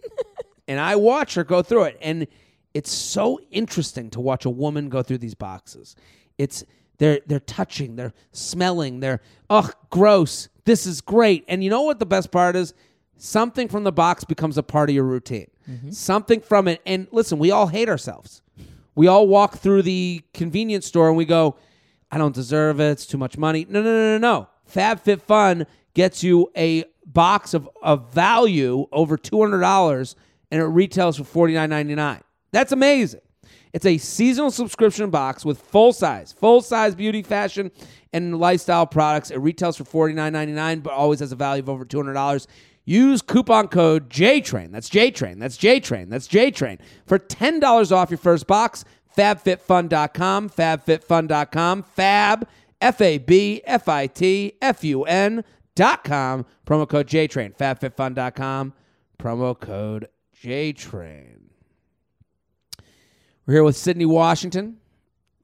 and 0.69 0.81
I 0.81 0.97
watch 0.97 1.35
her 1.35 1.45
go 1.45 1.63
through 1.63 1.85
it. 1.85 1.99
And 2.01 2.27
it's 2.73 2.91
so 2.91 3.41
interesting 3.51 4.11
to 4.11 4.21
watch 4.21 4.47
a 4.47 4.51
woman 4.51 4.89
go 4.89 5.03
through 5.03 5.19
these 5.19 5.35
boxes. 5.35 5.97
It's 6.39 6.65
they're 6.99 7.21
they're 7.27 7.41
touching, 7.41 7.97
they're 7.97 8.15
smelling, 8.33 9.01
they're 9.01 9.21
ugh, 9.51 9.75
gross. 9.91 10.49
This 10.65 10.87
is 10.87 11.01
great. 11.01 11.45
And 11.49 11.63
you 11.63 11.71
know 11.71 11.83
what 11.83 11.99
the 11.99 12.07
best 12.07 12.31
part 12.31 12.57
is? 12.57 12.73
Something 13.17 13.69
from 13.69 13.85
the 13.85 13.93
box 13.93 14.25
becomes 14.25 14.59
a 14.59 14.63
part 14.63 14.91
of 14.91 14.95
your 14.95 15.05
routine. 15.05 15.51
Mm-hmm. 15.69 15.91
Something 15.91 16.41
from 16.41 16.69
it. 16.69 16.81
And 16.85 17.09
listen, 17.11 17.39
we 17.39 17.51
all 17.51 17.69
hate 17.69 17.89
ourselves. 17.89 18.43
We 18.95 19.07
all 19.07 19.27
walk 19.27 19.57
through 19.57 19.83
the 19.83 20.23
convenience 20.35 20.87
store 20.87 21.09
and 21.09 21.17
we 21.17 21.25
go, 21.25 21.57
I 22.11 22.19
don't 22.19 22.35
deserve 22.35 22.81
it. 22.81 22.91
It's 22.91 23.07
too 23.07 23.19
much 23.19 23.37
money. 23.37 23.67
No, 23.69 23.83
no, 23.83 23.91
no, 23.91 24.19
no, 24.19 24.19
no. 24.19 24.49
FabFitFun 24.73 25.67
gets 25.95 26.23
you 26.23 26.51
a 26.57 26.85
box 27.07 27.55
of, 27.55 27.69
of 27.83 28.13
value 28.13 28.87
over 28.93 29.17
$200 29.17 30.15
and 30.51 30.61
it 30.63 30.67
retails 30.67 31.17
for 31.17 31.49
$49.99. 31.49 32.21
That's 32.53 32.73
amazing. 32.73 33.21
It's 33.73 33.87
a 33.87 33.99
seasonal 33.99 34.53
subscription 34.53 35.11
box 35.11 35.45
with 35.45 35.61
full 35.61 35.93
size, 35.93 36.33
full 36.33 36.61
size 36.63 36.95
beauty, 36.95 37.25
fashion, 37.25 37.73
and 38.13 38.39
lifestyle 38.39 38.87
products. 38.87 39.33
It 39.33 39.39
retails 39.39 39.77
for 39.77 39.83
$49.99, 39.85 40.85
but 40.85 40.93
always 40.93 41.19
has 41.19 41.33
a 41.33 41.37
value 41.37 41.63
of 41.63 41.69
over 41.69 41.85
$200. 41.85 42.47
Use 42.85 43.23
coupon 43.23 43.69
code 43.69 44.11
JTRAIN. 44.11 44.71
That's 44.71 44.91
JTRAIN. 44.91 45.39
That's 45.39 45.57
JTRAIN. 45.57 46.11
That's 46.11 46.29
JTRAIN 46.29 46.79
for 47.07 47.19
$10 47.19 47.93
off 47.93 48.11
your 48.11 48.19
first 48.19 48.47
box. 48.47 48.85
FabFitFun.com. 49.17 50.51
FabFitFun.com. 50.51 51.83
Fab, 51.83 52.49
F 52.81 53.01
A 53.01 53.19
B 53.19 53.63
F 53.65 53.89
I 53.89 54.07
T 54.07 54.53
F 54.61 54.85
U 54.85 55.05
N.com. 55.05 56.47
Promo 56.67 56.89
code 56.89 57.07
JTRAIN. 57.07 57.57
FabFitFun.com. 57.57 58.75
Promo 59.19 59.59
code 59.59 60.09
JTRAIN. 60.43 61.41
We're 63.47 63.55
here 63.55 63.65
with 63.65 63.77
Sydnee 63.77 64.07
Washington. 64.07 64.79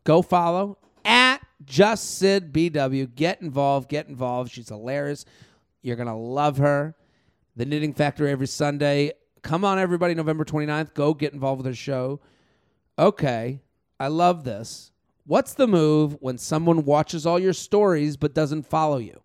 Go 0.04 0.22
follow 0.22 0.78
at 1.04 1.38
Just 1.64 2.18
Syd 2.18 2.52
BW. 2.52 3.14
Get 3.14 3.40
involved. 3.40 3.88
Get 3.88 4.08
involved. 4.08 4.52
She's 4.52 4.68
hilarious. 4.68 5.24
You're 5.82 5.96
gonna 5.96 6.18
love 6.18 6.58
her. 6.58 6.94
The 7.56 7.64
Knitting 7.64 7.94
Factory 7.94 8.30
every 8.30 8.46
Sunday. 8.46 9.12
Come 9.42 9.64
on, 9.64 9.78
everybody. 9.78 10.14
November 10.14 10.44
29th. 10.44 10.94
Go 10.94 11.14
get 11.14 11.32
involved 11.32 11.58
with 11.58 11.66
her 11.66 11.74
show. 11.74 12.20
Okay, 12.98 13.60
I 13.98 14.08
love 14.08 14.44
this. 14.44 14.92
What's 15.26 15.54
the 15.54 15.66
move 15.66 16.16
when 16.20 16.38
someone 16.38 16.84
watches 16.84 17.24
all 17.26 17.38
your 17.38 17.52
stories 17.52 18.16
but 18.16 18.34
doesn't 18.34 18.64
follow 18.64 18.98
you? 18.98 19.20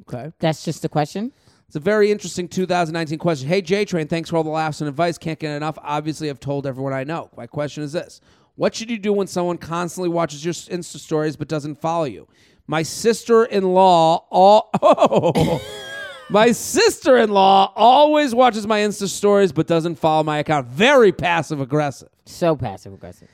Okay. 0.00 0.32
That's 0.38 0.64
just 0.64 0.84
a 0.84 0.88
question. 0.88 1.32
It's 1.66 1.76
a 1.76 1.80
very 1.80 2.10
interesting 2.10 2.48
2019 2.48 3.18
question. 3.18 3.48
Hey, 3.48 3.62
J 3.62 3.84
Train, 3.84 4.06
thanks 4.06 4.30
for 4.30 4.36
all 4.36 4.44
the 4.44 4.50
laughs 4.50 4.80
and 4.80 4.88
advice. 4.88 5.18
Can't 5.18 5.38
get 5.38 5.54
enough. 5.56 5.78
Obviously, 5.82 6.30
I've 6.30 6.40
told 6.40 6.66
everyone 6.66 6.92
I 6.92 7.04
know. 7.04 7.30
My 7.36 7.46
question 7.46 7.82
is 7.82 7.92
this 7.92 8.20
What 8.54 8.74
should 8.74 8.90
you 8.90 8.98
do 8.98 9.12
when 9.12 9.26
someone 9.26 9.58
constantly 9.58 10.08
watches 10.08 10.44
your 10.44 10.54
Insta 10.54 10.98
stories 10.98 11.36
but 11.36 11.48
doesn't 11.48 11.80
follow 11.80 12.04
you? 12.04 12.28
My 12.66 12.82
sister 12.82 13.44
in 13.44 13.74
law, 13.74 14.26
all. 14.30 14.70
Oh. 14.82 15.60
My 16.30 16.52
sister 16.52 17.16
in 17.16 17.30
law 17.30 17.72
always 17.76 18.34
watches 18.34 18.66
my 18.66 18.80
Insta 18.80 19.08
stories 19.08 19.52
but 19.52 19.66
doesn't 19.66 19.96
follow 19.96 20.22
my 20.22 20.38
account. 20.38 20.68
Very 20.68 21.12
passive 21.12 21.60
aggressive. 21.60 22.08
So 22.26 22.56
passive 22.56 22.92
aggressive. 22.94 23.28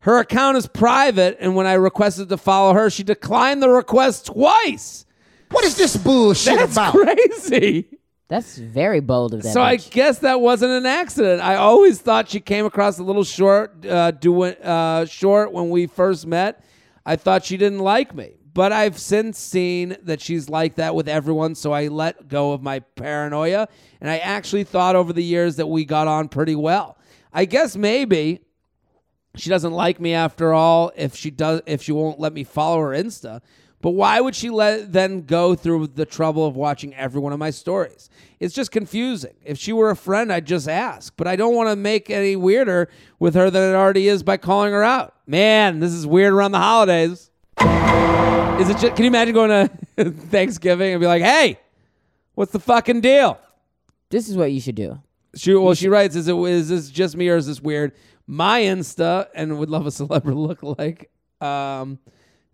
Her 0.00 0.18
account 0.18 0.56
is 0.56 0.66
private, 0.66 1.36
and 1.38 1.54
when 1.54 1.66
I 1.66 1.74
requested 1.74 2.28
to 2.30 2.36
follow 2.36 2.74
her, 2.74 2.90
she 2.90 3.04
declined 3.04 3.62
the 3.62 3.68
request 3.68 4.26
twice. 4.26 5.06
What 5.52 5.64
is 5.64 5.76
this 5.76 5.96
bullshit 5.96 6.56
That's 6.56 6.72
about? 6.72 6.92
crazy. 6.94 7.86
That's 8.26 8.56
very 8.56 8.98
bold 9.00 9.34
of 9.34 9.42
that. 9.42 9.52
So 9.52 9.62
I 9.62 9.76
bitch. 9.76 9.90
guess 9.90 10.18
that 10.20 10.40
wasn't 10.40 10.72
an 10.72 10.86
accident. 10.86 11.40
I 11.42 11.56
always 11.56 12.00
thought 12.00 12.30
she 12.30 12.40
came 12.40 12.64
across 12.66 12.98
a 12.98 13.02
little 13.04 13.22
short, 13.24 13.84
uh, 13.86 14.10
doing 14.12 14.54
uh, 14.54 15.04
short 15.04 15.52
when 15.52 15.70
we 15.70 15.86
first 15.86 16.26
met. 16.26 16.64
I 17.04 17.16
thought 17.16 17.44
she 17.44 17.56
didn't 17.56 17.80
like 17.80 18.14
me, 18.14 18.32
but 18.54 18.72
I've 18.72 18.98
since 18.98 19.38
seen 19.38 19.96
that 20.02 20.20
she's 20.20 20.48
like 20.48 20.76
that 20.76 20.94
with 20.94 21.08
everyone. 21.08 21.54
So 21.54 21.72
I 21.72 21.88
let 21.88 22.28
go 22.28 22.52
of 22.52 22.62
my 22.62 22.80
paranoia, 22.80 23.68
and 24.00 24.10
I 24.10 24.18
actually 24.18 24.64
thought 24.64 24.96
over 24.96 25.12
the 25.12 25.24
years 25.24 25.56
that 25.56 25.66
we 25.66 25.84
got 25.84 26.08
on 26.08 26.28
pretty 26.28 26.56
well. 26.56 26.98
I 27.32 27.44
guess 27.44 27.76
maybe 27.76 28.40
she 29.36 29.48
doesn't 29.48 29.72
like 29.72 30.00
me 30.00 30.12
after 30.12 30.52
all. 30.52 30.92
If 30.96 31.16
she 31.16 31.30
does, 31.30 31.62
if 31.66 31.82
she 31.82 31.92
won't 31.92 32.20
let 32.20 32.32
me 32.32 32.44
follow 32.44 32.80
her 32.80 32.90
Insta. 32.90 33.40
But 33.80 33.92
why 33.92 34.20
would 34.20 34.36
she 34.36 34.48
let 34.48 34.92
then 34.92 35.22
go 35.22 35.56
through 35.56 35.88
the 35.88 36.06
trouble 36.06 36.46
of 36.46 36.54
watching 36.54 36.94
every 36.94 37.20
one 37.20 37.32
of 37.32 37.40
my 37.40 37.50
stories? 37.50 38.10
It's 38.38 38.54
just 38.54 38.70
confusing. 38.70 39.34
If 39.44 39.58
she 39.58 39.72
were 39.72 39.90
a 39.90 39.96
friend, 39.96 40.32
I'd 40.32 40.46
just 40.46 40.68
ask. 40.68 41.12
But 41.16 41.26
I 41.26 41.34
don't 41.34 41.56
want 41.56 41.68
to 41.68 41.74
make 41.74 42.08
any 42.08 42.36
weirder 42.36 42.88
with 43.18 43.34
her 43.34 43.50
than 43.50 43.74
it 43.74 43.76
already 43.76 44.06
is 44.06 44.22
by 44.22 44.36
calling 44.36 44.72
her 44.72 44.84
out. 44.84 45.16
Man, 45.26 45.80
this 45.80 45.92
is 45.92 46.06
weird 46.06 46.32
around 46.32 46.52
the 46.52 46.58
holidays. 46.58 47.32
Is 48.60 48.68
it? 48.68 48.78
Just, 48.78 48.94
can 48.96 49.04
you 49.04 49.06
imagine 49.08 49.34
going 49.34 49.68
to 49.96 50.10
Thanksgiving 50.10 50.92
and 50.92 51.00
be 51.00 51.06
like, 51.06 51.22
"Hey, 51.22 51.58
what's 52.34 52.52
the 52.52 52.60
fucking 52.60 53.00
deal?" 53.00 53.38
this 54.10 54.28
is 54.28 54.36
what 54.36 54.52
you 54.52 54.60
should 54.60 54.74
do. 54.74 55.00
She 55.34 55.54
well, 55.54 55.74
she 55.74 55.88
writes, 55.88 56.14
"Is 56.14 56.28
it 56.28 56.36
is 56.36 56.68
this 56.68 56.90
just 56.90 57.16
me 57.16 57.28
or 57.28 57.36
is 57.36 57.46
this 57.46 57.60
weird?" 57.60 57.92
My 58.26 58.60
Insta 58.60 59.26
and 59.34 59.58
would 59.58 59.68
love 59.70 59.86
a 59.86 59.90
celebrity 59.90 60.36
look 60.38 60.62
like. 60.62 61.10
Um, 61.40 61.98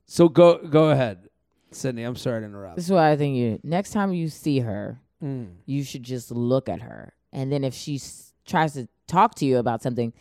so 0.06 0.28
go 0.28 0.58
go 0.58 0.90
ahead, 0.90 1.28
Sydnee. 1.72 2.06
I'm 2.06 2.16
sorry 2.16 2.40
to 2.40 2.46
interrupt. 2.46 2.76
This 2.76 2.86
is 2.86 2.90
what 2.92 3.02
I 3.02 3.16
think 3.16 3.36
you. 3.36 3.58
Next 3.62 3.90
time 3.90 4.12
you 4.14 4.28
see 4.28 4.60
her, 4.60 5.00
Mm. 5.22 5.48
you 5.66 5.82
should 5.82 6.04
just 6.04 6.30
look 6.30 6.68
at 6.68 6.80
her, 6.80 7.12
and 7.32 7.52
then 7.52 7.64
if 7.64 7.74
she 7.74 7.96
s- 7.96 8.32
tries 8.46 8.74
to 8.74 8.88
talk 9.08 9.34
to 9.36 9.44
you 9.44 9.58
about 9.58 9.82
something, 9.82 10.12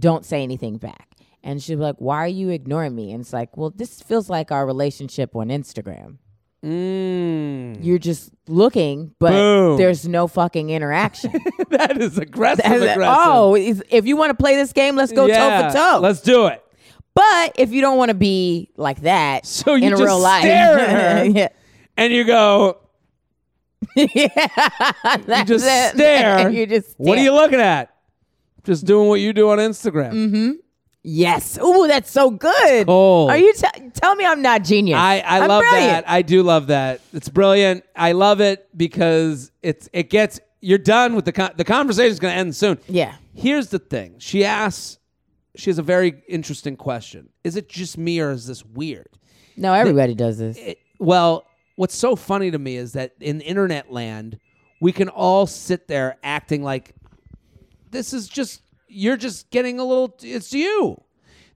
don't 0.00 0.26
say 0.26 0.42
anything 0.42 0.76
back. 0.78 1.15
And 1.46 1.62
she'll 1.62 1.76
be 1.78 1.82
like, 1.84 1.96
"Why 1.98 2.16
are 2.24 2.26
you 2.28 2.48
ignoring 2.50 2.94
me?" 2.94 3.12
And 3.12 3.20
it's 3.22 3.32
like, 3.32 3.56
"Well, 3.56 3.70
this 3.74 4.02
feels 4.02 4.28
like 4.28 4.50
our 4.50 4.66
relationship 4.66 5.34
on 5.36 5.48
Instagram. 5.48 6.16
Mm. 6.64 7.78
You're 7.84 7.98
just 8.00 8.30
looking, 8.48 9.14
but 9.20 9.30
Boom. 9.30 9.76
there's 9.78 10.08
no 10.08 10.26
fucking 10.26 10.70
interaction." 10.70 11.32
that 11.70 12.00
is 12.02 12.18
aggressive. 12.18 12.64
As 12.64 12.82
a- 12.82 12.92
aggressive. 12.92 13.16
oh, 13.24 13.54
is- 13.54 13.82
if 13.90 14.06
you 14.06 14.16
want 14.16 14.30
to 14.30 14.34
play 14.34 14.56
this 14.56 14.72
game, 14.72 14.96
let's 14.96 15.12
go 15.12 15.26
Yeah, 15.26 15.62
toe 15.62 15.68
for 15.68 15.74
toe. 15.76 15.98
Let's 16.02 16.20
do 16.20 16.46
it. 16.46 16.62
But 17.14 17.52
if 17.58 17.70
you 17.72 17.80
don't 17.80 17.96
want 17.96 18.08
to 18.10 18.14
be 18.16 18.70
like 18.76 19.02
that 19.02 19.46
So 19.46 19.74
you 19.76 19.84
in 19.84 19.90
just 19.90 20.02
real 20.02 20.18
life, 20.18 20.42
stare 20.42 20.78
at 20.78 20.88
her. 21.18 21.24
yeah, 21.26 21.48
And 21.96 22.12
you 22.12 22.24
go. 22.24 22.78
you 23.94 24.08
just 25.44 25.64
stare. 25.64 26.50
you 26.50 26.66
just 26.66 26.94
What 26.98 27.18
are 27.18 27.22
you 27.22 27.32
looking 27.32 27.60
at? 27.60 27.94
Just 28.64 28.84
doing 28.84 29.08
what 29.08 29.20
you 29.20 29.32
do 29.32 29.48
on 29.50 29.58
Instagram. 29.58 30.12
Mm-hmm. 30.12 30.50
Yes. 31.08 31.56
Ooh, 31.62 31.86
that's 31.86 32.10
so 32.10 32.30
good. 32.30 32.88
Are 32.88 33.36
you 33.38 33.52
t- 33.54 33.90
tell 33.94 34.16
me 34.16 34.26
I'm 34.26 34.42
not 34.42 34.64
genius? 34.64 34.98
I, 34.98 35.20
I 35.20 35.38
I'm 35.40 35.48
love 35.48 35.62
brilliant. 35.62 36.04
that. 36.04 36.10
I 36.10 36.22
do 36.22 36.42
love 36.42 36.66
that. 36.66 37.00
It's 37.12 37.28
brilliant. 37.28 37.84
I 37.94 38.10
love 38.10 38.40
it 38.40 38.68
because 38.76 39.52
it's 39.62 39.88
it 39.92 40.10
gets 40.10 40.40
you're 40.60 40.78
done 40.78 41.14
with 41.14 41.24
the 41.24 41.30
con- 41.32 41.52
the 41.56 41.64
conversation 41.64 42.10
is 42.10 42.18
going 42.18 42.34
to 42.34 42.38
end 42.38 42.56
soon. 42.56 42.80
Yeah. 42.88 43.14
Here's 43.34 43.68
the 43.68 43.78
thing. 43.78 44.16
She 44.18 44.44
asks 44.44 44.98
she 45.54 45.70
has 45.70 45.78
a 45.78 45.82
very 45.82 46.24
interesting 46.28 46.76
question. 46.76 47.28
Is 47.44 47.54
it 47.54 47.68
just 47.68 47.96
me 47.96 48.18
or 48.18 48.32
is 48.32 48.48
this 48.48 48.64
weird? 48.64 49.08
No, 49.56 49.74
everybody 49.74 50.16
does 50.16 50.38
this. 50.38 50.58
It- 50.58 50.78
well, 50.98 51.46
what's 51.76 51.94
so 51.96 52.16
funny 52.16 52.50
to 52.50 52.58
me 52.58 52.76
is 52.76 52.94
that 52.94 53.12
in 53.20 53.40
internet 53.42 53.92
land, 53.92 54.40
we 54.80 54.90
can 54.90 55.08
all 55.08 55.46
sit 55.46 55.86
there 55.86 56.16
acting 56.24 56.64
like 56.64 56.94
this 57.92 58.12
is 58.12 58.28
just 58.28 58.62
you're 58.88 59.16
just 59.16 59.50
getting 59.50 59.78
a 59.78 59.84
little 59.84 60.16
it's 60.22 60.52
you. 60.52 61.00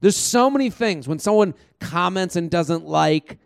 There's 0.01 0.17
so 0.17 0.49
many 0.49 0.69
things 0.69 1.07
when 1.07 1.19
someone 1.19 1.53
comments 1.79 2.35
and 2.35 2.49
doesn't 2.49 2.85
like 2.85 3.37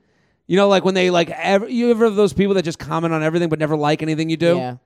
you 0.47 0.57
know 0.57 0.67
like 0.67 0.83
when 0.83 0.93
they 0.93 1.09
like 1.09 1.29
ever 1.29 1.67
you 1.67 1.91
ever 1.91 2.05
have 2.05 2.15
those 2.15 2.33
people 2.33 2.53
that 2.55 2.63
just 2.63 2.79
comment 2.79 3.13
on 3.13 3.23
everything 3.23 3.49
but 3.49 3.59
never 3.59 3.75
like 3.75 4.01
anything 4.01 4.29
you 4.29 4.37
do? 4.37 4.57
Yeah. 4.57 4.77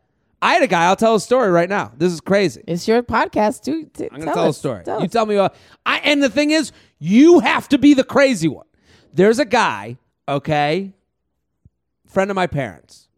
I 0.42 0.54
had 0.54 0.64
a 0.64 0.68
guy. 0.68 0.86
I'll 0.86 0.96
tell 0.96 1.16
a 1.16 1.20
story 1.20 1.52
right 1.52 1.68
now. 1.68 1.92
This 1.98 2.14
is 2.14 2.22
crazy. 2.22 2.64
It's 2.66 2.88
your 2.88 3.04
podcast 3.04 3.64
too. 3.64 3.90
T- 3.94 4.06
I'm 4.06 4.20
gonna 4.20 4.26
tell 4.26 4.36
tell, 4.36 4.50
a 4.50 4.54
story. 4.54 4.84
Tell 4.84 5.00
you 5.00 5.06
us. 5.06 5.12
tell 5.12 5.26
me 5.26 5.36
About, 5.36 5.56
I 5.86 6.00
and 6.00 6.24
the 6.24 6.30
thing 6.30 6.52
is, 6.52 6.72
you 6.98 7.40
have 7.40 7.68
to 7.70 7.78
be 7.78 7.94
the 7.94 8.06
crazy 8.06 8.48
one. 8.48 8.66
There's 9.14 9.40
a 9.40 9.46
guy, 9.46 9.98
okay, 10.28 10.94
friend 12.08 12.32
of 12.32 12.36
my 12.36 12.48
parents. 12.48 13.10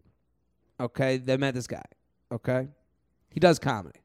Okay, 0.80 1.18
they 1.18 1.38
met 1.38 1.54
this 1.54 1.68
guy. 1.68 1.86
Okay, 2.32 2.70
he 3.30 3.40
does 3.40 3.60
comedy. 3.60 4.01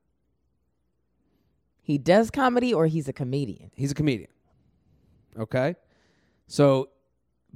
He 1.87 1.99
does 1.99 2.33
comedy 2.33 2.75
or 2.75 2.89
he's 2.89 3.07
a 3.07 3.13
comedian. 3.13 3.71
He's 3.77 3.93
a 3.93 3.95
comedian. 3.95 4.29
Okay, 5.39 5.77
so, 6.49 6.89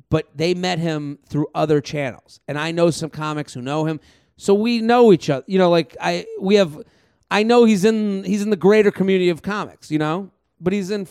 but 0.09 0.29
they 0.37 0.55
met 0.55 0.79
him 0.79 1.19
through 1.27 1.49
other 1.53 1.81
channels, 1.81 2.39
and 2.47 2.57
I 2.57 2.71
know 2.71 2.91
some 2.91 3.11
comics 3.11 3.55
who 3.55 3.61
know 3.61 3.87
him, 3.87 3.99
so 4.37 4.55
we 4.55 4.81
know 4.81 5.13
each 5.13 5.29
other. 5.29 5.45
You 5.49 5.59
know, 5.59 5.69
like 5.69 5.97
I 6.01 6.27
we 6.41 6.55
have. 6.55 6.81
I 7.29 7.43
know 7.43 7.65
he's 7.65 7.85
in 7.85 8.23
he's 8.23 8.43
in 8.43 8.51
the 8.51 8.57
greater 8.57 8.93
community 8.93 9.31
of 9.31 9.43
comics. 9.43 9.91
You 9.91 9.99
know, 9.99 10.31
but 10.61 10.73
he's 10.73 10.93
in, 10.93 11.09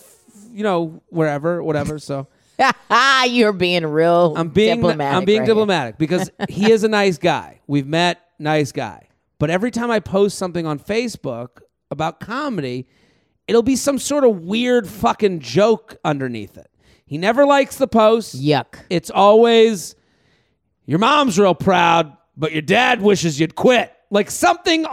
you 0.52 0.64
know, 0.64 1.02
wherever, 1.10 1.62
whatever. 1.62 2.00
So. 2.00 2.28
You're 3.28 3.54
being 3.54 3.86
real. 3.86 4.34
I'm 4.38 4.50
being 4.50 4.78
diplomatic. 4.78 5.18
I'm 5.18 5.26
being 5.26 5.40
right 5.40 5.46
here. 5.46 5.54
diplomatic 5.54 5.98
because 5.98 6.30
he 6.48 6.72
is 6.72 6.84
a 6.86 6.90
nice 6.90 7.18
guy. 7.18 7.60
We've 7.68 7.88
met, 7.88 8.20
nice 8.38 8.72
guy. 8.72 9.08
But 9.40 9.50
every 9.50 9.72
time 9.72 9.92
I 9.92 10.00
post 10.00 10.38
something 10.38 10.66
on 10.66 10.78
Facebook 10.80 11.62
about 11.90 12.20
comedy, 12.20 12.88
it'll 13.50 13.64
be 13.64 13.76
some 13.76 13.98
sort 13.98 14.24
of 14.24 14.44
weird 14.44 14.88
fucking 14.88 15.40
joke 15.40 15.98
underneath 16.06 16.56
it. 16.56 16.70
He 17.08 17.18
never 17.18 17.48
likes 17.48 17.78
the 17.78 17.88
post. 17.88 18.40
Yuck. 18.40 18.78
It's 18.92 19.10
always 19.10 19.96
your 20.86 21.00
mom's 21.00 21.40
real 21.40 21.56
proud, 21.56 22.16
but 22.38 22.52
your 22.52 22.62
dad 22.62 23.02
wishes 23.02 23.40
you'd 23.40 23.56
quit. 23.56 23.92
Like 24.12 24.30
something 24.30 24.86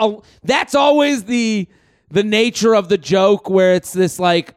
that's 0.43 0.75
always 0.75 1.25
the 1.25 1.69
the 2.11 2.23
nature 2.23 2.75
of 2.75 2.89
the 2.89 2.97
joke 2.97 3.51
where 3.51 3.75
it's 3.75 3.93
this 3.93 4.19
like 4.19 4.55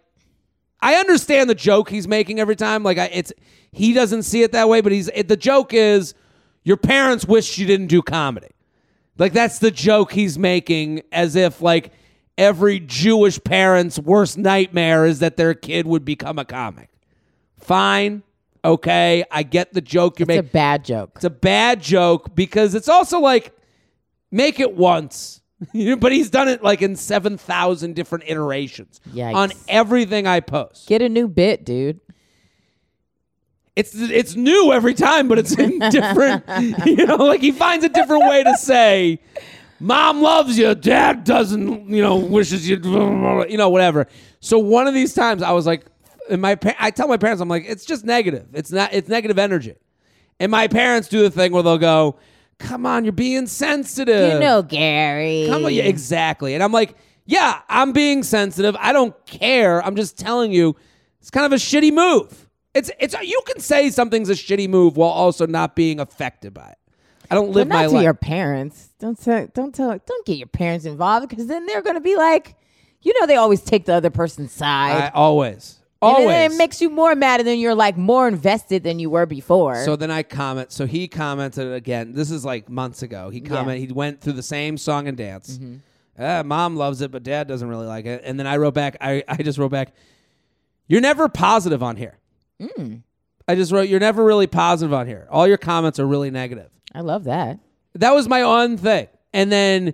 I 0.79 0.95
understand 0.95 1.49
the 1.49 1.55
joke 1.55 1.89
he's 1.89 2.07
making 2.07 2.39
every 2.39 2.55
time. 2.55 2.83
Like 2.83 2.97
I, 2.97 3.09
it's 3.11 3.33
he 3.73 3.91
doesn't 3.91 4.23
see 4.23 4.43
it 4.43 4.53
that 4.53 4.69
way, 4.69 4.79
but 4.79 4.93
he's 4.93 5.09
it, 5.09 5.27
the 5.27 5.35
joke 5.35 5.73
is 5.73 6.13
your 6.63 6.77
parents 6.77 7.25
wish 7.25 7.57
you 7.57 7.67
didn't 7.67 7.87
do 7.87 8.01
comedy. 8.01 8.51
Like 9.17 9.33
that's 9.33 9.59
the 9.59 9.71
joke 9.71 10.13
he's 10.13 10.39
making, 10.39 11.01
as 11.11 11.35
if 11.35 11.61
like 11.61 11.91
every 12.39 12.79
Jewish 12.79 13.43
parent's 13.43 13.99
worst 13.99 14.37
nightmare 14.37 15.05
is 15.05 15.19
that 15.19 15.37
their 15.37 15.53
kid 15.53 15.85
would 15.85 16.05
become 16.05 16.39
a 16.39 16.45
comic. 16.45 16.89
Fine, 17.59 18.23
okay, 18.63 19.25
I 19.29 19.43
get 19.43 19.73
the 19.73 19.81
joke 19.81 20.19
you're 20.19 20.31
It's 20.31 20.39
a 20.39 20.43
bad 20.43 20.85
joke. 20.85 21.11
It's 21.17 21.25
a 21.25 21.29
bad 21.29 21.83
joke 21.83 22.33
because 22.33 22.73
it's 22.73 22.89
also 22.89 23.19
like 23.19 23.53
make 24.31 24.59
it 24.59 24.75
once. 24.75 25.41
but 25.99 26.13
he's 26.13 26.29
done 26.29 26.47
it 26.47 26.63
like 26.63 26.81
in 26.81 26.95
7,000 26.95 27.93
different 27.93 28.23
iterations 28.27 29.01
Yikes. 29.11 29.33
on 29.35 29.51
everything 29.67 30.25
I 30.25 30.39
post. 30.39 30.87
Get 30.87 31.01
a 31.01 31.09
new 31.09 31.27
bit, 31.27 31.65
dude. 31.65 31.99
It's 33.75 33.93
it's 33.95 34.35
new 34.35 34.73
every 34.73 34.93
time, 34.93 35.27
but 35.27 35.39
it's 35.39 35.57
in 35.57 35.79
different. 35.91 36.43
you 36.85 37.05
know, 37.05 37.15
like 37.15 37.41
he 37.41 37.51
finds 37.51 37.85
a 37.85 37.89
different 37.89 38.23
way 38.23 38.43
to 38.43 38.57
say, 38.57 39.19
"Mom 39.79 40.21
loves 40.21 40.57
you, 40.57 40.73
Dad 40.75 41.23
doesn't." 41.23 41.89
You 41.89 42.01
know, 42.01 42.17
wishes 42.17 42.67
you. 42.67 42.77
You 42.77 43.57
know, 43.57 43.69
whatever. 43.69 44.07
So 44.39 44.57
one 44.59 44.87
of 44.87 44.93
these 44.93 45.13
times, 45.13 45.41
I 45.41 45.51
was 45.51 45.65
like, 45.65 45.85
and 46.29 46.41
my 46.41 46.55
pa- 46.55 46.75
I 46.79 46.91
tell 46.91 47.07
my 47.07 47.17
parents, 47.17 47.41
I'm 47.41 47.49
like, 47.49 47.65
it's 47.67 47.85
just 47.85 48.05
negative. 48.05 48.47
It's 48.53 48.71
not. 48.71 48.93
It's 48.93 49.09
negative 49.09 49.37
energy. 49.39 49.75
And 50.39 50.51
my 50.51 50.67
parents 50.67 51.07
do 51.09 51.21
the 51.21 51.29
thing 51.31 51.51
where 51.51 51.63
they'll 51.63 51.77
go, 51.77 52.17
"Come 52.59 52.85
on, 52.85 53.03
you're 53.03 53.11
being 53.11 53.47
sensitive." 53.47 54.33
You 54.33 54.39
know, 54.39 54.61
Gary. 54.61 55.45
Come 55.49 55.65
on, 55.65 55.73
yeah, 55.73 55.83
exactly. 55.83 56.53
And 56.53 56.63
I'm 56.63 56.71
like, 56.71 56.95
yeah, 57.25 57.61
I'm 57.69 57.91
being 57.91 58.23
sensitive. 58.23 58.75
I 58.79 58.91
don't 58.91 59.13
care. 59.27 59.85
I'm 59.85 59.95
just 59.95 60.17
telling 60.17 60.51
you, 60.51 60.75
it's 61.19 61.29
kind 61.29 61.45
of 61.45 61.51
a 61.51 61.57
shitty 61.57 61.93
move. 61.93 62.47
It's 62.73 62.89
it's 62.99 63.15
you 63.21 63.41
can 63.45 63.59
say 63.59 63.89
something's 63.91 64.29
a 64.29 64.33
shitty 64.33 64.67
move 64.69 64.97
while 64.97 65.09
also 65.09 65.45
not 65.45 65.75
being 65.75 65.99
affected 65.99 66.53
by 66.53 66.69
it. 66.69 66.77
I 67.31 67.35
don't 67.35 67.51
live 67.51 67.69
But 67.69 67.75
live 67.75 67.83
not 67.83 67.89
to 67.89 67.95
life. 67.95 68.03
your 68.03 68.13
parents. 68.13 68.89
Don't 68.99 69.19
tell, 69.21 69.47
don't 69.53 69.73
tell, 69.73 69.97
don't 70.05 70.25
get 70.25 70.37
your 70.37 70.47
parents 70.47 70.85
involved 70.85 71.29
because 71.29 71.47
then 71.47 71.65
they're 71.65 71.81
going 71.81 71.95
to 71.95 72.01
be 72.01 72.15
like, 72.15 72.55
you 73.01 73.13
know, 73.19 73.27
they 73.27 73.35
always 73.35 73.61
take 73.61 73.85
the 73.85 73.93
other 73.93 74.09
person's 74.09 74.51
side. 74.51 74.95
I 75.03 75.09
always, 75.13 75.79
And 76.01 76.11
always. 76.11 76.27
then 76.27 76.51
it 76.51 76.57
makes 76.57 76.81
you 76.81 76.89
more 76.89 77.15
mad, 77.15 77.39
and 77.39 77.47
then 77.47 77.59
you're 77.59 77.75
like 77.75 77.97
more 77.97 78.27
invested 78.27 78.83
than 78.83 78.99
you 78.99 79.09
were 79.09 79.25
before. 79.25 79.83
so 79.85 79.95
then 79.95 80.11
I 80.11 80.23
comment. 80.23 80.71
So 80.71 80.85
he 80.85 81.07
commented 81.07 81.71
again. 81.71 82.13
This 82.13 82.29
is 82.31 82.43
like 82.43 82.67
months 82.69 83.01
ago. 83.03 83.29
He 83.29 83.39
commented. 83.41 83.87
He 83.87 83.93
went 83.93 84.19
through 84.21 84.33
the 84.33 84.43
same 84.43 84.77
song 84.77 85.07
and 85.07 85.15
dance. 85.17 85.57
Mm-hmm. 85.57 85.75
Ah, 86.21 86.43
Mom 86.43 86.75
loves 86.75 86.99
it, 87.01 87.11
but 87.11 87.23
Dad 87.23 87.47
doesn't 87.47 87.69
really 87.69 87.87
like 87.87 88.05
it. 88.05 88.21
And 88.25 88.37
then 88.37 88.45
I 88.47 88.57
wrote 88.57 88.73
back. 88.73 88.97
I, 88.99 89.23
I 89.27 89.37
just 89.37 89.57
wrote 89.57 89.71
back. 89.71 89.93
You're 90.87 90.99
never 90.99 91.29
positive 91.29 91.81
on 91.81 91.95
here. 91.95 92.17
Mm. 92.59 93.03
I 93.47 93.55
just 93.55 93.71
wrote. 93.71 93.87
You're 93.87 94.01
never 94.01 94.23
really 94.25 94.47
positive 94.47 94.91
on 94.93 95.07
here. 95.07 95.27
All 95.31 95.47
your 95.47 95.57
comments 95.57 95.97
are 95.99 96.05
really 96.05 96.29
negative. 96.31 96.69
I 96.93 97.01
love 97.01 97.25
that. 97.25 97.59
That 97.95 98.11
was 98.11 98.27
my 98.27 98.43
one 98.45 98.77
thing. 98.77 99.07
And 99.33 99.51
then, 99.51 99.93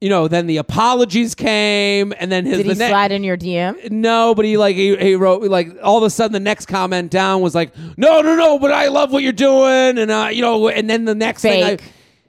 you 0.00 0.08
know, 0.08 0.28
then 0.28 0.46
the 0.46 0.56
apologies 0.58 1.34
came, 1.34 2.12
and 2.18 2.30
then 2.30 2.44
his 2.46 2.58
Did 2.58 2.66
the 2.66 2.72
he 2.74 2.78
ne- 2.78 2.88
slide 2.88 3.12
in 3.12 3.24
your 3.24 3.36
DM? 3.36 3.90
no, 3.90 4.34
but 4.34 4.44
he 4.44 4.56
like 4.56 4.76
he, 4.76 4.96
he 4.96 5.14
wrote 5.14 5.42
like 5.42 5.68
all 5.82 5.98
of 5.98 6.04
a 6.04 6.10
sudden 6.10 6.32
the 6.32 6.40
next 6.40 6.66
comment 6.66 7.10
down 7.10 7.40
was 7.40 7.54
like 7.54 7.76
no 7.96 8.20
no 8.20 8.36
no, 8.36 8.58
but 8.58 8.72
I 8.72 8.88
love 8.88 9.12
what 9.12 9.22
you're 9.22 9.32
doing, 9.32 9.98
and 9.98 10.10
uh, 10.10 10.28
you 10.32 10.42
know, 10.42 10.68
and 10.68 10.88
then 10.88 11.04
the 11.04 11.14
next 11.14 11.42
thing 11.42 11.62
I, 11.64 11.76
Fake. 11.76 11.82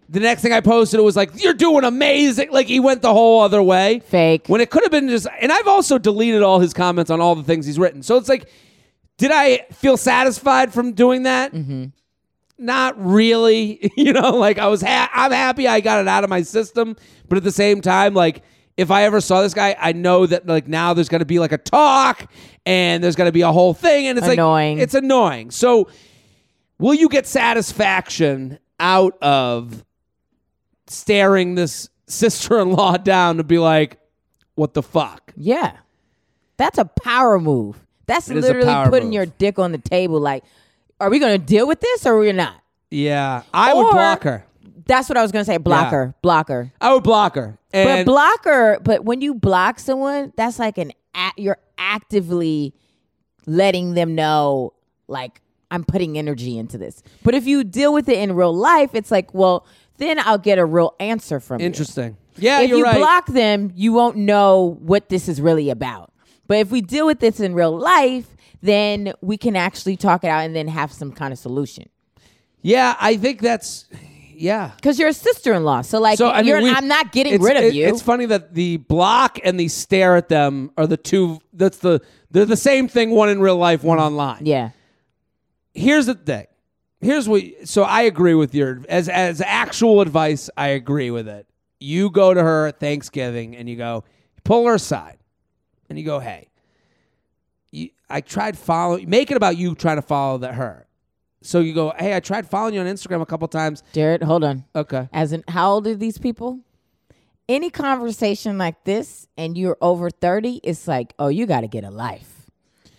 the 0.09 0.19
next 0.19 0.41
thing 0.41 0.51
I 0.53 0.61
posted 0.61 0.99
it 0.99 1.03
was 1.03 1.15
like 1.15 1.43
you're 1.43 1.53
doing 1.53 1.83
amazing. 1.83 2.51
Like 2.51 2.67
he 2.67 2.79
went 2.79 3.01
the 3.01 3.13
whole 3.13 3.41
other 3.41 3.61
way. 3.61 3.99
Fake. 3.99 4.47
When 4.47 4.61
it 4.61 4.69
could 4.71 4.83
have 4.83 4.91
been 4.91 5.07
just, 5.09 5.27
and 5.39 5.51
I've 5.51 5.67
also 5.67 5.97
deleted 5.99 6.41
all 6.41 6.59
his 6.59 6.73
comments 6.73 7.11
on 7.11 7.21
all 7.21 7.35
the 7.35 7.43
things 7.43 7.65
he's 7.67 7.77
written. 7.79 8.01
So 8.03 8.17
it's 8.17 8.29
like, 8.29 8.49
did 9.17 9.31
I 9.31 9.65
feel 9.73 9.97
satisfied 9.97 10.73
from 10.73 10.93
doing 10.93 11.23
that? 11.23 11.53
Mm-hmm. 11.53 11.85
Not 12.59 12.95
really. 13.03 13.91
you 13.97 14.13
know, 14.13 14.35
like 14.35 14.59
I 14.59 14.67
was, 14.67 14.81
ha- 14.81 15.09
I'm 15.13 15.31
happy 15.31 15.67
I 15.67 15.79
got 15.79 16.01
it 16.01 16.07
out 16.07 16.23
of 16.23 16.29
my 16.29 16.41
system, 16.43 16.95
but 17.27 17.37
at 17.37 17.43
the 17.43 17.51
same 17.51 17.81
time, 17.81 18.13
like 18.13 18.43
if 18.77 18.91
I 18.91 19.03
ever 19.03 19.19
saw 19.21 19.41
this 19.41 19.53
guy, 19.53 19.75
I 19.79 19.93
know 19.93 20.25
that 20.25 20.45
like 20.45 20.67
now 20.67 20.93
there's 20.93 21.09
going 21.09 21.19
to 21.19 21.25
be 21.25 21.39
like 21.39 21.51
a 21.51 21.57
talk 21.57 22.31
and 22.65 23.03
there's 23.03 23.15
going 23.15 23.27
to 23.27 23.31
be 23.33 23.41
a 23.41 23.51
whole 23.51 23.73
thing, 23.73 24.07
and 24.07 24.17
it's 24.17 24.27
Annoying. 24.27 24.77
like 24.77 24.83
it's 24.83 24.93
annoying. 24.93 25.51
So, 25.51 25.89
will 26.77 26.93
you 26.93 27.09
get 27.09 27.25
satisfaction 27.27 28.59
out 28.79 29.17
of 29.21 29.83
staring 30.87 31.55
this 31.55 31.89
sister-in-law 32.07 32.97
down 33.03 33.37
to 33.37 33.43
be 33.43 33.57
like, 33.59 33.99
what 34.55 34.73
the 34.73 34.83
fuck? 34.83 35.33
Yeah. 35.35 35.77
That's 36.57 36.77
a 36.77 36.85
power 36.85 37.39
move. 37.39 37.77
That's 38.05 38.29
It 38.29 38.37
literally 38.37 38.89
putting 38.89 39.07
move. 39.09 39.13
your 39.13 39.25
dick 39.25 39.59
on 39.59 39.71
the 39.71 39.77
table. 39.77 40.19
Like, 40.19 40.43
are 40.99 41.09
we 41.09 41.19
going 41.19 41.39
to 41.39 41.45
deal 41.45 41.67
with 41.67 41.79
this 41.79 42.05
or 42.05 42.15
are 42.15 42.19
we 42.19 42.31
not? 42.31 42.55
Yeah, 42.91 43.43
I 43.53 43.73
would 43.73 43.85
Or- 43.87 43.91
block 43.91 44.23
her. 44.23 44.45
That's 44.85 45.07
what 45.07 45.17
I 45.19 45.21
was 45.21 45.31
going 45.31 45.45
to 45.45 45.51
say. 45.51 45.57
Blocker. 45.57 46.15
Blocker. 46.23 46.71
I 46.81 46.91
would 46.93 47.03
block 47.03 47.35
her. 47.35 47.59
But 47.71 47.77
And 47.87 48.05
blocker, 48.07 48.79
but 48.83 49.05
when 49.05 49.21
you 49.21 49.35
block 49.35 49.77
someone, 49.79 50.33
that's 50.35 50.57
like 50.57 50.79
an 50.79 50.93
a- 51.15 51.31
you're 51.37 51.59
actively 51.77 52.73
letting 53.45 53.93
them 53.93 54.15
know 54.15 54.73
like 55.07 55.41
I'm 55.69 55.83
putting 55.83 56.17
energy 56.17 56.57
into 56.57 56.79
this. 56.79 57.03
But 57.23 57.35
if 57.35 57.45
you 57.45 57.63
deal 57.63 57.93
with 57.93 58.09
it 58.09 58.17
in 58.17 58.33
real 58.33 58.55
life, 58.55 58.91
it's 58.95 59.11
like, 59.11 59.31
well, 59.33 59.67
then 59.97 60.17
I'll 60.19 60.39
get 60.39 60.57
a 60.57 60.65
real 60.65 60.95
answer 60.99 61.39
from 61.39 61.59
you. 61.59 61.67
interesting. 61.67 62.17
Yeah, 62.37 62.61
if 62.61 62.69
you're 62.69 62.79
you 62.79 62.83
right. 62.85 62.97
block 62.97 63.27
them, 63.27 63.71
you 63.75 63.93
won't 63.93 64.15
know 64.17 64.77
what 64.81 65.09
this 65.09 65.27
is 65.29 65.39
really 65.39 65.69
about. 65.69 66.11
But 66.47 66.57
if 66.57 66.71
we 66.71 66.81
deal 66.81 67.05
with 67.05 67.19
this 67.19 67.39
in 67.39 67.53
real 67.53 67.77
life, 67.77 68.25
then 68.61 69.13
we 69.21 69.37
can 69.37 69.55
actually 69.55 69.95
talk 69.97 70.23
it 70.23 70.27
out 70.27 70.41
and 70.45 70.55
then 70.55 70.67
have 70.67 70.91
some 70.91 71.11
kind 71.11 71.31
of 71.33 71.39
solution. 71.39 71.89
yeah, 72.61 72.95
I 72.99 73.17
think 73.17 73.41
that's 73.41 73.85
yeah. 74.33 74.71
Because 74.75 74.97
you're 74.99 75.09
a 75.09 75.13
sister-in-law, 75.13 75.81
so 75.81 75.99
like 75.99 76.17
So 76.17 76.29
I 76.29 76.37
mean, 76.37 76.45
you're, 76.47 76.61
we- 76.61 76.69
I'm 76.71 76.87
not 76.87 77.11
getting 77.11 77.41
rid 77.41 77.57
of 77.57 77.63
it- 77.63 77.73
you. 77.73 77.87
It's 77.87 78.01
funny 78.01 78.25
that 78.27 78.53
the 78.53 78.77
block 78.77 79.37
and 79.43 79.59
the 79.59 79.67
stare 79.67 80.15
at 80.15 80.29
them 80.29 80.71
are 80.77 80.87
the 80.87 80.97
two. 80.97 81.39
That's 81.53 81.77
the 81.79 82.01
they're 82.31 82.45
the 82.45 82.55
same 82.57 82.87
thing. 82.87 83.09
One 83.11 83.29
in 83.29 83.39
real 83.41 83.57
life, 83.57 83.83
one 83.83 83.99
online. 83.99 84.45
yeah. 84.45 84.69
Here's 85.73 86.05
the 86.07 86.15
thing. 86.15 86.45
Here's 87.01 87.29
what. 87.29 87.43
So 87.65 87.83
I 87.83 88.01
agree 88.01 88.33
with 88.33 88.53
your 88.53 88.81
as 88.89 89.07
as 89.07 89.39
actual 89.41 90.01
advice. 90.01 90.49
I 90.57 90.69
agree 90.69 91.11
with 91.11 91.27
it. 91.27 91.47
You 91.79 92.09
go 92.09 92.33
to 92.33 92.41
her 92.43 92.67
at 92.67 92.79
Thanksgiving 92.79 93.55
and 93.55 93.69
you 93.69 93.77
go 93.77 94.03
pull 94.43 94.65
her 94.67 94.73
aside, 94.73 95.17
and 95.89 95.97
you 95.97 96.03
go, 96.05 96.19
hey. 96.19 96.48
I 98.09 98.21
tried 98.21 98.57
following. 98.57 99.09
Make 99.09 99.31
it 99.31 99.37
about 99.37 99.57
you 99.57 99.75
trying 99.75 99.97
to 99.97 100.01
follow 100.01 100.37
that 100.39 100.55
her. 100.55 100.87
So 101.41 101.59
you 101.61 101.73
go, 101.73 101.93
hey, 101.97 102.15
I 102.15 102.19
tried 102.19 102.47
following 102.49 102.73
you 102.73 102.81
on 102.81 102.85
Instagram 102.87 103.21
a 103.21 103.25
couple 103.25 103.47
times. 103.47 103.81
Jared, 103.93 104.23
hold 104.23 104.43
on. 104.43 104.65
Okay. 104.75 105.07
As 105.13 105.31
in, 105.31 105.43
how 105.47 105.71
old 105.73 105.87
are 105.87 105.95
these 105.95 106.17
people? 106.17 106.59
Any 107.47 107.69
conversation 107.69 108.57
like 108.57 108.83
this, 108.83 109.27
and 109.37 109.57
you're 109.57 109.77
over 109.81 110.09
thirty, 110.09 110.59
it's 110.63 110.87
like, 110.87 111.13
oh, 111.17 111.29
you 111.29 111.45
got 111.47 111.61
to 111.61 111.67
get 111.67 111.83
a 111.83 111.89
life. 111.89 112.45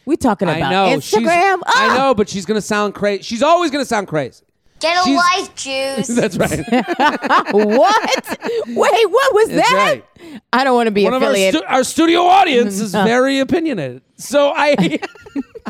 We 0.06 0.16
talking 0.16 0.48
about 0.48 0.62
I 0.62 0.70
know. 0.70 0.96
Instagram. 0.96 1.60
I 1.66 1.88
Ah! 1.90 1.94
know, 1.98 2.14
but 2.14 2.28
she's 2.28 2.46
gonna 2.46 2.60
sound 2.60 2.94
crazy. 2.94 3.22
She's 3.22 3.42
always 3.44 3.70
gonna 3.70 3.84
sound 3.84 4.08
crazy. 4.08 4.44
Get 4.80 4.96
a 4.96 5.04
She's- 5.04 5.38
life, 5.38 5.54
Jews. 5.54 6.06
That's 6.16 6.36
right. 6.36 6.58
what? 7.52 8.38
Wait, 8.66 9.10
what 9.10 9.34
was 9.34 9.48
That's 9.48 9.70
that? 9.70 10.02
right. 10.22 10.40
I 10.52 10.64
don't 10.64 10.74
want 10.74 10.86
to 10.86 10.90
be 10.90 11.04
One 11.04 11.14
of 11.14 11.22
our, 11.22 11.30
affiliated. 11.30 11.60
stu- 11.60 11.66
our 11.68 11.84
studio 11.84 12.20
audience 12.22 12.80
is 12.80 12.92
very 12.92 13.38
opinionated. 13.40 14.02
So 14.16 14.52
I, 14.54 14.98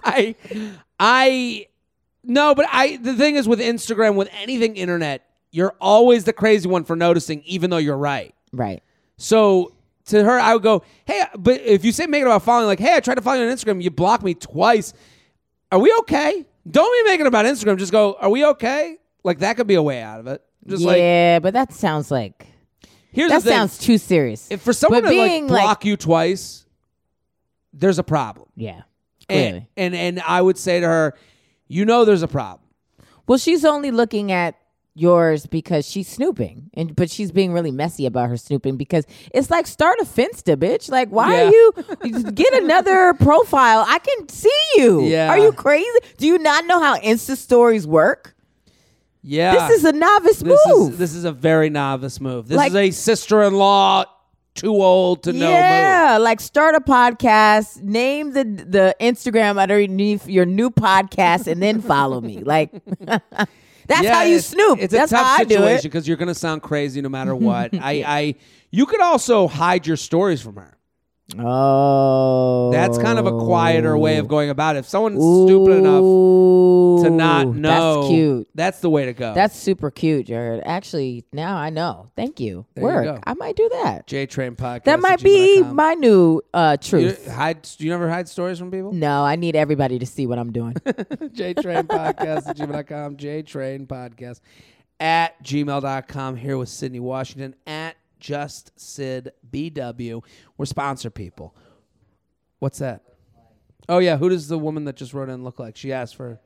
I, 0.04 0.34
I, 0.98 1.66
no, 2.24 2.54
but 2.54 2.66
I. 2.70 2.96
The 2.96 3.14
thing 3.14 3.36
is 3.36 3.48
with 3.48 3.60
Instagram, 3.60 4.14
with 4.14 4.28
anything 4.32 4.76
internet, 4.76 5.26
you're 5.50 5.74
always 5.80 6.24
the 6.24 6.32
crazy 6.32 6.68
one 6.68 6.84
for 6.84 6.94
noticing, 6.96 7.42
even 7.44 7.70
though 7.70 7.76
you're 7.78 7.96
right. 7.96 8.34
right. 8.52 8.82
So 9.16 9.74
to 10.06 10.22
her, 10.24 10.38
I 10.38 10.54
would 10.54 10.62
go, 10.62 10.82
hey, 11.04 11.22
but 11.36 11.60
if 11.60 11.84
you 11.84 11.92
say 11.92 12.06
make 12.06 12.22
it 12.22 12.26
about 12.26 12.42
following, 12.42 12.66
like, 12.66 12.78
hey, 12.80 12.94
I 12.96 13.00
tried 13.00 13.16
to 13.16 13.22
follow 13.22 13.40
you 13.42 13.48
on 13.48 13.54
Instagram, 13.54 13.82
you 13.82 13.90
blocked 13.90 14.22
me 14.24 14.34
twice. 14.34 14.92
Are 15.72 15.78
we 15.78 15.92
okay? 16.00 16.46
Don't 16.68 17.04
be 17.04 17.10
making 17.10 17.26
about 17.26 17.44
Instagram. 17.46 17.78
Just 17.78 17.92
go, 17.92 18.16
are 18.20 18.30
we 18.30 18.44
okay? 18.44 18.98
Like 19.24 19.38
that 19.40 19.56
could 19.56 19.66
be 19.66 19.74
a 19.74 19.82
way 19.82 20.02
out 20.02 20.20
of 20.20 20.26
it. 20.26 20.42
Just 20.66 20.82
like 20.82 20.98
yeah, 20.98 21.38
but 21.38 21.54
that 21.54 21.72
sounds 21.72 22.10
like 22.10 22.46
here's 23.12 23.30
that 23.30 23.42
the 23.42 23.50
thing. 23.50 23.58
sounds 23.58 23.78
too 23.78 23.96
serious. 23.98 24.50
if 24.50 24.60
for 24.60 24.72
someone 24.72 25.02
but 25.02 25.10
to 25.10 25.16
like 25.16 25.28
being, 25.28 25.46
block 25.46 25.62
like- 25.78 25.84
you 25.84 25.96
twice, 25.96 26.66
there's 27.72 27.98
a 27.98 28.02
problem. 28.02 28.48
yeah, 28.56 28.82
And, 29.28 29.66
and 29.76 29.94
and 29.94 30.20
I 30.20 30.42
would 30.42 30.58
say 30.58 30.80
to 30.80 30.86
her, 30.86 31.14
you 31.68 31.84
know, 31.84 32.04
there's 32.04 32.22
a 32.22 32.28
problem. 32.28 32.60
Well, 33.26 33.38
she's 33.38 33.64
only 33.64 33.90
looking 33.90 34.32
at 34.32 34.56
yours 34.94 35.46
because 35.46 35.86
she's 35.88 36.08
snooping, 36.08 36.70
and 36.74 36.94
but 36.96 37.10
she's 37.10 37.30
being 37.32 37.52
really 37.52 37.70
messy 37.70 38.06
about 38.06 38.28
her 38.28 38.36
snooping 38.36 38.76
because 38.76 39.06
it's 39.32 39.50
like 39.50 39.66
start 39.66 39.98
a 40.00 40.04
Finsta, 40.04 40.56
bitch. 40.56 40.90
Like, 40.90 41.08
why 41.10 41.42
Yeah. 41.42 41.48
are 42.02 42.06
you 42.06 42.22
get 42.32 42.52
another 42.62 43.14
profile? 43.20 43.84
I 43.86 43.98
can 44.00 44.28
see 44.28 44.50
you. 44.76 45.04
Yeah. 45.04 45.28
Are 45.28 45.38
you 45.38 45.52
crazy? 45.52 45.86
Do 46.18 46.26
you 46.26 46.38
not 46.38 46.66
know 46.66 46.80
how 46.80 46.98
Insta 46.98 47.36
stories 47.36 47.86
work? 47.86 48.34
Yeah, 49.22 49.68
This 49.68 49.78
is 49.80 49.84
a 49.84 49.92
novice 49.92 50.38
this 50.38 50.58
move. 50.66 50.92
is 50.92 50.98
this 50.98 51.14
is 51.14 51.24
a 51.24 51.32
very 51.32 51.68
novice 51.70 52.20
move. 52.20 52.48
This 52.48 52.56
Like- 52.56 52.70
is 52.70 52.76
a 52.76 52.90
sister-in-law 52.90 54.04
too 54.54 54.74
old 54.82 55.22
to 55.22 55.32
know 55.32 55.46
move. 55.46 55.50
yeah, 55.54 56.18
like 56.20 56.40
start 56.40 56.74
a 56.74 56.80
podcast, 56.80 57.82
name 57.82 58.32
the 58.32 58.44
the 58.44 58.96
Instagram 59.00 59.60
underneath 59.62 60.26
your 60.26 60.44
new 60.46 60.70
podcast, 60.70 61.46
and 61.46 61.62
then 61.62 61.80
follow 61.80 62.20
me. 62.20 62.38
Like 62.42 62.70
that's 63.90 64.02
Yeah, 64.02 64.14
how 64.14 64.22
you 64.22 64.36
it's- 64.36 64.46
snoop. 64.46 64.78
It's 64.80 64.92
that's 64.92 65.12
a 65.12 65.16
tough 65.16 65.26
how 65.26 65.34
I 65.34 65.44
do 65.44 65.54
situation 65.54 65.78
it. 65.78 65.82
because 65.82 66.08
you're 66.08 66.16
going 66.16 66.28
to 66.28 66.34
sound 66.34 66.62
crazy 66.62 67.00
no 67.02 67.08
matter 67.08 67.34
what. 67.48 67.74
I, 67.74 68.04
I, 68.06 68.34
you 68.70 68.86
could 68.86 69.00
also 69.02 69.46
hide 69.48 69.86
your 69.86 69.96
stories 69.96 70.40
from 70.40 70.56
her. 70.56 70.76
Oh, 71.38 72.70
That's 72.72 72.98
kind 72.98 73.18
of 73.18 73.26
a 73.26 73.32
quieter 73.32 73.96
way 73.96 74.18
of 74.18 74.28
going 74.28 74.50
about 74.50 74.76
it. 74.76 74.80
If 74.80 74.86
someone's 74.88 75.16
stupid 75.18 75.78
enough 75.78 76.00
to 77.04 77.10
not 77.10 77.48
know, 77.48 77.94
That's 78.02 78.08
cute. 78.08 78.48
That's 78.54 78.80
the 78.80 78.90
way 78.90 79.06
to 79.06 79.12
go. 79.12 79.34
That's 79.34 79.56
super 79.56 79.90
cute, 79.90 80.26
Jared. 80.26 80.62
Actually, 80.64 81.24
now 81.32 81.56
I 81.56 81.70
know. 81.70 82.10
Thank 82.16 82.40
you. 82.40 82.66
There 82.74 82.82
you 82.84 82.90
Work. 82.90 83.04
go. 83.04 83.20
I 83.26 83.34
might 83.34 83.56
do 83.56 83.68
that. 83.82 84.06
J 84.06 84.26
Train 84.26 84.56
podcast. 84.56 84.84
That 84.84 85.00
might 85.00 85.22
be 85.22 85.62
my 85.62 85.94
new 85.94 86.42
uh, 86.52 86.76
You 86.82 86.88
truth. 86.88 87.28
hide. 87.30 87.62
Do 87.62 87.84
you 87.84 87.90
never 87.90 88.08
hide 88.10 88.28
stories 88.28 88.58
from 88.58 88.70
people? 88.70 88.92
No, 88.92 89.24
I 89.24 89.36
need 89.36 89.56
everybody 89.56 89.98
to 89.98 90.06
see 90.06 90.26
what 90.26 90.38
I'm 90.38 90.52
doing. 90.52 90.76
J 91.32 91.54
Train 91.54 91.84
podcast 91.84 92.48
at 92.48 92.56
gmail.com. 92.56 93.16
J 93.16 93.42
Train 93.42 93.86
podcast 93.86 94.40
at 94.98 95.42
gmail.com. 95.42 96.36
Here 96.36 96.58
with 96.58 96.68
Sydnee 96.68 97.00
Washington 97.00 97.54
at 97.66 97.79
Just 98.20 98.78
Syd 98.78 99.32
BW. 99.50 100.22
We're 100.56 100.66
sponsor 100.66 101.10
people. 101.10 101.56
What's 102.58 102.78
that? 102.78 103.02
Oh 103.88 103.98
yeah, 103.98 104.18
who 104.18 104.28
does 104.28 104.46
the 104.48 104.58
woman 104.58 104.84
that 104.84 104.94
just 104.94 105.14
wrote 105.14 105.30
in 105.30 105.42
look 105.42 105.58
like? 105.58 105.76
She 105.76 105.92
asked 105.92 106.14
for 106.14 106.38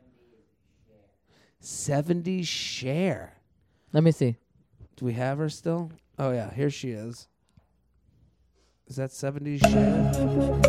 70 1.60 2.42
share. 2.44 3.34
Let 3.92 4.04
me 4.04 4.12
see. 4.12 4.36
Do 4.96 5.04
we 5.04 5.14
have 5.14 5.38
her 5.38 5.48
still? 5.48 5.90
Oh 6.18 6.30
yeah, 6.30 6.54
here 6.54 6.70
she 6.70 6.92
is. 6.92 7.26
Is 8.86 8.96
that 8.96 9.12
70 9.12 9.58
share? 9.58 10.60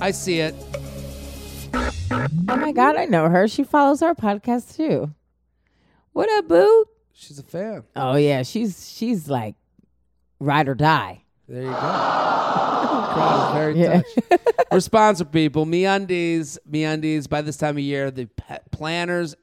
I 0.00 0.10
see 0.10 0.40
it. 0.40 0.54
Oh 2.48 2.56
my 2.56 2.72
God, 2.72 2.96
I 2.96 3.04
know 3.04 3.28
her. 3.28 3.46
She 3.48 3.64
follows 3.64 4.02
our 4.02 4.14
podcast 4.14 4.76
too. 4.76 5.14
What 6.12 6.30
up, 6.30 6.48
boo? 6.48 6.86
She's 7.14 7.38
a 7.38 7.42
fan. 7.42 7.84
Oh 7.96 8.16
yeah, 8.16 8.42
she's 8.42 8.92
she's 8.92 9.28
like 9.28 9.54
ride 10.40 10.68
or 10.68 10.74
die. 10.74 11.22
There 11.48 11.62
you 11.62 11.68
go. 11.68 11.74
Crowd 11.76 13.48
is 13.48 13.54
very 13.54 13.78
Yeah. 13.80 14.02
touched. 14.02 14.42
We're 14.72 14.80
sponsor 14.80 15.24
people. 15.24 15.64
MeUndies, 15.66 16.58
MeUndies. 16.70 17.28
By 17.28 17.42
this 17.42 17.56
time 17.56 17.76
of 17.76 17.82
year, 17.82 18.10
the 18.10 18.28
planners, 18.72 19.36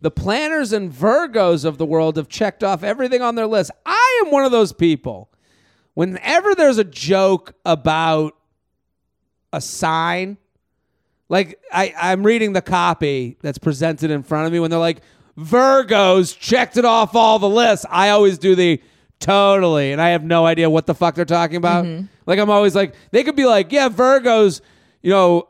the 0.00 0.10
planners 0.10 0.72
and 0.72 0.90
Virgos 0.90 1.64
of 1.66 1.76
the 1.76 1.84
world 1.84 2.16
have 2.16 2.28
checked 2.28 2.64
off 2.64 2.82
everything 2.82 3.20
on 3.20 3.34
their 3.34 3.46
list. 3.46 3.70
I 3.84 4.22
am 4.24 4.32
one 4.32 4.44
of 4.44 4.52
those 4.52 4.72
people. 4.72 5.30
Whenever 5.94 6.54
there's 6.54 6.78
a 6.78 6.84
joke 6.84 7.54
about 7.66 8.34
a 9.52 9.60
sign, 9.60 10.38
like 11.28 11.60
I, 11.70 11.92
I'm 12.00 12.24
reading 12.24 12.54
the 12.54 12.62
copy 12.62 13.36
that's 13.42 13.58
presented 13.58 14.10
in 14.10 14.22
front 14.22 14.46
of 14.46 14.52
me 14.52 14.60
when 14.60 14.70
they're 14.70 14.80
like, 14.80 15.02
Virgos 15.40 16.38
checked 16.38 16.76
it 16.76 16.84
off 16.84 17.14
all 17.14 17.38
the 17.38 17.48
lists. 17.48 17.86
I 17.88 18.10
always 18.10 18.38
do 18.38 18.54
the 18.54 18.82
totally, 19.20 19.92
and 19.92 20.00
I 20.00 20.10
have 20.10 20.22
no 20.22 20.46
idea 20.46 20.68
what 20.68 20.86
the 20.86 20.94
fuck 20.94 21.14
they're 21.14 21.24
talking 21.24 21.56
about. 21.56 21.84
Mm-hmm. 21.84 22.06
Like 22.26 22.38
I'm 22.38 22.50
always 22.50 22.74
like, 22.74 22.94
they 23.10 23.24
could 23.24 23.36
be 23.36 23.46
like, 23.46 23.72
yeah, 23.72 23.88
Virgos, 23.88 24.60
you 25.02 25.10
know, 25.10 25.48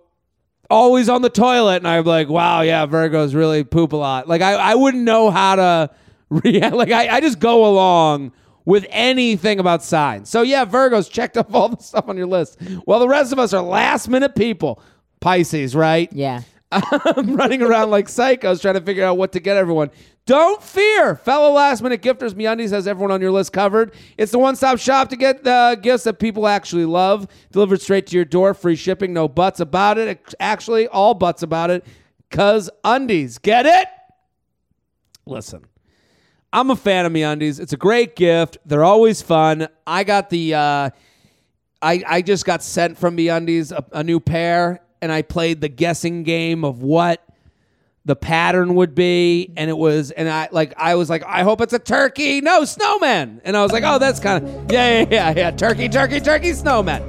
always 0.68 1.08
on 1.08 1.22
the 1.22 1.30
toilet, 1.30 1.76
and 1.76 1.88
I'm 1.88 2.04
like, 2.04 2.28
wow, 2.28 2.60
yeah, 2.60 2.86
Virgos 2.86 3.34
really 3.34 3.64
poop 3.64 3.92
a 3.92 3.96
lot. 3.96 4.28
Like 4.28 4.42
I, 4.42 4.52
I 4.52 4.74
wouldn't 4.76 5.04
know 5.04 5.30
how 5.30 5.56
to 5.56 5.90
react. 6.30 6.74
Like 6.74 6.90
I, 6.90 7.16
I 7.16 7.20
just 7.20 7.40
go 7.40 7.66
along 7.66 8.32
with 8.64 8.86
anything 8.90 9.58
about 9.58 9.82
signs. 9.82 10.28
So 10.28 10.42
yeah, 10.42 10.64
Virgos 10.64 11.10
checked 11.10 11.36
off 11.36 11.52
all 11.52 11.70
the 11.70 11.82
stuff 11.82 12.08
on 12.08 12.16
your 12.16 12.26
list. 12.26 12.60
While 12.84 13.00
the 13.00 13.08
rest 13.08 13.32
of 13.32 13.38
us 13.38 13.52
are 13.52 13.62
last 13.62 14.08
minute 14.08 14.34
people. 14.34 14.82
Pisces, 15.20 15.76
right? 15.76 16.10
Yeah. 16.12 16.40
I'm 16.72 17.34
running 17.34 17.62
around 17.62 17.90
like 17.90 18.06
psychos 18.06 18.60
trying 18.60 18.74
to 18.74 18.80
figure 18.80 19.04
out 19.04 19.18
what 19.18 19.32
to 19.32 19.40
get 19.40 19.56
everyone. 19.56 19.90
Don't 20.26 20.62
fear, 20.62 21.16
fellow 21.16 21.52
last 21.52 21.82
minute 21.82 22.02
gifters. 22.02 22.34
MeUndies 22.34 22.70
has 22.70 22.86
everyone 22.86 23.10
on 23.10 23.20
your 23.20 23.32
list 23.32 23.52
covered. 23.52 23.92
It's 24.16 24.30
the 24.30 24.38
one 24.38 24.54
stop 24.54 24.78
shop 24.78 25.08
to 25.08 25.16
get 25.16 25.42
the 25.42 25.78
gifts 25.82 26.04
that 26.04 26.20
people 26.20 26.46
actually 26.46 26.84
love, 26.84 27.26
delivered 27.50 27.80
straight 27.80 28.06
to 28.08 28.16
your 28.16 28.24
door, 28.24 28.54
free 28.54 28.76
shipping, 28.76 29.12
no 29.12 29.26
buts 29.26 29.58
about 29.58 29.98
it. 29.98 30.34
Actually, 30.38 30.86
all 30.86 31.14
buts 31.14 31.42
about 31.42 31.70
it, 31.70 31.84
cause 32.30 32.70
undies. 32.84 33.38
Get 33.38 33.66
it? 33.66 33.88
Listen, 35.26 35.64
I'm 36.52 36.70
a 36.70 36.76
fan 36.76 37.06
of 37.06 37.12
MeUndies. 37.12 37.58
It's 37.58 37.72
a 37.72 37.76
great 37.76 38.14
gift. 38.14 38.58
They're 38.64 38.84
always 38.84 39.22
fun. 39.22 39.66
I 39.86 40.04
got 40.04 40.30
the. 40.30 40.54
Uh, 40.54 40.90
I, 41.82 42.02
I 42.06 42.22
just 42.22 42.44
got 42.44 42.62
sent 42.62 42.98
from 42.98 43.16
MeUndies 43.16 43.72
a, 43.72 43.84
a 43.92 44.04
new 44.04 44.20
pair, 44.20 44.80
and 45.02 45.10
I 45.10 45.22
played 45.22 45.60
the 45.60 45.68
guessing 45.68 46.22
game 46.22 46.64
of 46.64 46.82
what 46.82 47.24
the 48.04 48.16
pattern 48.16 48.74
would 48.76 48.94
be, 48.94 49.52
and 49.56 49.68
it 49.68 49.76
was, 49.76 50.10
and 50.10 50.28
I 50.28 50.48
like, 50.50 50.72
I 50.76 50.94
was 50.94 51.10
like, 51.10 51.22
I 51.26 51.42
hope 51.42 51.60
it's 51.60 51.74
a 51.74 51.78
turkey, 51.78 52.40
no 52.40 52.64
snowman, 52.64 53.40
and 53.44 53.56
I 53.56 53.62
was 53.62 53.72
like, 53.72 53.84
oh, 53.84 53.98
that's 53.98 54.20
kind 54.20 54.44
of, 54.44 54.72
yeah, 54.72 55.00
yeah, 55.00 55.06
yeah, 55.10 55.34
yeah, 55.36 55.50
turkey, 55.50 55.88
turkey, 55.88 56.18
turkey, 56.20 56.52
snowman. 56.54 57.02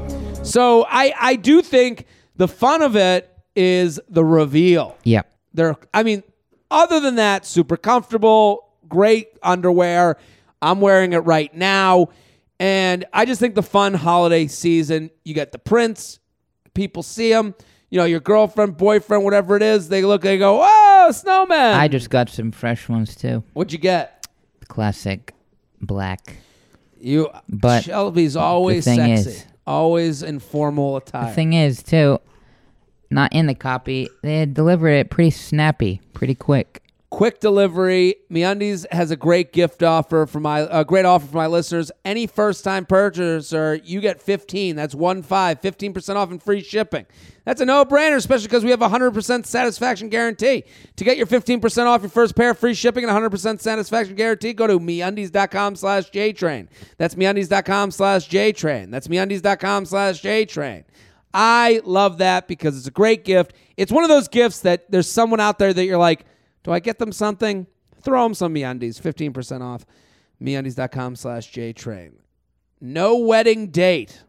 So 0.43 0.85
I, 0.89 1.13
I 1.19 1.35
do 1.37 1.61
think 1.61 2.05
the 2.35 2.47
fun 2.47 2.81
of 2.81 2.95
it 2.95 3.29
is 3.55 3.99
the 4.09 4.23
reveal. 4.23 4.97
yeah 5.03 5.21
They're, 5.53 5.75
I 5.93 6.03
mean, 6.03 6.23
other 6.69 6.99
than 6.99 7.15
that, 7.15 7.45
super 7.45 7.77
comfortable, 7.77 8.69
great 8.87 9.29
underwear. 9.43 10.17
I'm 10.61 10.81
wearing 10.81 11.13
it 11.13 11.19
right 11.19 11.53
now. 11.53 12.09
And 12.59 13.05
I 13.11 13.25
just 13.25 13.39
think 13.39 13.55
the 13.55 13.63
fun 13.63 13.93
holiday 13.93 14.47
season, 14.47 15.09
you 15.23 15.33
get 15.33 15.51
the 15.51 15.59
prints, 15.59 16.19
people 16.73 17.01
see 17.01 17.31
them, 17.31 17.55
you 17.91 17.97
know, 17.97 18.05
your 18.05 18.19
girlfriend, 18.21 18.77
boyfriend, 18.77 19.23
whatever 19.23 19.55
it 19.55 19.61
is, 19.61 19.89
they 19.89 20.01
look, 20.03 20.21
they 20.23 20.37
go, 20.39 20.61
oh, 20.63 21.11
snowman. 21.13 21.75
I 21.75 21.87
just 21.87 22.09
got 22.09 22.29
some 22.29 22.51
fresh 22.51 22.89
ones 22.89 23.15
too. 23.15 23.43
What'd 23.53 23.71
you 23.73 23.79
get? 23.79 24.25
Classic 24.67 25.33
black. 25.81 26.37
You, 26.99 27.29
But 27.49 27.83
Shelby's 27.83 28.35
always 28.35 28.85
thing 28.85 28.97
sexy, 29.17 29.29
is- 29.31 29.45
always 29.67 30.23
in 30.23 30.39
formal 30.39 30.97
attire. 30.97 31.29
The 31.29 31.33
thing 31.35 31.53
is, 31.53 31.83
too, 31.83 32.19
not 33.09 33.33
in 33.33 33.47
the 33.47 33.55
copy. 33.55 34.07
They 34.21 34.39
had 34.39 34.53
delivered 34.53 34.89
it 34.89 35.09
pretty 35.09 35.31
snappy, 35.31 35.99
pretty 36.13 36.35
quick. 36.35 36.81
Quick 37.11 37.39
delivery. 37.39 38.15
MeUndies 38.31 38.91
has 38.91 39.11
a 39.11 39.15
great 39.15 39.53
gift 39.53 39.83
offer 39.83 40.25
for 40.25 40.39
my 40.39 40.61
a 40.71 40.83
great 40.83 41.05
offer 41.05 41.27
for 41.27 41.35
my 41.35 41.45
listeners. 41.45 41.91
Any 42.03 42.25
first 42.25 42.63
time 42.63 42.85
purchaser, 42.85 43.75
you 43.83 44.01
get 44.01 44.19
15. 44.19 44.75
That's 44.75 44.95
one 44.95 45.21
five, 45.21 45.61
15% 45.61 46.15
off 46.15 46.31
and 46.31 46.41
free 46.41 46.61
shipping. 46.63 47.05
That's 47.45 47.59
a 47.59 47.65
no 47.65 47.85
brainer, 47.85 48.15
especially 48.15 48.47
because 48.47 48.63
we 48.63 48.71
have 48.71 48.81
a 48.81 48.89
100% 48.89 49.45
satisfaction 49.45 50.09
guarantee. 50.09 50.63
To 50.95 51.03
get 51.03 51.17
your 51.17 51.27
15% 51.27 51.85
off 51.85 52.01
your 52.01 52.09
first 52.09 52.35
pair, 52.35 52.53
free 52.53 52.73
shipping, 52.73 53.03
and 53.03 53.11
100% 53.11 53.59
satisfaction 53.59 54.15
guarantee, 54.15 54.53
go 54.53 54.67
to 54.67 54.79
MeUndies.com 54.79 55.75
slash 55.75 56.11
JTrain. 56.11 56.67
That's 56.97 57.15
MeUndies.com 57.15 57.91
slash 57.91 58.29
JTrain. 58.29 58.91
That's 58.91 59.07
MeUndies.com 59.07 59.85
slash 59.85 60.21
JTrain. 60.21 60.83
I 61.33 61.81
love 61.83 62.19
that 62.19 62.47
because 62.47 62.77
it's 62.77 62.87
a 62.87 62.91
great 62.91 63.25
gift. 63.25 63.53
It's 63.75 63.91
one 63.91 64.03
of 64.03 64.09
those 64.09 64.27
gifts 64.27 64.61
that 64.61 64.91
there's 64.91 65.09
someone 65.09 65.39
out 65.39 65.57
there 65.57 65.73
that 65.73 65.85
you're 65.85 65.97
like, 65.97 66.25
do 66.63 66.71
I 66.71 66.79
get 66.79 66.99
them 66.99 67.11
something? 67.11 67.67
Throw 68.01 68.23
them 68.23 68.33
some 68.33 68.53
MeUndies, 68.53 68.99
15% 69.01 69.61
off. 69.61 69.85
MeUndies.com 70.41 71.15
slash 71.15 71.51
JTrain. 71.51 72.13
No 72.79 73.17
wedding 73.17 73.67
date. 73.67 74.23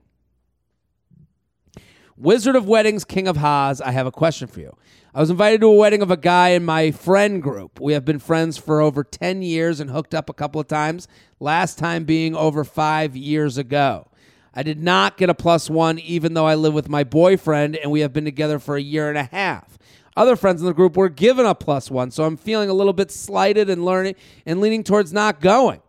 Wizard 2.16 2.54
of 2.54 2.68
Weddings, 2.68 3.04
King 3.04 3.26
of 3.26 3.38
Haas, 3.38 3.80
I 3.80 3.90
have 3.90 4.06
a 4.06 4.12
question 4.12 4.46
for 4.46 4.60
you. 4.60 4.76
I 5.14 5.20
was 5.20 5.30
invited 5.30 5.60
to 5.62 5.66
a 5.66 5.74
wedding 5.74 6.02
of 6.02 6.10
a 6.10 6.16
guy 6.16 6.50
in 6.50 6.64
my 6.64 6.90
friend 6.90 7.42
group. 7.42 7.80
We 7.80 7.94
have 7.94 8.04
been 8.04 8.18
friends 8.18 8.58
for 8.58 8.80
over 8.80 9.02
10 9.02 9.42
years 9.42 9.80
and 9.80 9.90
hooked 9.90 10.14
up 10.14 10.30
a 10.30 10.34
couple 10.34 10.60
of 10.60 10.68
times, 10.68 11.08
last 11.40 11.78
time 11.78 12.04
being 12.04 12.36
over 12.36 12.64
five 12.64 13.16
years 13.16 13.58
ago. 13.58 14.08
I 14.54 14.62
did 14.62 14.82
not 14.82 15.16
get 15.16 15.30
a 15.30 15.34
plus 15.34 15.70
one, 15.70 15.98
even 15.98 16.34
though 16.34 16.46
I 16.46 16.54
live 16.54 16.74
with 16.74 16.88
my 16.88 17.04
boyfriend 17.04 17.76
and 17.76 17.90
we 17.90 18.00
have 18.00 18.12
been 18.12 18.24
together 18.24 18.58
for 18.58 18.76
a 18.76 18.82
year 18.82 19.08
and 19.08 19.18
a 19.18 19.24
half. 19.24 19.78
Other 20.16 20.36
friends 20.36 20.60
in 20.60 20.66
the 20.66 20.74
group 20.74 20.96
were 20.96 21.08
given 21.08 21.46
a 21.46 21.54
plus 21.54 21.90
one, 21.90 22.10
so 22.10 22.24
I'm 22.24 22.36
feeling 22.36 22.68
a 22.68 22.74
little 22.74 22.92
bit 22.92 23.10
slighted 23.10 23.70
and 23.70 23.84
learning 23.84 24.14
and 24.44 24.60
leaning 24.60 24.84
towards 24.84 25.12
not 25.12 25.40
going. 25.40 25.80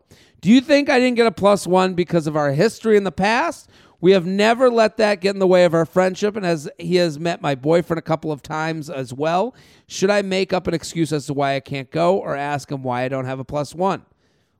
Do 0.42 0.50
you 0.50 0.62
think 0.62 0.90
I 0.90 1.00
didn't 1.00 1.16
get 1.16 1.28
a 1.28 1.32
plus 1.32 1.68
one 1.68 1.94
because 1.94 2.28
of 2.28 2.36
our 2.36 2.52
history 2.52 2.96
in 2.98 3.04
the 3.04 3.12
past? 3.12 3.70
We 4.00 4.12
have 4.12 4.26
never 4.26 4.70
let 4.70 4.98
that 4.98 5.22
get 5.22 5.34
in 5.34 5.40
the 5.40 5.48
way 5.48 5.64
of 5.64 5.74
our 5.74 5.86
friendship, 5.86 6.36
and 6.36 6.46
as 6.46 6.70
he 6.78 6.98
has 6.98 7.18
met 7.18 7.42
my 7.42 7.56
boyfriend 7.56 8.00
a 8.00 8.02
couple 8.02 8.34
of 8.34 8.42
times 8.42 8.90
as 8.90 9.14
well, 9.14 9.56
should 9.88 10.10
I 10.10 10.22
make 10.22 10.52
up 10.52 10.68
an 10.68 10.74
excuse 10.74 11.14
as 11.14 11.26
to 11.28 11.34
why 11.34 11.56
I 11.56 11.62
can't 11.62 11.90
go 11.90 12.18
or 12.18 12.36
ask 12.36 12.70
him 12.70 12.84
why 12.84 13.04
I 13.04 13.08
don't 13.08 13.24
have 13.26 13.40
a 13.40 13.46
plus 13.46 13.74
one? 13.74 14.06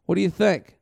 What 0.06 0.16
do 0.16 0.22
you 0.22 0.30
think? 0.30 0.78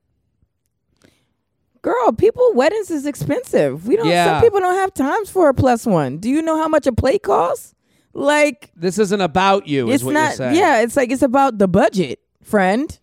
Girl, 1.81 2.11
people 2.11 2.51
weddings 2.53 2.91
is 2.91 3.07
expensive. 3.07 3.87
We 3.87 3.95
don't. 3.95 4.07
Yeah. 4.07 4.35
Some 4.35 4.43
people 4.43 4.59
don't 4.59 4.75
have 4.75 4.93
times 4.93 5.31
for 5.31 5.49
a 5.49 5.53
plus 5.53 5.87
one. 5.87 6.17
Do 6.17 6.29
you 6.29 6.43
know 6.43 6.57
how 6.57 6.67
much 6.67 6.85
a 6.85 6.91
plate 6.91 7.23
costs? 7.23 7.73
Like 8.13 8.71
This 8.75 8.99
isn't 8.99 9.21
about 9.21 9.67
you, 9.67 9.89
is 9.89 10.03
it's 10.03 10.11
not. 10.11 10.37
Yeah, 10.53 10.81
it's 10.81 10.97
like 10.97 11.11
it's 11.11 11.21
about 11.21 11.57
the 11.57 11.67
budget, 11.67 12.19
friend. 12.43 12.97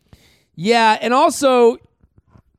Yeah, 0.55 0.99
and 1.01 1.15
also 1.15 1.79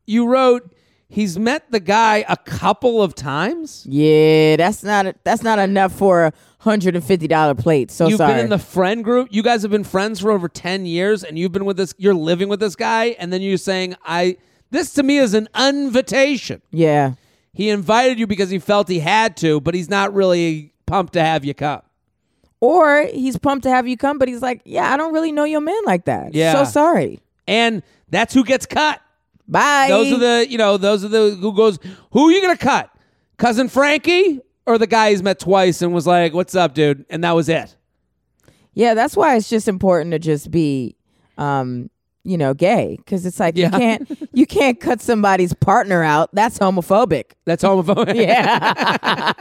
you 0.05 0.27
wrote 0.27 0.73
he's 1.09 1.37
met 1.37 1.69
the 1.71 1.79
guy 1.79 2.23
a 2.29 2.37
couple 2.37 3.01
of 3.01 3.15
times. 3.15 3.85
Yeah, 3.87 4.55
that's 4.55 4.83
not 4.83 5.15
that's 5.23 5.43
not 5.43 5.59
enough 5.59 5.91
for 5.93 6.25
a 6.25 6.33
hundred 6.59 6.95
and 6.95 7.03
fifty 7.03 7.27
dollar 7.27 7.55
plate. 7.55 7.91
So 7.91 8.07
you've 8.07 8.17
sorry. 8.17 8.33
been 8.33 8.43
in 8.45 8.49
the 8.49 8.59
friend 8.59 9.03
group. 9.03 9.29
You 9.31 9.43
guys 9.43 9.61
have 9.63 9.71
been 9.71 9.83
friends 9.83 10.21
for 10.21 10.31
over 10.31 10.47
10 10.47 10.85
years 10.85 11.23
and 11.23 11.37
you've 11.37 11.51
been 11.51 11.65
with 11.65 11.77
this 11.77 11.93
you're 11.97 12.13
living 12.13 12.47
with 12.47 12.59
this 12.59 12.75
guy 12.75 13.15
and 13.19 13.33
then 13.33 13.41
you're 13.41 13.57
saying 13.57 13.95
I 14.05 14.37
this 14.71 14.93
to 14.93 15.03
me 15.03 15.17
is 15.17 15.33
an 15.33 15.49
invitation. 15.57 16.61
yeah, 16.71 17.13
He 17.53 17.69
invited 17.69 18.19
you 18.19 18.27
because 18.27 18.49
he 18.51 18.59
felt 18.59 18.87
he 18.87 18.99
had 18.99 19.35
to, 19.37 19.59
but 19.59 19.73
he's 19.73 19.89
not 19.89 20.13
really 20.13 20.73
pumped 20.85 21.13
to 21.13 21.23
have 21.23 21.43
you 21.43 21.53
come. 21.55 21.81
Or 22.61 23.07
he's 23.13 23.37
pumped 23.37 23.63
to 23.63 23.69
have 23.69 23.87
you 23.87 23.97
come, 23.97 24.17
but 24.17 24.27
he's 24.27 24.41
like, 24.41 24.61
yeah, 24.65 24.93
I 24.93 24.97
don't 24.97 25.13
really 25.13 25.31
know 25.31 25.43
your 25.43 25.61
man 25.61 25.81
like 25.85 26.05
that. 26.05 26.33
Yeah. 26.33 26.53
so 26.53 26.63
sorry. 26.69 27.19
And 27.47 27.83
that's 28.09 28.33
who 28.33 28.43
gets 28.43 28.65
cut. 28.65 29.01
Bye. 29.47 29.87
Those 29.89 30.13
are 30.13 30.17
the, 30.17 30.47
you 30.49 30.57
know, 30.57 30.77
those 30.77 31.03
are 31.03 31.07
the 31.07 31.37
who 31.39 31.53
goes, 31.53 31.79
who 32.11 32.27
are 32.27 32.31
you 32.31 32.41
going 32.41 32.55
to 32.55 32.63
cut? 32.63 32.91
Cousin 33.37 33.69
Frankie 33.69 34.41
or 34.65 34.77
the 34.77 34.87
guy 34.87 35.09
he's 35.09 35.23
met 35.23 35.39
twice 35.39 35.81
and 35.81 35.93
was 35.93 36.05
like, 36.05 36.33
"What's 36.33 36.53
up, 36.53 36.73
dude?" 36.75 37.05
and 37.09 37.23
that 37.23 37.31
was 37.31 37.49
it. 37.49 37.75
Yeah, 38.73 38.93
that's 38.93 39.17
why 39.17 39.35
it's 39.35 39.49
just 39.49 39.67
important 39.67 40.11
to 40.11 40.19
just 40.19 40.51
be, 40.51 40.95
um, 41.37 41.89
you 42.23 42.37
know, 42.37 42.53
gay 42.53 42.95
because 42.97 43.25
it's 43.25 43.39
like 43.39 43.55
Yeah. 43.57 43.67
you 43.67 43.71
can't 43.79 44.29
you 44.33 44.45
can't 44.45 44.79
cut 44.79 45.01
somebody's 45.01 45.53
partner 45.53 46.03
out. 46.03 46.29
That's 46.33 46.59
homophobic. 46.59 47.31
That's 47.45 47.63
homophobic. 47.63 48.15
Yeah. 48.19 49.33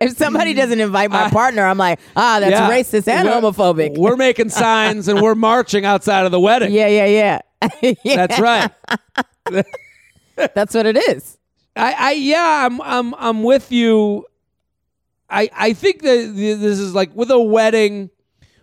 if 0.00 0.16
somebody 0.16 0.52
doesn't 0.54 0.80
invite 0.80 1.10
my 1.10 1.30
partner, 1.30 1.64
I'm 1.64 1.78
like, 1.78 2.00
ah, 2.16 2.38
that's 2.40 2.50
Yeah. 2.52 2.68
racist 2.70 3.08
and 3.08 3.28
We're- 3.28 3.40
homophobic. 3.40 3.96
We're 3.98 4.16
making 4.16 4.48
signs 4.50 5.08
and 5.08 5.20
we're 5.22 5.34
marching 5.36 5.84
outside 5.84 6.26
of 6.26 6.32
the 6.32 6.40
wedding. 6.40 6.72
yeah, 6.72 6.88
yeah, 6.88 7.06
yeah. 7.06 7.40
Yeah, 8.04 8.26
That's 8.26 8.40
right. 8.40 8.70
That's 10.54 10.74
what 10.74 10.86
it 10.86 10.96
is. 10.96 11.38
I, 11.76 11.92
I 11.98 12.12
yeah, 12.12 12.66
I'm 12.66 12.80
I'm 12.82 13.14
I'm 13.14 13.42
with 13.42 13.70
you. 13.72 14.26
I 15.30 15.48
I 15.54 15.72
think 15.72 16.02
that 16.02 16.32
th- 16.34 16.58
this 16.58 16.78
is 16.78 16.94
like 16.94 17.14
with 17.14 17.30
a 17.30 17.40
wedding, 17.40 18.10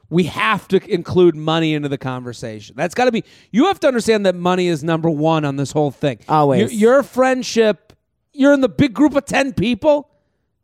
we 0.10 0.24
have 0.24 0.68
to 0.70 0.92
include 0.92 1.36
money 1.36 1.74
into 1.74 1.90
the 1.90 1.98
conversation. 1.98 2.76
That's 2.78 2.96
got 2.96 3.06
to 3.06 3.12
be. 3.12 3.24
You 3.52 3.66
have 3.68 3.80
to 3.82 3.88
understand 3.88 4.26
that 4.26 4.36
money 4.36 4.68
is 4.68 4.84
number 4.84 5.10
one 5.10 5.46
on 5.46 5.56
this 5.56 5.72
whole 5.72 5.92
thing. 5.92 6.20
Always. 6.28 6.60
your, 6.74 6.96
your 6.96 7.04
friendship. 7.04 7.94
You're 8.34 8.54
in 8.54 8.62
the 8.62 8.70
big 8.70 8.94
group 8.94 9.16
of 9.16 9.26
ten 9.26 9.54
people. 9.54 10.10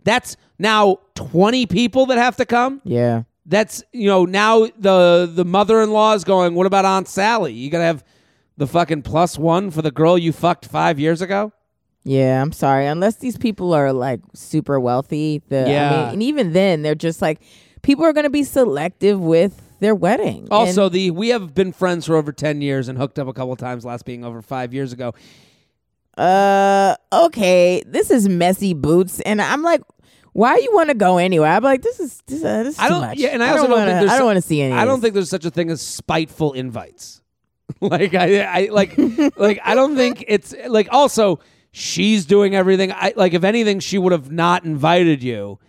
That's 0.04 0.38
now 0.60 1.00
twenty 1.16 1.66
people 1.66 2.06
that 2.08 2.18
have 2.18 2.36
to 2.38 2.46
come. 2.46 2.82
Yeah. 2.84 3.24
That's 3.46 3.84
you 3.91 4.08
know 4.08 4.26
now 4.26 4.68
the 4.80 5.30
the 5.32 5.46
mother 5.46 5.82
in 5.82 5.91
law 5.91 6.14
is 6.14 6.24
going. 6.24 6.56
What 6.56 6.66
about 6.66 6.86
Aunt 6.86 7.08
Sally? 7.08 7.54
You 7.54 7.70
gotta 7.70 7.84
have 7.84 8.04
the 8.58 8.66
fucking 8.68 9.02
plus 9.04 9.38
one 9.38 9.70
for 9.70 9.82
the 9.82 9.91
girl 9.91 10.18
you 10.18 10.32
fucked 10.32 10.66
five 10.66 11.00
years 11.00 11.22
ago. 11.22 11.52
Yeah, 12.04 12.41
I'm 12.41 12.52
sorry. 12.52 12.86
Unless 12.88 13.16
these 13.18 13.38
people 13.38 13.74
are 13.74 13.91
like 13.91 14.22
super 14.34 14.80
wealthy, 14.80 15.41
the 15.50 15.66
I 15.68 15.70
Yeah. 15.70 15.89
mean, 16.06 16.14
and 16.14 16.24
even 16.24 16.54
then, 16.54 16.82
they're 16.84 16.96
just 16.96 17.22
like 17.22 17.41
people 17.86 18.03
are 18.03 18.11
going 18.13 18.25
to 18.25 18.29
be 18.31 18.43
selective 18.43 19.19
with 19.21 19.61
their 19.79 19.93
wedding. 19.95 20.47
Also, 20.49 20.86
And- 20.86 20.93
the 20.93 21.11
we 21.11 21.29
have 21.29 21.53
been 21.53 21.71
friends 21.71 22.05
for 22.07 22.15
over 22.15 22.31
ten 22.31 22.61
years 22.61 22.89
and 22.89 22.97
hooked 22.97 23.19
up 23.19 23.27
a 23.27 23.33
couple 23.33 23.53
of 23.53 23.59
times. 23.59 23.86
Last 23.86 24.03
being 24.05 24.25
over 24.25 24.41
five 24.41 24.73
years 24.73 24.91
ago. 24.91 25.13
uh, 26.17 26.95
okay, 27.13 27.83
this 27.86 28.09
is 28.09 28.27
messy 28.29 28.73
boots, 28.73 29.19
and 29.21 29.41
I'm 29.41 29.61
like, 29.61 29.81
why 30.33 30.57
you 30.57 30.71
want 30.73 30.89
to 30.89 30.95
go 30.95 31.17
anyway? 31.17 31.47
I'm 31.49 31.63
like, 31.63 31.81
this 31.81 31.99
is 31.99 32.21
this, 32.27 32.43
uh, 32.43 32.63
this 32.63 32.75
is 32.75 32.79
I 32.79 32.88
too 32.88 32.93
don't. 32.93 33.01
much. 33.01 33.17
Yeah, 33.17 33.29
and 33.29 33.43
I, 33.43 33.49
also 33.49 33.63
don't 33.63 33.69
don't 33.71 33.79
wanna, 33.79 33.99
think. 33.99 34.11
I 34.11 34.17
don't 34.17 34.25
want 34.25 34.38
to 34.38 34.41
see 34.41 34.61
any. 34.61 34.73
I 34.73 34.86
don't 34.86 35.01
think 35.01 35.13
there's 35.13 35.29
such 35.29 35.45
a 35.45 35.51
thing 35.51 35.69
as 35.69 35.81
spiteful 35.81 36.53
invites. 36.53 37.21
like 37.81 38.13
I, 38.13 38.41
I 38.43 38.69
like, 38.71 38.97
like 39.38 39.59
I 39.63 39.75
don't 39.75 39.95
think 39.95 40.23
it's 40.27 40.53
like. 40.67 40.88
Also, 40.91 41.39
she's 41.71 42.25
doing 42.25 42.55
everything. 42.55 42.91
I 42.91 43.13
like. 43.15 43.33
If 43.33 43.43
anything, 43.43 43.79
she 43.79 43.97
would 43.97 44.11
have 44.11 44.31
not 44.31 44.65
invited 44.65 45.21
you. 45.23 45.59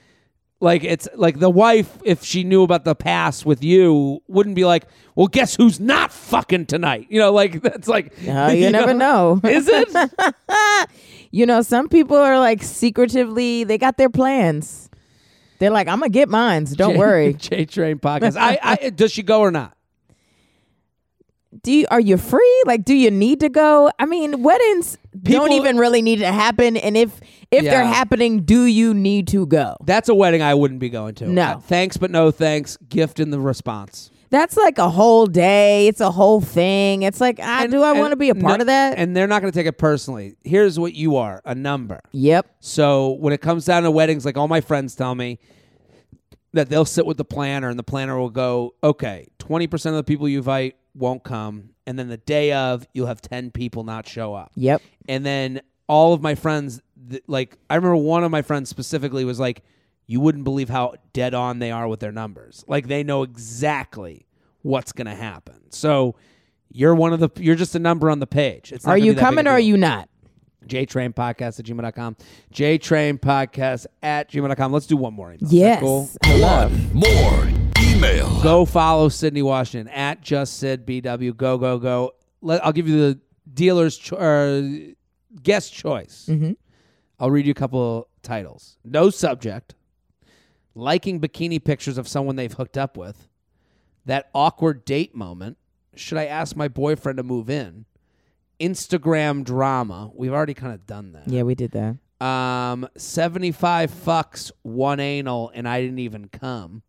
Like 0.59 0.85
it's 0.85 1.07
like 1.15 1.39
the 1.39 1.51
wife, 1.51 1.99
if 2.03 2.25
she 2.25 2.43
knew 2.43 2.63
about 2.63 2.85
the 2.85 2.95
past 2.95 3.45
with 3.45 3.63
you, 3.63 4.23
wouldn't 4.27 4.57
be 4.57 4.65
like, 4.65 4.87
"Well, 5.15 5.27
guess 5.27 5.55
who's 5.55 5.79
not 5.79 6.11
fucking 6.11 6.67
tonight?" 6.67 7.09
You 7.11 7.21
know, 7.21 7.31
like 7.31 7.61
that's 7.63 7.89
like 7.89 8.13
Uh, 8.27 8.53
you, 8.55 8.71
never 8.71 8.95
know. 8.95 9.39
Is 9.45 9.69
it? 9.69 10.13
you 11.31 11.45
know, 11.45 11.61
some 11.61 11.89
people 11.91 12.17
are 12.17 12.39
like 12.39 12.63
secretively. 12.63 13.65
They 13.65 13.77
got 13.77 13.99
their 13.99 14.09
plans. 14.09 14.89
They're 15.59 15.71
like, 15.71 15.89
I'm 15.89 16.01
gonna 16.01 16.11
get 16.11 16.29
mines. 16.31 16.75
Don't 16.75 16.97
worry. 16.97 17.35
J 17.35 17.67
Train 17.67 17.99
podcast. 17.99 18.37
I, 18.39 18.59
I 18.63 18.91
does 18.91 19.13
she 19.13 19.23
go 19.23 19.41
or 19.41 19.51
not? 19.51 19.77
Do 21.63 21.73
you 21.73 21.87
are 21.91 22.01
you 22.01 22.17
free? 22.17 22.63
Like, 22.67 22.85
do 22.85 22.95
you 22.95 23.11
need 23.11 23.41
to 23.41 23.49
go? 23.49 23.91
I 23.99 24.07
mean, 24.07 24.43
weddings 24.43 24.99
don't 25.23 25.53
even 25.53 25.79
really 25.79 26.03
need 26.03 26.21
to 26.21 26.31
happen. 26.33 26.77
And 26.77 26.97
if 26.97 27.21
if 27.51 27.65
they're 27.65 27.85
happening, 27.85 28.43
do 28.43 28.65
you 28.65 28.93
need 28.95 29.29
to 29.29 29.47
go? 29.47 29.77
That's 29.85 30.09
a 30.09 30.15
wedding 30.15 30.43
I 30.43 30.55
wouldn't 30.55 30.81
be 30.81 30.89
going 30.89 31.15
to. 31.17 31.29
No. 31.29 31.43
Uh, 31.43 31.59
thanks, 31.59 31.97
but 31.97 32.11
no 32.11 32.31
thanks. 32.31 32.77
Gift 32.89 33.21
in 33.21 33.31
the 33.31 33.41
response. 33.41 34.11
That's 34.29 34.57
like 34.57 34.79
a 34.79 34.91
whole 34.91 35.27
day. 35.27 35.87
It's 35.87 36.01
a 36.01 36.11
whole 36.11 36.41
thing. 36.41 37.03
It's 37.03 37.21
like, 37.21 37.39
ah, 37.41 37.63
And- 37.63 37.71
do 37.71 37.83
I 37.85 37.93
want 37.93 38.11
to 38.11 38.17
be 38.17 38.29
a 38.29 38.35
part 38.35 38.59
no- 38.59 38.63
of 38.63 38.67
that? 38.67 38.99
And 38.99 39.17
they're 39.17 39.29
not 39.29 39.41
going 39.41 39.53
to 39.53 39.57
take 39.59 39.69
it 39.69 39.79
personally. 39.79 40.35
Here's 40.43 40.81
what 40.81 40.95
you 40.95 41.15
are 41.17 41.41
a 41.45 41.55
number. 41.55 42.01
yep. 42.11 42.47
So 42.59 43.13
when 43.21 43.33
it 43.33 43.41
comes 43.41 43.65
down 43.65 43.85
to 43.85 43.91
weddings, 43.91 44.25
like 44.25 44.37
all 44.37 44.49
my 44.49 44.61
friends 44.61 44.97
tell 44.97 45.15
me 45.15 45.39
that 46.55 46.69
they'll 46.69 46.85
sit 46.85 47.07
with 47.07 47.19
the 47.19 47.25
planner 47.25 47.69
and 47.69 47.79
the 47.79 47.83
planner 47.85 48.19
will 48.19 48.31
go, 48.31 48.75
okay, 48.83 49.29
20% 49.49 49.87
of 49.87 49.95
the 49.95 50.05
people 50.05 50.29
you 50.29 50.39
invite 50.39 50.77
won't 50.95 51.23
come. 51.25 51.71
And 51.87 51.99
then 51.99 52.09
the 52.09 52.17
day 52.17 52.53
of, 52.53 52.87
you'll 52.93 53.07
have 53.07 53.21
10 53.21 53.51
people 53.51 53.85
not 53.85 54.09
show 54.09 54.35
up. 54.35 54.53
Yep. 54.57 54.83
And 55.09 55.25
then 55.25 55.61
all 55.89 56.13
of 56.13 56.21
my 56.23 56.35
friends, 56.35 56.81
th- 57.11 57.23
like, 57.27 57.57
I 57.71 57.77
remember 57.77 57.97
one 57.97 58.25
of 58.25 58.31
my 58.31 58.43
friends 58.43 58.69
specifically 58.69 59.25
was 59.25 59.39
like, 59.39 59.63
you 60.07 60.21
wouldn't 60.21 60.45
believe 60.45 60.69
how 60.69 60.95
dead 61.13 61.35
on 61.35 61.59
they 61.59 61.71
are 61.71 61.87
with 61.89 62.01
their 62.01 62.13
numbers. 62.13 62.65
Like, 62.69 62.89
they 62.89 63.03
know 63.03 63.23
exactly 63.23 64.27
what's 64.63 64.93
going 64.93 65.07
to 65.07 65.15
happen. 65.15 65.71
So 65.71 66.17
you're 66.73 66.95
one 66.95 67.13
of 67.13 67.21
the, 67.21 67.31
you're 67.37 67.55
just 67.57 67.75
a 67.75 67.79
number 67.79 68.11
on 68.11 68.19
the 68.21 68.27
page. 68.27 68.73
It's 68.73 68.85
not 68.85 68.93
Are 68.93 68.97
gonna 68.97 69.07
you 69.07 69.13
be 69.13 69.17
that 69.17 69.21
big 69.21 69.23
a 69.23 69.27
coming 69.27 69.47
or 69.47 69.51
are 69.53 69.59
deal. 69.59 69.67
you 69.69 69.77
not? 69.77 70.09
JTrain 70.69 71.15
podcast 71.15 71.59
at 71.59 71.67
gmail.com. 71.67 72.17
JTrain 72.53 73.19
podcast 73.21 73.87
at 74.03 74.31
gmail.com. 74.31 74.73
Let's 74.73 74.87
do 74.87 74.97
one 74.97 75.15
more 75.15 75.33
email. 75.33 75.51
Yes. 75.53 75.81
cool? 75.81 76.09
I. 76.23 76.67
One 76.67 76.93
more 76.93 77.49
email. 77.81 78.41
Go 78.43 78.65
follow 78.65 79.09
Sydnee 79.09 79.43
Washington 79.43 79.93
at 79.93 80.21
just 80.21 80.59
Syd 80.59 80.87
BW. 80.87 81.37
Go, 81.37 81.59
go, 81.59 81.79
go. 81.79 82.13
Let, 82.43 82.65
I'll 82.65 82.73
give 82.73 82.89
you 82.89 82.99
the 82.99 83.21
dealer's 83.53 83.97
cho- 83.97 84.17
uh, 84.17 84.93
guest 85.43 85.73
choice. 85.73 86.27
Mm-hmm. 86.29 86.53
I'll 87.19 87.31
read 87.31 87.47
you 87.47 87.53
a 87.53 87.55
couple 87.55 88.09
titles. 88.23 88.77
No 88.85 89.11
subject. 89.11 89.75
Liking 90.75 91.21
bikini 91.21 91.63
pictures 91.63 91.97
of 91.97 92.07
someone 92.07 92.37
they've 92.37 92.53
hooked 92.53 92.77
up 92.77 92.97
with. 92.97 93.29
That 94.05 94.29
awkward 94.35 94.85
date 94.85 95.15
moment. 95.15 95.57
Should 95.95 96.19
I 96.19 96.27
ask 96.27 96.55
my 96.55 96.69
boyfriend 96.69 97.17
to 97.17 97.23
move 97.23 97.49
in? 97.49 97.87
Instagram 98.61 99.45
drama. 99.45 100.11
We've 100.15 100.33
already 100.33 100.55
kind 100.55 100.73
of 100.75 100.87
done 100.87 101.13
that. 101.13 101.29
Yeah, 101.29 101.43
we 101.43 101.55
did 101.55 101.73
that. 101.73 101.97
Um, 102.25 102.89
75 102.97 103.91
fucks, 103.91 104.51
one 104.63 105.01
anal, 105.01 105.51
and 105.55 105.69
I 105.69 105.81
didn't 105.83 105.99
even 105.99 106.29
come. 106.29 106.83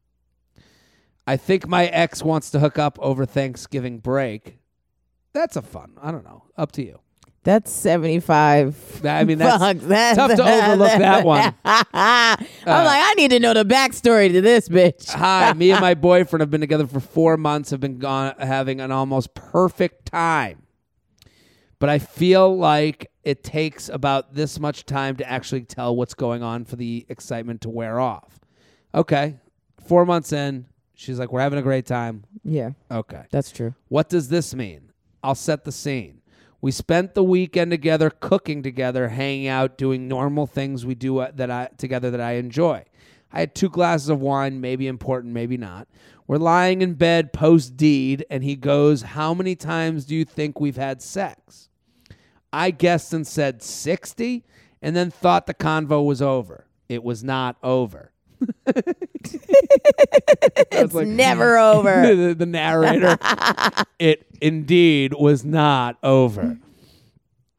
I 1.26 1.36
think 1.36 1.68
my 1.68 1.88
ex 1.88 2.24
wants 2.24 2.52
to 2.52 2.60
hook 2.60 2.80
up 2.80 2.98
over 3.02 3.26
Thanksgiving 3.26 4.00
break. 4.00 4.60
That's 5.34 5.58
a 5.58 5.62
fun. 5.62 5.98
I 6.02 6.12
don't 6.12 6.24
know. 6.24 6.46
Up 6.58 6.72
to 6.74 6.84
you. 6.86 7.00
That's 7.44 7.72
75. 7.72 9.06
I 9.06 9.24
mean, 9.24 9.38
that's 9.38 9.58
Fuck, 9.62 9.78
that- 9.88 10.16
tough 10.16 10.36
to 10.36 10.44
overlook 10.44 10.90
that 10.90 11.26
one. 11.26 11.54
I'm 11.66 12.38
like, 12.40 12.48
I 12.66 13.14
need 13.16 13.32
to 13.32 13.40
know 13.40 13.54
the 13.54 13.64
backstory 13.64 14.32
to 14.32 14.42
this 14.42 14.68
bitch. 14.68 15.10
Hi, 15.12 15.54
me 15.54 15.72
and 15.72 15.80
my 15.80 15.94
boyfriend 15.96 16.42
have 16.42 16.50
been 16.52 16.62
together 16.62 16.88
for 16.88 17.00
four 17.00 17.38
months. 17.38 17.70
Have 17.72 17.80
been 17.80 18.00
gone 18.00 18.36
having 18.40 18.82
an 18.82 18.92
almost 18.92 19.34
perfect 19.34 20.08
time, 20.08 20.64
but 21.80 21.90
I 21.90 22.00
feel 22.00 22.58
like 22.58 23.12
it 23.24 23.44
takes 23.44 23.90
about 23.90 24.34
this 24.34 24.60
much 24.60 24.86
time 24.86 25.16
to 25.18 25.30
actually 25.30 25.62
tell 25.62 25.96
what's 25.96 26.14
going 26.14 26.42
on 26.44 26.66
for 26.66 26.76
the 26.76 27.06
excitement 27.10 27.62
to 27.62 27.70
wear 27.70 28.00
off. 28.00 28.40
Okay, 28.96 29.36
four 29.86 30.06
months 30.06 30.32
in, 30.34 30.66
she's 30.96 31.20
like, 31.20 31.32
"We're 31.32 31.42
having 31.42 31.60
a 31.60 31.64
great 31.64 31.86
time." 31.86 32.24
Yeah, 32.44 32.72
Okay, 32.90 33.24
that's 33.32 33.52
true. 33.52 33.74
what 33.90 34.10
does 34.10 34.30
this 34.30 34.56
mean? 34.56 34.92
I'll 35.24 35.36
set 35.36 35.66
the 35.66 35.72
scene. 35.72 36.22
We 36.62 36.72
spent 36.72 37.14
the 37.14 37.24
weekend 37.24 37.70
together, 37.72 38.10
cooking 38.10 38.64
together, 38.64 39.10
hanging 39.10 39.48
out, 39.48 39.78
doing 39.78 40.08
normal 40.08 40.48
things 40.48 40.86
we 40.86 40.96
do 40.96 41.20
uh, 41.20 41.32
that 41.36 41.52
I 41.52 41.70
together 41.78 42.10
that 42.12 42.22
I 42.22 42.34
enjoy. 42.34 42.84
I 43.32 43.42
had 43.42 43.54
two 43.54 43.70
glasses 43.70 44.10
of 44.10 44.22
wine, 44.22 44.62
maybe 44.62 44.88
important, 44.88 45.34
maybe 45.34 45.58
not. 45.58 45.88
We're 46.28 46.38
lying 46.38 46.82
in 46.82 46.94
bed 46.96 47.32
post 47.34 47.78
deed, 47.78 48.26
and 48.30 48.44
he 48.44 48.56
goes, 48.56 49.02
"How 49.02 49.34
many 49.34 49.56
times 49.56 50.06
do 50.06 50.16
you 50.16 50.26
think 50.26 50.60
we've 50.60 50.78
had 50.78 51.02
sex?" 51.02 51.67
I 52.52 52.72
guessed 52.72 53.14
and 53.14 53.26
said 53.26 53.62
60, 53.62 54.44
and 54.82 54.96
then 54.96 55.12
thought 55.12 55.48
the 55.48 55.54
convo 55.54 56.06
was 56.06 56.22
over. 56.22 56.66
It 56.90 57.04
was 57.04 57.24
not 57.24 57.58
over. 57.64 58.12
It's 60.72 60.94
never 60.94 61.58
hmm. 61.58 61.78
over. 61.78 62.16
the, 62.16 62.34
the 62.34 62.46
narrator. 62.46 63.18
it 64.00 64.26
indeed 64.42 65.14
was 65.14 65.44
not 65.44 65.98
over. 66.04 66.58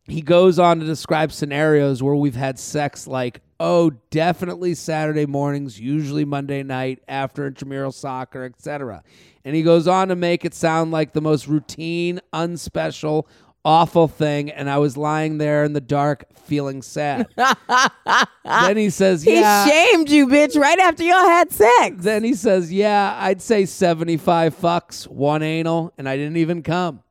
He 0.07 0.22
goes 0.22 0.59
on 0.59 0.80
to 0.80 0.86
describe 0.86 1.32
scenarios 1.32 2.03
where 2.03 2.14
we've 2.14 2.34
had 2.34 2.59
sex 2.59 3.07
like, 3.07 3.43
oh, 3.61 3.91
definitely 4.11 4.74
Saturday 4.74 5.26
mornings, 5.26 5.78
usually 5.78 6.24
Monday 6.24 6.62
night 6.62 7.03
after 7.09 7.47
intramural 7.47 7.93
soccer, 7.93 8.45
etc. 8.45 9.03
And 9.45 9.55
he 9.55 9.62
goes 9.62 9.86
on 9.86 10.09
to 10.09 10.16
make 10.16 10.45
it 10.45 10.55
sound 10.55 10.93
like 10.93 11.12
the 11.12 11.20
most 11.20 11.47
routine, 11.47 12.20
unspecial, 12.32 13.26
awful 13.68 14.08
thing. 14.08 14.50
And 14.50 14.70
I 14.70 14.78
was 14.78 14.96
lying 14.96 15.36
there 15.36 15.62
in 15.62 15.74
the 15.74 15.80
dark 15.80 16.24
feeling 16.46 16.80
sad. 16.80 17.28
then 18.44 18.76
he 18.78 18.88
says, 18.88 19.22
He 19.22 19.36
shamed 19.36 20.08
you, 20.08 20.26
bitch, 20.26 20.58
right 20.58 20.78
after 20.78 21.04
y'all 21.04 21.28
had 21.28 21.52
sex. 21.52 21.96
Then 21.98 22.24
he 22.24 22.32
says, 22.32 22.72
Yeah, 22.72 23.14
I'd 23.20 23.42
say 23.42 23.66
75 23.66 24.56
fucks, 24.58 25.06
one 25.06 25.42
anal, 25.42 25.92
and 25.98 26.08
I 26.08 26.16
didn't 26.16 26.38
even 26.38 26.62
come. 26.62 27.02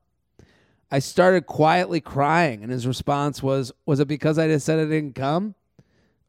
I 0.90 1.00
started 1.00 1.46
quietly 1.46 2.02
crying, 2.02 2.64
and 2.64 2.72
his 2.72 2.88
response 2.88 3.44
was, 3.44 3.72
Was 3.86 4.00
it 4.00 4.08
because 4.08 4.40
I 4.40 4.48
just 4.48 4.66
said 4.66 4.80
I 4.80 4.86
didn't 4.86 5.14
come? 5.14 5.54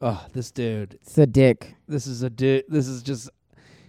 Oh, 0.02 0.26
this 0.34 0.50
dude. 0.50 0.98
It's 1.00 1.16
a 1.16 1.26
dick. 1.26 1.74
This 1.88 2.06
is 2.06 2.22
a 2.22 2.30
dude. 2.30 2.64
This 2.68 2.86
is 2.86 3.02
just, 3.02 3.30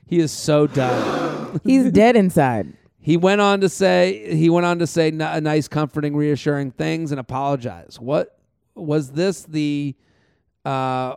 he 0.06 0.20
is 0.20 0.32
so 0.32 0.68
dumb. 0.68 1.60
He's 1.66 1.92
dead 1.92 2.16
inside. 2.16 2.74
He 3.02 3.16
went 3.18 3.40
on 3.42 3.62
to 3.62 3.70
say, 3.70 4.36
he 4.36 4.50
went 4.50 4.66
on 4.66 4.80
to 4.80 4.88
say 4.88 5.08
n- 5.08 5.22
a 5.22 5.40
nice, 5.40 5.68
comforting, 5.68 6.16
reassuring 6.16 6.72
things 6.72 7.12
and 7.12 7.20
apologize. 7.20 7.98
What 8.00 8.38
was 8.76 9.12
this 9.12 9.44
the 9.44 9.96
uh, 10.66 11.16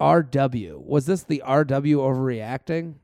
RW? 0.00 0.78
Was 0.84 1.06
this 1.06 1.22
the 1.22 1.42
RW 1.46 1.96
overreacting? 1.96 2.94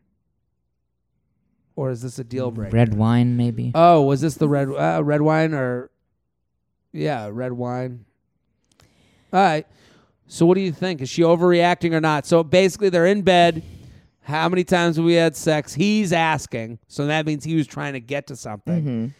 Or 1.74 1.90
is 1.90 2.02
this 2.02 2.18
a 2.18 2.24
deal 2.24 2.50
breaker? 2.50 2.76
Red 2.76 2.94
wine, 2.94 3.36
maybe. 3.36 3.70
Oh, 3.74 4.02
was 4.02 4.20
this 4.20 4.34
the 4.34 4.48
red 4.48 4.68
uh, 4.68 5.00
red 5.04 5.22
wine 5.22 5.54
or 5.54 5.90
yeah, 6.92 7.30
red 7.32 7.52
wine? 7.52 8.04
All 9.32 9.40
right. 9.40 9.66
So 10.26 10.44
what 10.44 10.56
do 10.56 10.60
you 10.60 10.72
think? 10.72 11.00
Is 11.00 11.08
she 11.08 11.22
overreacting 11.22 11.92
or 11.92 12.00
not? 12.00 12.26
So 12.26 12.42
basically 12.42 12.88
they're 12.88 13.06
in 13.06 13.22
bed. 13.22 13.62
How 14.28 14.46
many 14.50 14.62
times 14.62 14.96
have 14.96 15.06
we 15.06 15.14
had 15.14 15.34
sex? 15.34 15.72
He's 15.72 16.12
asking. 16.12 16.78
So 16.86 17.06
that 17.06 17.24
means 17.24 17.44
he 17.44 17.56
was 17.56 17.66
trying 17.66 17.94
to 17.94 18.00
get 18.00 18.26
to 18.26 18.36
something. 18.36 19.14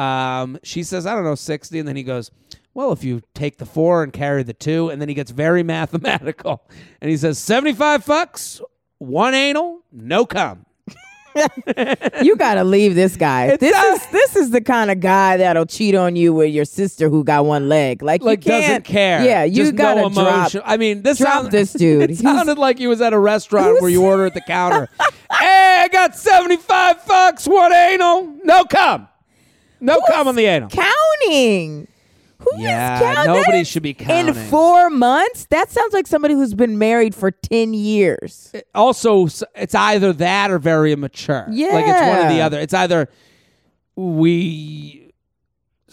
Um, 0.00 0.56
she 0.62 0.84
says, 0.84 1.04
I 1.04 1.14
don't 1.14 1.24
know, 1.24 1.34
60. 1.34 1.78
And 1.80 1.88
then 1.88 1.96
he 1.96 2.04
goes, 2.04 2.30
Well, 2.72 2.92
if 2.92 3.02
you 3.02 3.22
take 3.34 3.58
the 3.58 3.66
four 3.66 4.04
and 4.04 4.12
carry 4.12 4.44
the 4.44 4.52
two. 4.54 4.88
And 4.88 5.00
then 5.00 5.08
he 5.08 5.16
gets 5.16 5.32
very 5.32 5.62
mathematical. 5.64 6.62
And 7.00 7.10
he 7.10 7.16
says, 7.16 7.38
75 7.40 8.04
fucks, 8.04 8.60
one 8.98 9.34
anal, 9.34 9.80
no 9.90 10.24
cum. 10.24 10.64
You 12.22 12.36
gotta 12.36 12.64
leave 12.64 12.94
this 12.94 13.16
guy. 13.16 13.56
this 13.56 13.76
is 13.76 14.06
this 14.12 14.36
is 14.36 14.50
the 14.50 14.60
kind 14.60 14.90
of 14.90 15.00
guy 15.00 15.36
that'll 15.38 15.66
cheat 15.66 15.94
on 15.94 16.16
you 16.16 16.32
with 16.32 16.52
your 16.52 16.64
sister 16.64 17.08
who 17.08 17.24
got 17.24 17.44
one 17.46 17.68
leg. 17.68 18.02
Like, 18.02 18.22
like 18.22 18.44
you 18.44 18.50
can't, 18.52 18.62
doesn't 18.66 18.84
care. 18.84 19.24
Yeah, 19.24 19.44
you 19.44 19.56
Just 19.56 19.76
gotta 19.76 20.02
no 20.02 20.08
drop. 20.10 20.52
I 20.64 20.76
mean, 20.76 21.02
this 21.02 21.18
drop 21.18 21.42
sound- 21.42 21.52
this 21.52 21.72
dude. 21.74 22.10
It 22.10 22.18
sounded 22.18 22.58
like 22.58 22.78
he 22.78 22.86
was 22.86 23.00
at 23.00 23.12
a 23.12 23.18
restaurant 23.18 23.80
where 23.80 23.90
you 23.90 24.04
order 24.04 24.26
at 24.26 24.34
the 24.34 24.40
counter. 24.42 24.88
hey, 25.30 25.78
I 25.84 25.88
got 25.90 26.16
seventy 26.16 26.56
five 26.56 26.98
fucks, 27.02 27.46
one 27.48 27.72
anal, 27.72 28.34
no 28.44 28.64
cum, 28.64 29.08
no 29.80 30.00
cum 30.10 30.28
on 30.28 30.34
the 30.36 30.44
anal. 30.46 30.68
Counting. 30.70 31.88
Who 32.42 32.56
is 32.58 32.62
Yeah, 32.62 33.14
counting? 33.14 33.34
nobody 33.34 33.64
should 33.64 33.82
be 33.82 33.96
In 34.08 34.34
four 34.34 34.90
months? 34.90 35.46
That 35.50 35.70
sounds 35.70 35.92
like 35.94 36.06
somebody 36.06 36.34
who's 36.34 36.54
been 36.54 36.78
married 36.78 37.14
for 37.14 37.30
10 37.30 37.74
years. 37.74 38.50
Uh, 38.54 38.60
also, 38.74 39.26
it's 39.54 39.74
either 39.74 40.12
that 40.14 40.50
or 40.50 40.58
very 40.58 40.92
immature. 40.92 41.44
like 41.48 41.84
it's 41.86 42.00
one 42.00 42.26
or 42.26 42.28
the 42.28 42.40
other. 42.40 42.58
It's 42.60 42.74
either 42.74 43.08
we. 43.96 45.11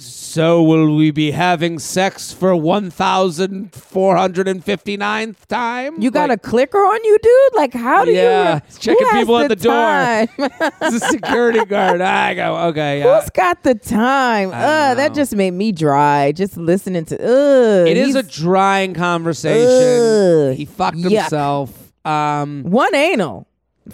So 0.01 0.61
will 0.63 0.95
we 0.95 1.11
be 1.11 1.31
having 1.31 1.77
sex 1.79 2.31
for 2.31 2.55
one 2.55 2.89
thousand 2.89 3.73
four 3.73 4.15
hundred 4.15 4.47
and 4.47 4.63
fifty 4.63 4.95
ninth 4.95 5.45
time? 5.49 6.01
You 6.01 6.09
got 6.09 6.29
Like, 6.29 6.39
a 6.45 6.49
clicker 6.49 6.77
on 6.77 7.03
you, 7.03 7.17
dude? 7.21 7.55
Like, 7.55 7.73
how 7.73 8.05
do 8.05 8.11
Yeah, 8.11 8.55
you. 8.55 8.61
he's 8.67 8.77
checking 8.79 9.07
people 9.09 9.37
at 9.39 9.49
the 9.49 9.55
door. 9.57 10.27
It's 10.81 10.95
a 11.03 11.07
security 11.09 11.65
guard. 11.65 11.99
I 11.99 12.33
go, 12.33 12.57
okay, 12.69 12.99
yeah. 12.99 13.19
Who's 13.19 13.29
got 13.31 13.63
the 13.63 13.75
time? 13.75 14.49
Uh, 14.49 14.95
that 14.95 15.13
just 15.13 15.35
made 15.35 15.51
me 15.51 15.71
dry. 15.73 16.31
Just 16.31 16.55
listening 16.55 17.03
to. 17.05 17.15
Uh, 17.21 17.85
It 17.85 17.97
is 17.97 18.15
a 18.15 18.23
drying 18.23 18.93
conversation. 18.93 20.51
Ugh, 20.51 20.55
he 20.55 20.65
fucked 20.65 20.97
yuck. 20.97 21.09
himself. 21.21 21.91
Um, 22.05 22.63
one 22.63 22.95
anal. 22.95 23.47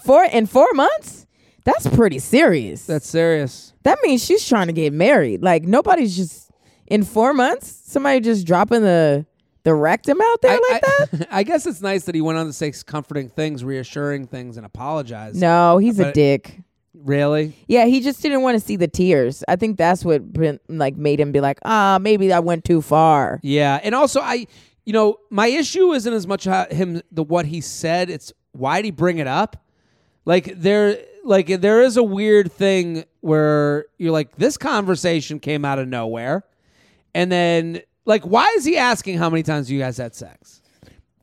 Four 0.03 0.25
in 0.25 0.45
four 0.45 0.67
months. 0.73 1.24
That's 1.65 1.87
pretty 1.87 2.19
serious. 2.19 2.85
that's 2.85 3.07
serious. 3.09 3.73
that 3.83 3.97
means 4.03 4.23
she's 4.23 4.47
trying 4.47 4.67
to 4.67 4.73
get 4.73 4.93
married. 4.93 5.41
Like 5.43 5.63
nobody's 5.63 6.15
just 6.15 6.51
in 6.87 7.03
four 7.03 7.33
months. 7.33 7.67
Somebody 7.85 8.21
just 8.21 8.45
dropping 8.47 8.81
the 8.81 9.25
the 9.63 9.73
rectum 9.73 10.21
out 10.21 10.41
there 10.41 10.59
I, 10.61 10.71
like 10.71 10.83
I- 10.85 11.05
that. 11.17 11.27
I 11.31 11.43
guess 11.43 11.65
it's 11.65 11.81
nice 11.81 12.03
that 12.05 12.15
he 12.15 12.21
went 12.21 12.37
on 12.37 12.45
to 12.45 12.53
say 12.53 12.71
comforting 12.85 13.29
things, 13.29 13.63
reassuring 13.63 14.27
things, 14.27 14.57
and 14.57 14.65
apologize. 14.65 15.35
No, 15.35 15.79
he's 15.79 15.99
a 15.99 16.11
dick. 16.13 16.61
Really? 16.93 17.53
Yeah, 17.67 17.85
he 17.85 17.99
just 17.99 18.21
didn't 18.21 18.41
want 18.41 18.59
to 18.59 18.65
see 18.65 18.77
the 18.77 18.87
tears. 18.87 19.43
I 19.47 19.57
think 19.57 19.77
that's 19.77 20.05
what 20.05 20.31
been, 20.33 20.59
like 20.69 20.95
made 20.95 21.19
him 21.19 21.31
be 21.31 21.39
like, 21.41 21.59
ah, 21.65 21.97
maybe 21.99 22.31
I 22.31 22.39
went 22.39 22.63
too 22.63 22.81
far. 22.81 23.39
Yeah. 23.43 23.79
And 23.83 23.93
also, 23.93 24.21
I, 24.21 24.47
you 24.85 24.93
know, 24.93 25.17
my 25.29 25.47
issue 25.47 25.91
isn't 25.93 26.13
as 26.13 26.25
much 26.25 26.45
how 26.45 26.65
him 26.65 27.01
the 27.11 27.23
what 27.23 27.45
he 27.47 27.59
said. 27.61 28.09
It's 28.09 28.31
why 28.53 28.77
did 28.77 28.85
he 28.85 28.91
bring 28.91 29.17
it 29.17 29.27
up? 29.27 29.57
Like 30.25 30.45
there, 30.55 30.97
like 31.25 31.47
there 31.47 31.81
is 31.81 31.97
a 31.97 32.03
weird 32.03 32.51
thing 32.51 33.03
where 33.21 33.85
you're 33.97 34.11
like, 34.11 34.35
this 34.35 34.57
conversation 34.57 35.39
came 35.39 35.65
out 35.65 35.79
of 35.79 35.87
nowhere, 35.87 36.43
and 37.13 37.31
then 37.31 37.81
like, 38.05 38.23
why 38.23 38.53
is 38.55 38.63
he 38.63 38.77
asking 38.77 39.17
how 39.17 39.29
many 39.29 39.43
times 39.43 39.69
you 39.69 39.79
guys 39.79 39.97
had 39.97 40.15
sex? 40.15 40.61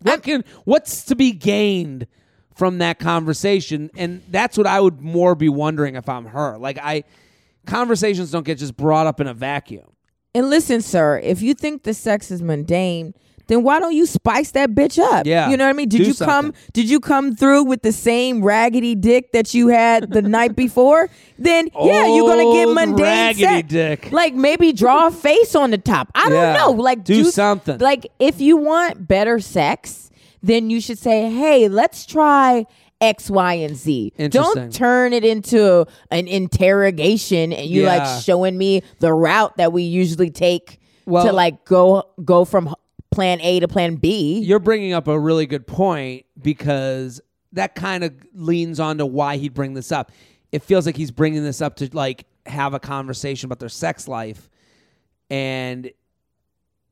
What 0.02 0.22
can 0.22 0.44
what's 0.64 1.04
to 1.04 1.16
be 1.16 1.32
gained 1.32 2.08
from 2.54 2.78
that 2.78 2.98
conversation? 2.98 3.90
And 3.96 4.22
that's 4.28 4.58
what 4.58 4.66
I 4.66 4.80
would 4.80 5.00
more 5.00 5.34
be 5.34 5.48
wondering 5.48 5.94
if 5.94 6.08
I'm 6.08 6.26
her. 6.26 6.58
Like 6.58 6.78
I, 6.78 7.04
conversations 7.66 8.32
don't 8.32 8.44
get 8.44 8.58
just 8.58 8.76
brought 8.76 9.06
up 9.06 9.20
in 9.20 9.28
a 9.28 9.34
vacuum. 9.34 9.86
And 10.34 10.50
listen, 10.50 10.80
sir, 10.80 11.18
if 11.18 11.42
you 11.42 11.54
think 11.54 11.84
the 11.84 11.94
sex 11.94 12.30
is 12.30 12.42
mundane, 12.42 13.14
then 13.48 13.62
why 13.62 13.78
don't 13.80 13.94
you 13.94 14.06
spice 14.06 14.52
that 14.52 14.70
bitch 14.70 14.98
up? 14.98 15.26
Yeah, 15.26 15.50
You 15.50 15.56
know 15.56 15.64
what 15.64 15.70
I 15.70 15.72
mean? 15.74 15.88
Did 15.88 15.98
do 15.98 16.04
you 16.04 16.14
come 16.14 16.52
did 16.72 16.88
you 16.88 17.00
come 17.00 17.34
through 17.36 17.64
with 17.64 17.82
the 17.82 17.92
same 17.92 18.42
raggedy 18.42 18.94
dick 18.94 19.32
that 19.32 19.52
you 19.54 19.68
had 19.68 20.10
the 20.10 20.22
night 20.38 20.54
before? 20.56 21.08
Then 21.38 21.68
yeah, 21.80 22.06
you're 22.14 22.26
gonna 22.28 22.52
get 22.52 22.66
mundane 22.72 23.04
raggedy 23.04 23.42
sex. 23.42 23.68
dick. 23.68 24.12
Like 24.12 24.34
maybe 24.34 24.72
draw 24.72 25.08
a 25.08 25.10
face 25.10 25.54
on 25.54 25.70
the 25.70 25.78
top. 25.78 26.10
I 26.14 26.28
don't 26.28 26.56
know. 26.56 26.70
Like 26.82 27.04
Do 27.04 27.24
something. 27.24 27.78
Like 27.78 28.06
if 28.18 28.40
you 28.40 28.56
want 28.56 29.06
better 29.08 29.40
sex, 29.40 30.10
then 30.42 30.70
you 30.70 30.80
should 30.80 30.98
say, 30.98 31.30
"Hey, 31.30 31.68
let's 31.68 32.04
try 32.06 32.66
X, 33.00 33.28
Y, 33.30 33.54
and 33.54 33.76
Z." 33.76 34.12
Don't 34.30 34.72
turn 34.72 35.12
it 35.12 35.24
into 35.24 35.86
an 36.10 36.28
interrogation 36.28 37.52
and 37.52 37.68
you 37.68 37.82
Yeah. 37.82 37.96
like 37.96 38.22
showing 38.22 38.56
me 38.58 38.82
the 39.00 39.12
route 39.12 39.56
that 39.56 39.72
we 39.72 39.82
usually 39.82 40.30
take 40.30 40.78
Well- 41.06 41.24
to 41.26 41.32
like 41.32 41.64
go 41.64 42.04
go 42.24 42.44
from 42.44 42.74
plan 43.12 43.40
A 43.40 43.60
to 43.60 43.68
plan 43.68 43.96
B. 43.96 44.40
You're 44.40 44.58
bringing 44.58 44.92
up 44.92 45.06
a 45.06 45.18
really 45.18 45.46
good 45.46 45.66
point 45.66 46.26
because 46.40 47.20
that 47.52 47.74
kind 47.74 48.02
of 48.02 48.12
leans 48.34 48.80
on 48.80 48.98
to 48.98 49.06
why 49.06 49.36
he'd 49.36 49.54
bring 49.54 49.74
this 49.74 49.92
up. 49.92 50.10
It 50.50 50.62
feels 50.62 50.86
like 50.86 50.96
he's 50.96 51.10
bringing 51.10 51.44
this 51.44 51.60
up 51.60 51.76
to 51.76 51.88
like 51.92 52.26
have 52.46 52.74
a 52.74 52.80
conversation 52.80 53.46
about 53.46 53.60
their 53.60 53.68
sex 53.68 54.08
life, 54.08 54.50
and 55.30 55.90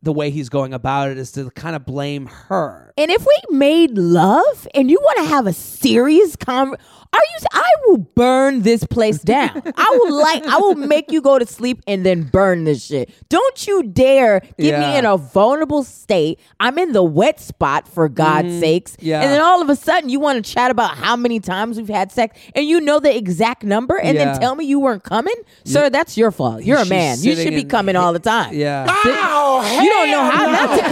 the 0.03 0.13
way 0.13 0.31
he's 0.31 0.49
going 0.49 0.73
about 0.73 1.11
it 1.11 1.19
is 1.19 1.33
to 1.33 1.51
kind 1.51 1.77
of 1.77 1.85
blame 1.85 2.27
her. 2.27 2.93
And 2.97 3.11
if 3.11 3.27
we 3.27 3.57
made 3.57 3.99
love 3.99 4.67
and 4.75 4.91
you 4.91 4.99
want 5.03 5.19
to 5.19 5.25
have 5.25 5.47
a 5.47 5.53
serious 5.53 6.37
con 6.37 6.77
are 7.13 7.21
you 7.21 7.47
I 7.53 7.69
will 7.87 7.99
burn 7.99 8.63
this 8.63 8.85
place 8.85 9.19
down. 9.19 9.63
I 9.77 9.91
will 9.99 10.15
like 10.23 10.45
I 10.47 10.59
will 10.59 10.75
make 10.77 11.11
you 11.11 11.21
go 11.21 11.39
to 11.39 11.47
sleep 11.47 11.81
and 11.87 12.05
then 12.07 12.25
burn 12.25 12.65
this 12.65 12.85
shit. 12.87 13.11
Don't 13.29 13.67
you 13.67 13.83
dare 13.83 14.41
get 14.41 14.51
Yeah. 14.59 14.93
me 14.93 14.99
in 14.99 15.05
a 15.05 15.17
vulnerable 15.17 15.83
state. 15.83 16.39
I'm 16.61 16.79
in 16.79 16.93
the 16.93 17.03
wet 17.03 17.41
spot 17.41 17.89
for 17.89 18.09
God's 18.09 18.59
sakes. 18.61 18.93
Mm-hmm. 18.93 19.07
yeah. 19.07 19.23
And 19.23 19.31
then 19.33 19.41
all 19.41 19.61
of 19.63 19.69
a 19.71 19.77
sudden 19.77 20.09
you 20.11 20.21
want 20.21 20.45
to 20.45 20.53
chat 20.53 20.71
about 20.71 20.97
how 20.97 21.17
many 21.17 21.41
times 21.41 21.79
we've 21.79 21.89
had 21.89 22.13
sex 22.13 22.39
and 22.55 22.67
you 22.67 22.81
know 22.81 23.01
the 23.01 23.15
exact 23.17 23.65
number 23.65 23.97
and 23.99 24.17
Yeah. 24.17 24.27
then 24.33 24.41
tell 24.41 24.55
me 24.55 24.65
you 24.67 24.79
weren't 24.79 25.03
coming? 25.03 25.35
Sir, 25.65 25.91
that's 25.91 26.17
your 26.17 26.31
fault. 26.31 26.63
You're 26.63 26.79
a 26.79 26.87
man. 26.87 27.19
You 27.21 27.35
should 27.35 27.51
be 27.55 27.63
in- 27.63 27.69
coming 27.69 27.97
all 27.97 28.13
the 28.13 28.19
time. 28.21 28.55
Yeah. 28.55 28.85
You 29.05 29.91
don't 29.91 30.11
know 30.11 30.23
how 30.31 30.47
not 30.47 30.77
to 30.77 30.83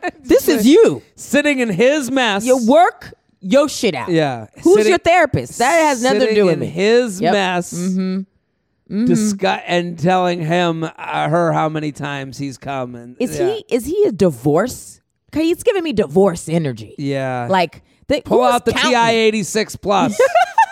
come. 0.00 0.10
this 0.22 0.48
is 0.48 0.66
you. 0.66 1.02
Sitting 1.16 1.60
in 1.60 1.68
his 1.68 2.10
mess. 2.10 2.44
You 2.44 2.66
work 2.66 3.14
your 3.44 3.68
shit 3.68 3.94
out. 3.94 4.08
Yeah. 4.08 4.46
Who's 4.62 4.74
Sitting- 4.78 4.90
your 4.90 4.98
therapist? 4.98 5.58
That 5.58 5.82
has 5.88 6.02
nothing 6.02 6.20
to 6.28 6.34
do 6.34 6.44
with 6.46 6.54
in 6.54 6.60
me. 6.60 6.66
His 6.66 7.20
Yep. 7.20 7.32
mess. 7.32 7.72
Mm-hmm. 7.72 8.20
Disgu- 9.06 9.62
and 9.66 9.98
telling 9.98 10.40
him 10.40 10.84
uh, 10.84 11.28
her 11.28 11.52
how 11.52 11.68
many 11.70 11.90
times 11.90 12.36
he's 12.38 12.58
come 12.58 12.94
and 12.94 13.16
Is 13.18 13.38
yeah. 13.38 13.54
he 13.54 13.64
is 13.68 13.86
he 13.86 14.04
a 14.04 14.12
divorce? 14.12 15.00
'Cause 15.32 15.42
He's 15.42 15.62
giving 15.62 15.82
me 15.82 15.92
divorce 15.92 16.48
energy. 16.48 16.94
Yeah. 16.98 17.46
Like 17.50 17.82
the, 18.08 18.20
pull 18.20 18.42
out 18.44 18.64
the? 18.66 18.72
TI 18.72 18.94
eighty 18.94 19.42
six 19.42 19.74
plus. 19.74 20.20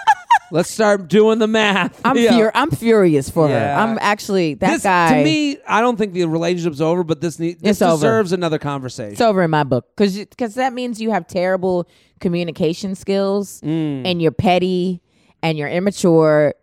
Let's 0.53 0.71
start 0.71 1.09
doing 1.09 1.39
the 1.39 1.47
math. 1.47 1.99
I'm 2.05 2.17
Yeah. 2.19 2.37
fur- 2.37 2.53
I'm 2.55 2.71
furious 2.71 3.31
for 3.31 3.49
her. 3.49 3.55
I'm 3.75 3.99
actually 4.01 4.55
that 4.55 4.71
this, 4.75 4.83
guy. 4.83 5.19
to 5.19 5.25
me, 5.25 5.57
I 5.67 5.81
don't 5.81 5.97
think 5.97 6.13
the 6.13 6.25
relationship's 6.27 6.81
over, 6.83 7.03
but 7.03 7.21
this 7.23 7.39
need, 7.39 7.61
this 7.61 7.79
It's 7.79 7.83
over. 7.83 7.97
deserves 7.97 8.33
another 8.33 8.59
conversation. 8.59 9.13
it's 9.13 9.21
over 9.23 9.43
in 9.43 9.51
my 9.51 9.65
book 9.65 9.87
because 9.97 10.17
because 10.19 10.55
that 10.57 10.75
means 10.75 11.01
you 11.01 11.11
have 11.11 11.27
terrible 11.27 11.89
communication 12.21 12.95
skills 12.95 13.61
Mm. 13.65 14.03
and 14.07 14.21
you're 14.21 14.31
petty 14.31 15.01
and 15.43 15.57
you're 15.57 15.69
immature, 15.69 16.55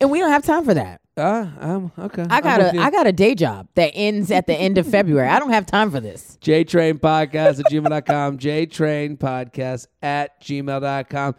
and 0.00 0.10
we 0.10 0.18
don't 0.20 0.30
have 0.30 0.44
time 0.44 0.64
for 0.64 0.74
that. 0.74 1.00
uh, 1.16 1.46
um, 1.60 1.90
okay. 1.98 2.24
I 2.30 2.40
got 2.40 2.60
a 2.60 2.78
I 2.78 2.90
got 2.90 3.06
a 3.08 3.12
day 3.12 3.34
job 3.34 3.66
that 3.74 3.90
ends 3.94 4.30
at 4.30 4.46
the 4.46 4.54
end 4.54 4.78
of 4.78 4.86
February. 4.86 5.28
I 5.28 5.40
don't 5.40 5.50
have 5.50 5.66
time 5.66 5.90
for 5.90 5.98
this. 5.98 6.38
JTrain 6.44 7.00
Podcast 7.00 7.58
at 7.58 7.72
gmail.com. 7.72 8.38
JTrain 8.38 9.18
Podcast 9.18 9.86
at 10.02 10.40
gmail.com. 10.42 11.34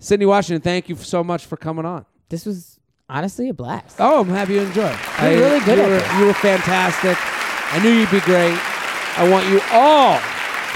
Sydnee 0.00 0.26
Washington, 0.28 0.62
thank 0.62 0.88
you 0.88 0.96
so 0.96 1.24
much 1.24 1.46
for 1.46 1.56
coming 1.56 1.84
on. 1.84 2.06
This 2.28 2.46
was 2.46 2.78
honestly 3.08 3.48
a 3.48 3.54
blast. 3.54 3.96
Oh, 3.98 4.20
I'm 4.20 4.28
happy 4.28 4.54
you 4.54 4.60
enjoyed. 4.60 4.96
I, 5.18 5.34
really 5.34 5.60
good 5.64 5.78
You 5.78 5.84
at 5.84 5.88
were, 5.90 5.98
this. 5.98 6.18
you 6.18 6.26
were 6.26 6.34
fantastic. 6.34 7.16
I 7.72 7.82
knew 7.82 7.90
you'd 7.90 8.10
be 8.10 8.20
great. 8.20 8.56
I 9.18 9.28
want 9.28 9.48
you 9.48 9.60
all 9.72 10.18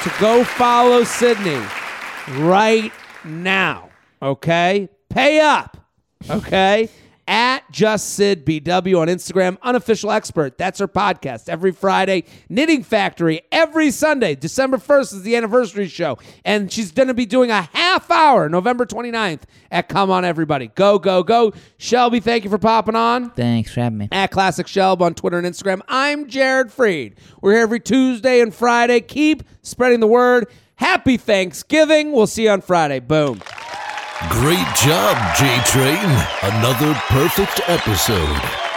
to 0.03 0.13
go 0.21 0.43
follow 0.45 1.03
Sydnee 1.03 1.65
right 2.49 2.93
now. 3.25 3.91
Okay? 4.21 4.89
Pay 5.09 5.41
up. 5.41 5.77
Okay? 6.29 6.89
At 7.29 7.71
Just 7.71 8.15
Syd 8.15 8.45
BW 8.45 8.99
on 9.01 9.07
Instagram, 9.07 9.57
unofficial 9.63 10.11
expert. 10.11 10.59
That's 10.59 10.81
her 10.81 10.89
podcast 10.89 11.49
every 11.49 11.71
Friday. 11.71 12.25
Knitting 12.49 12.83
Factory 12.83 13.43
every 13.53 13.91
Sunday. 13.93 14.35
December 14.35 14.77
1st 14.77 15.15
is 15.15 15.23
the 15.23 15.37
anniversary 15.37 15.87
show. 15.87 16.19
And 16.45 16.71
she's 16.73 16.91
going 16.91 17.09
to 17.09 17.15
be 17.15 17.25
doing 17.25 17.51
a 17.51 17.63
half 17.63 18.11
hour 18.11 18.49
November 18.49 18.85
29th 18.87 19.43
at 19.71 19.89
Come 19.89 20.11
On 20.11 20.25
Everybody. 20.25 20.67
Go, 20.75 20.99
go, 20.99 21.23
go. 21.23 21.53
Shelby, 21.79 22.19
thank 22.21 22.43
you 22.45 22.51
for 22.51 22.59
popping 22.59 22.97
on 22.97 23.31
Thanks 23.31 23.73
for 23.73 23.81
having 23.81 23.99
me. 23.99 24.09
at 24.11 24.31
Classic 24.33 24.67
Shelb 24.67 25.01
on 25.01 25.15
Twitter 25.15 25.39
and 25.39 25.47
Instagram. 25.47 25.81
I'm 25.87 26.29
Jared 26.29 26.69
Freid. 26.69 27.15
We're 27.41 27.53
here 27.53 27.63
every 27.63 27.81
Tuesday 27.81 28.41
and 28.41 28.53
Friday. 28.53 29.01
Keep 29.01 29.45
spreading 29.63 30.01
the 30.01 30.09
word. 30.09 30.49
Happy 30.75 31.17
Thanksgiving. 31.17 32.11
We'll 32.11 32.27
see 32.27 32.45
you 32.45 32.51
on 32.51 32.61
Friday. 32.63 32.99
Boom. 32.99 33.41
Great 34.31 34.67
job, 34.77 35.17
J 35.37 35.61
Train. 35.65 36.09
Another 36.43 36.95
perfect 37.09 37.61
episode. 37.67 38.72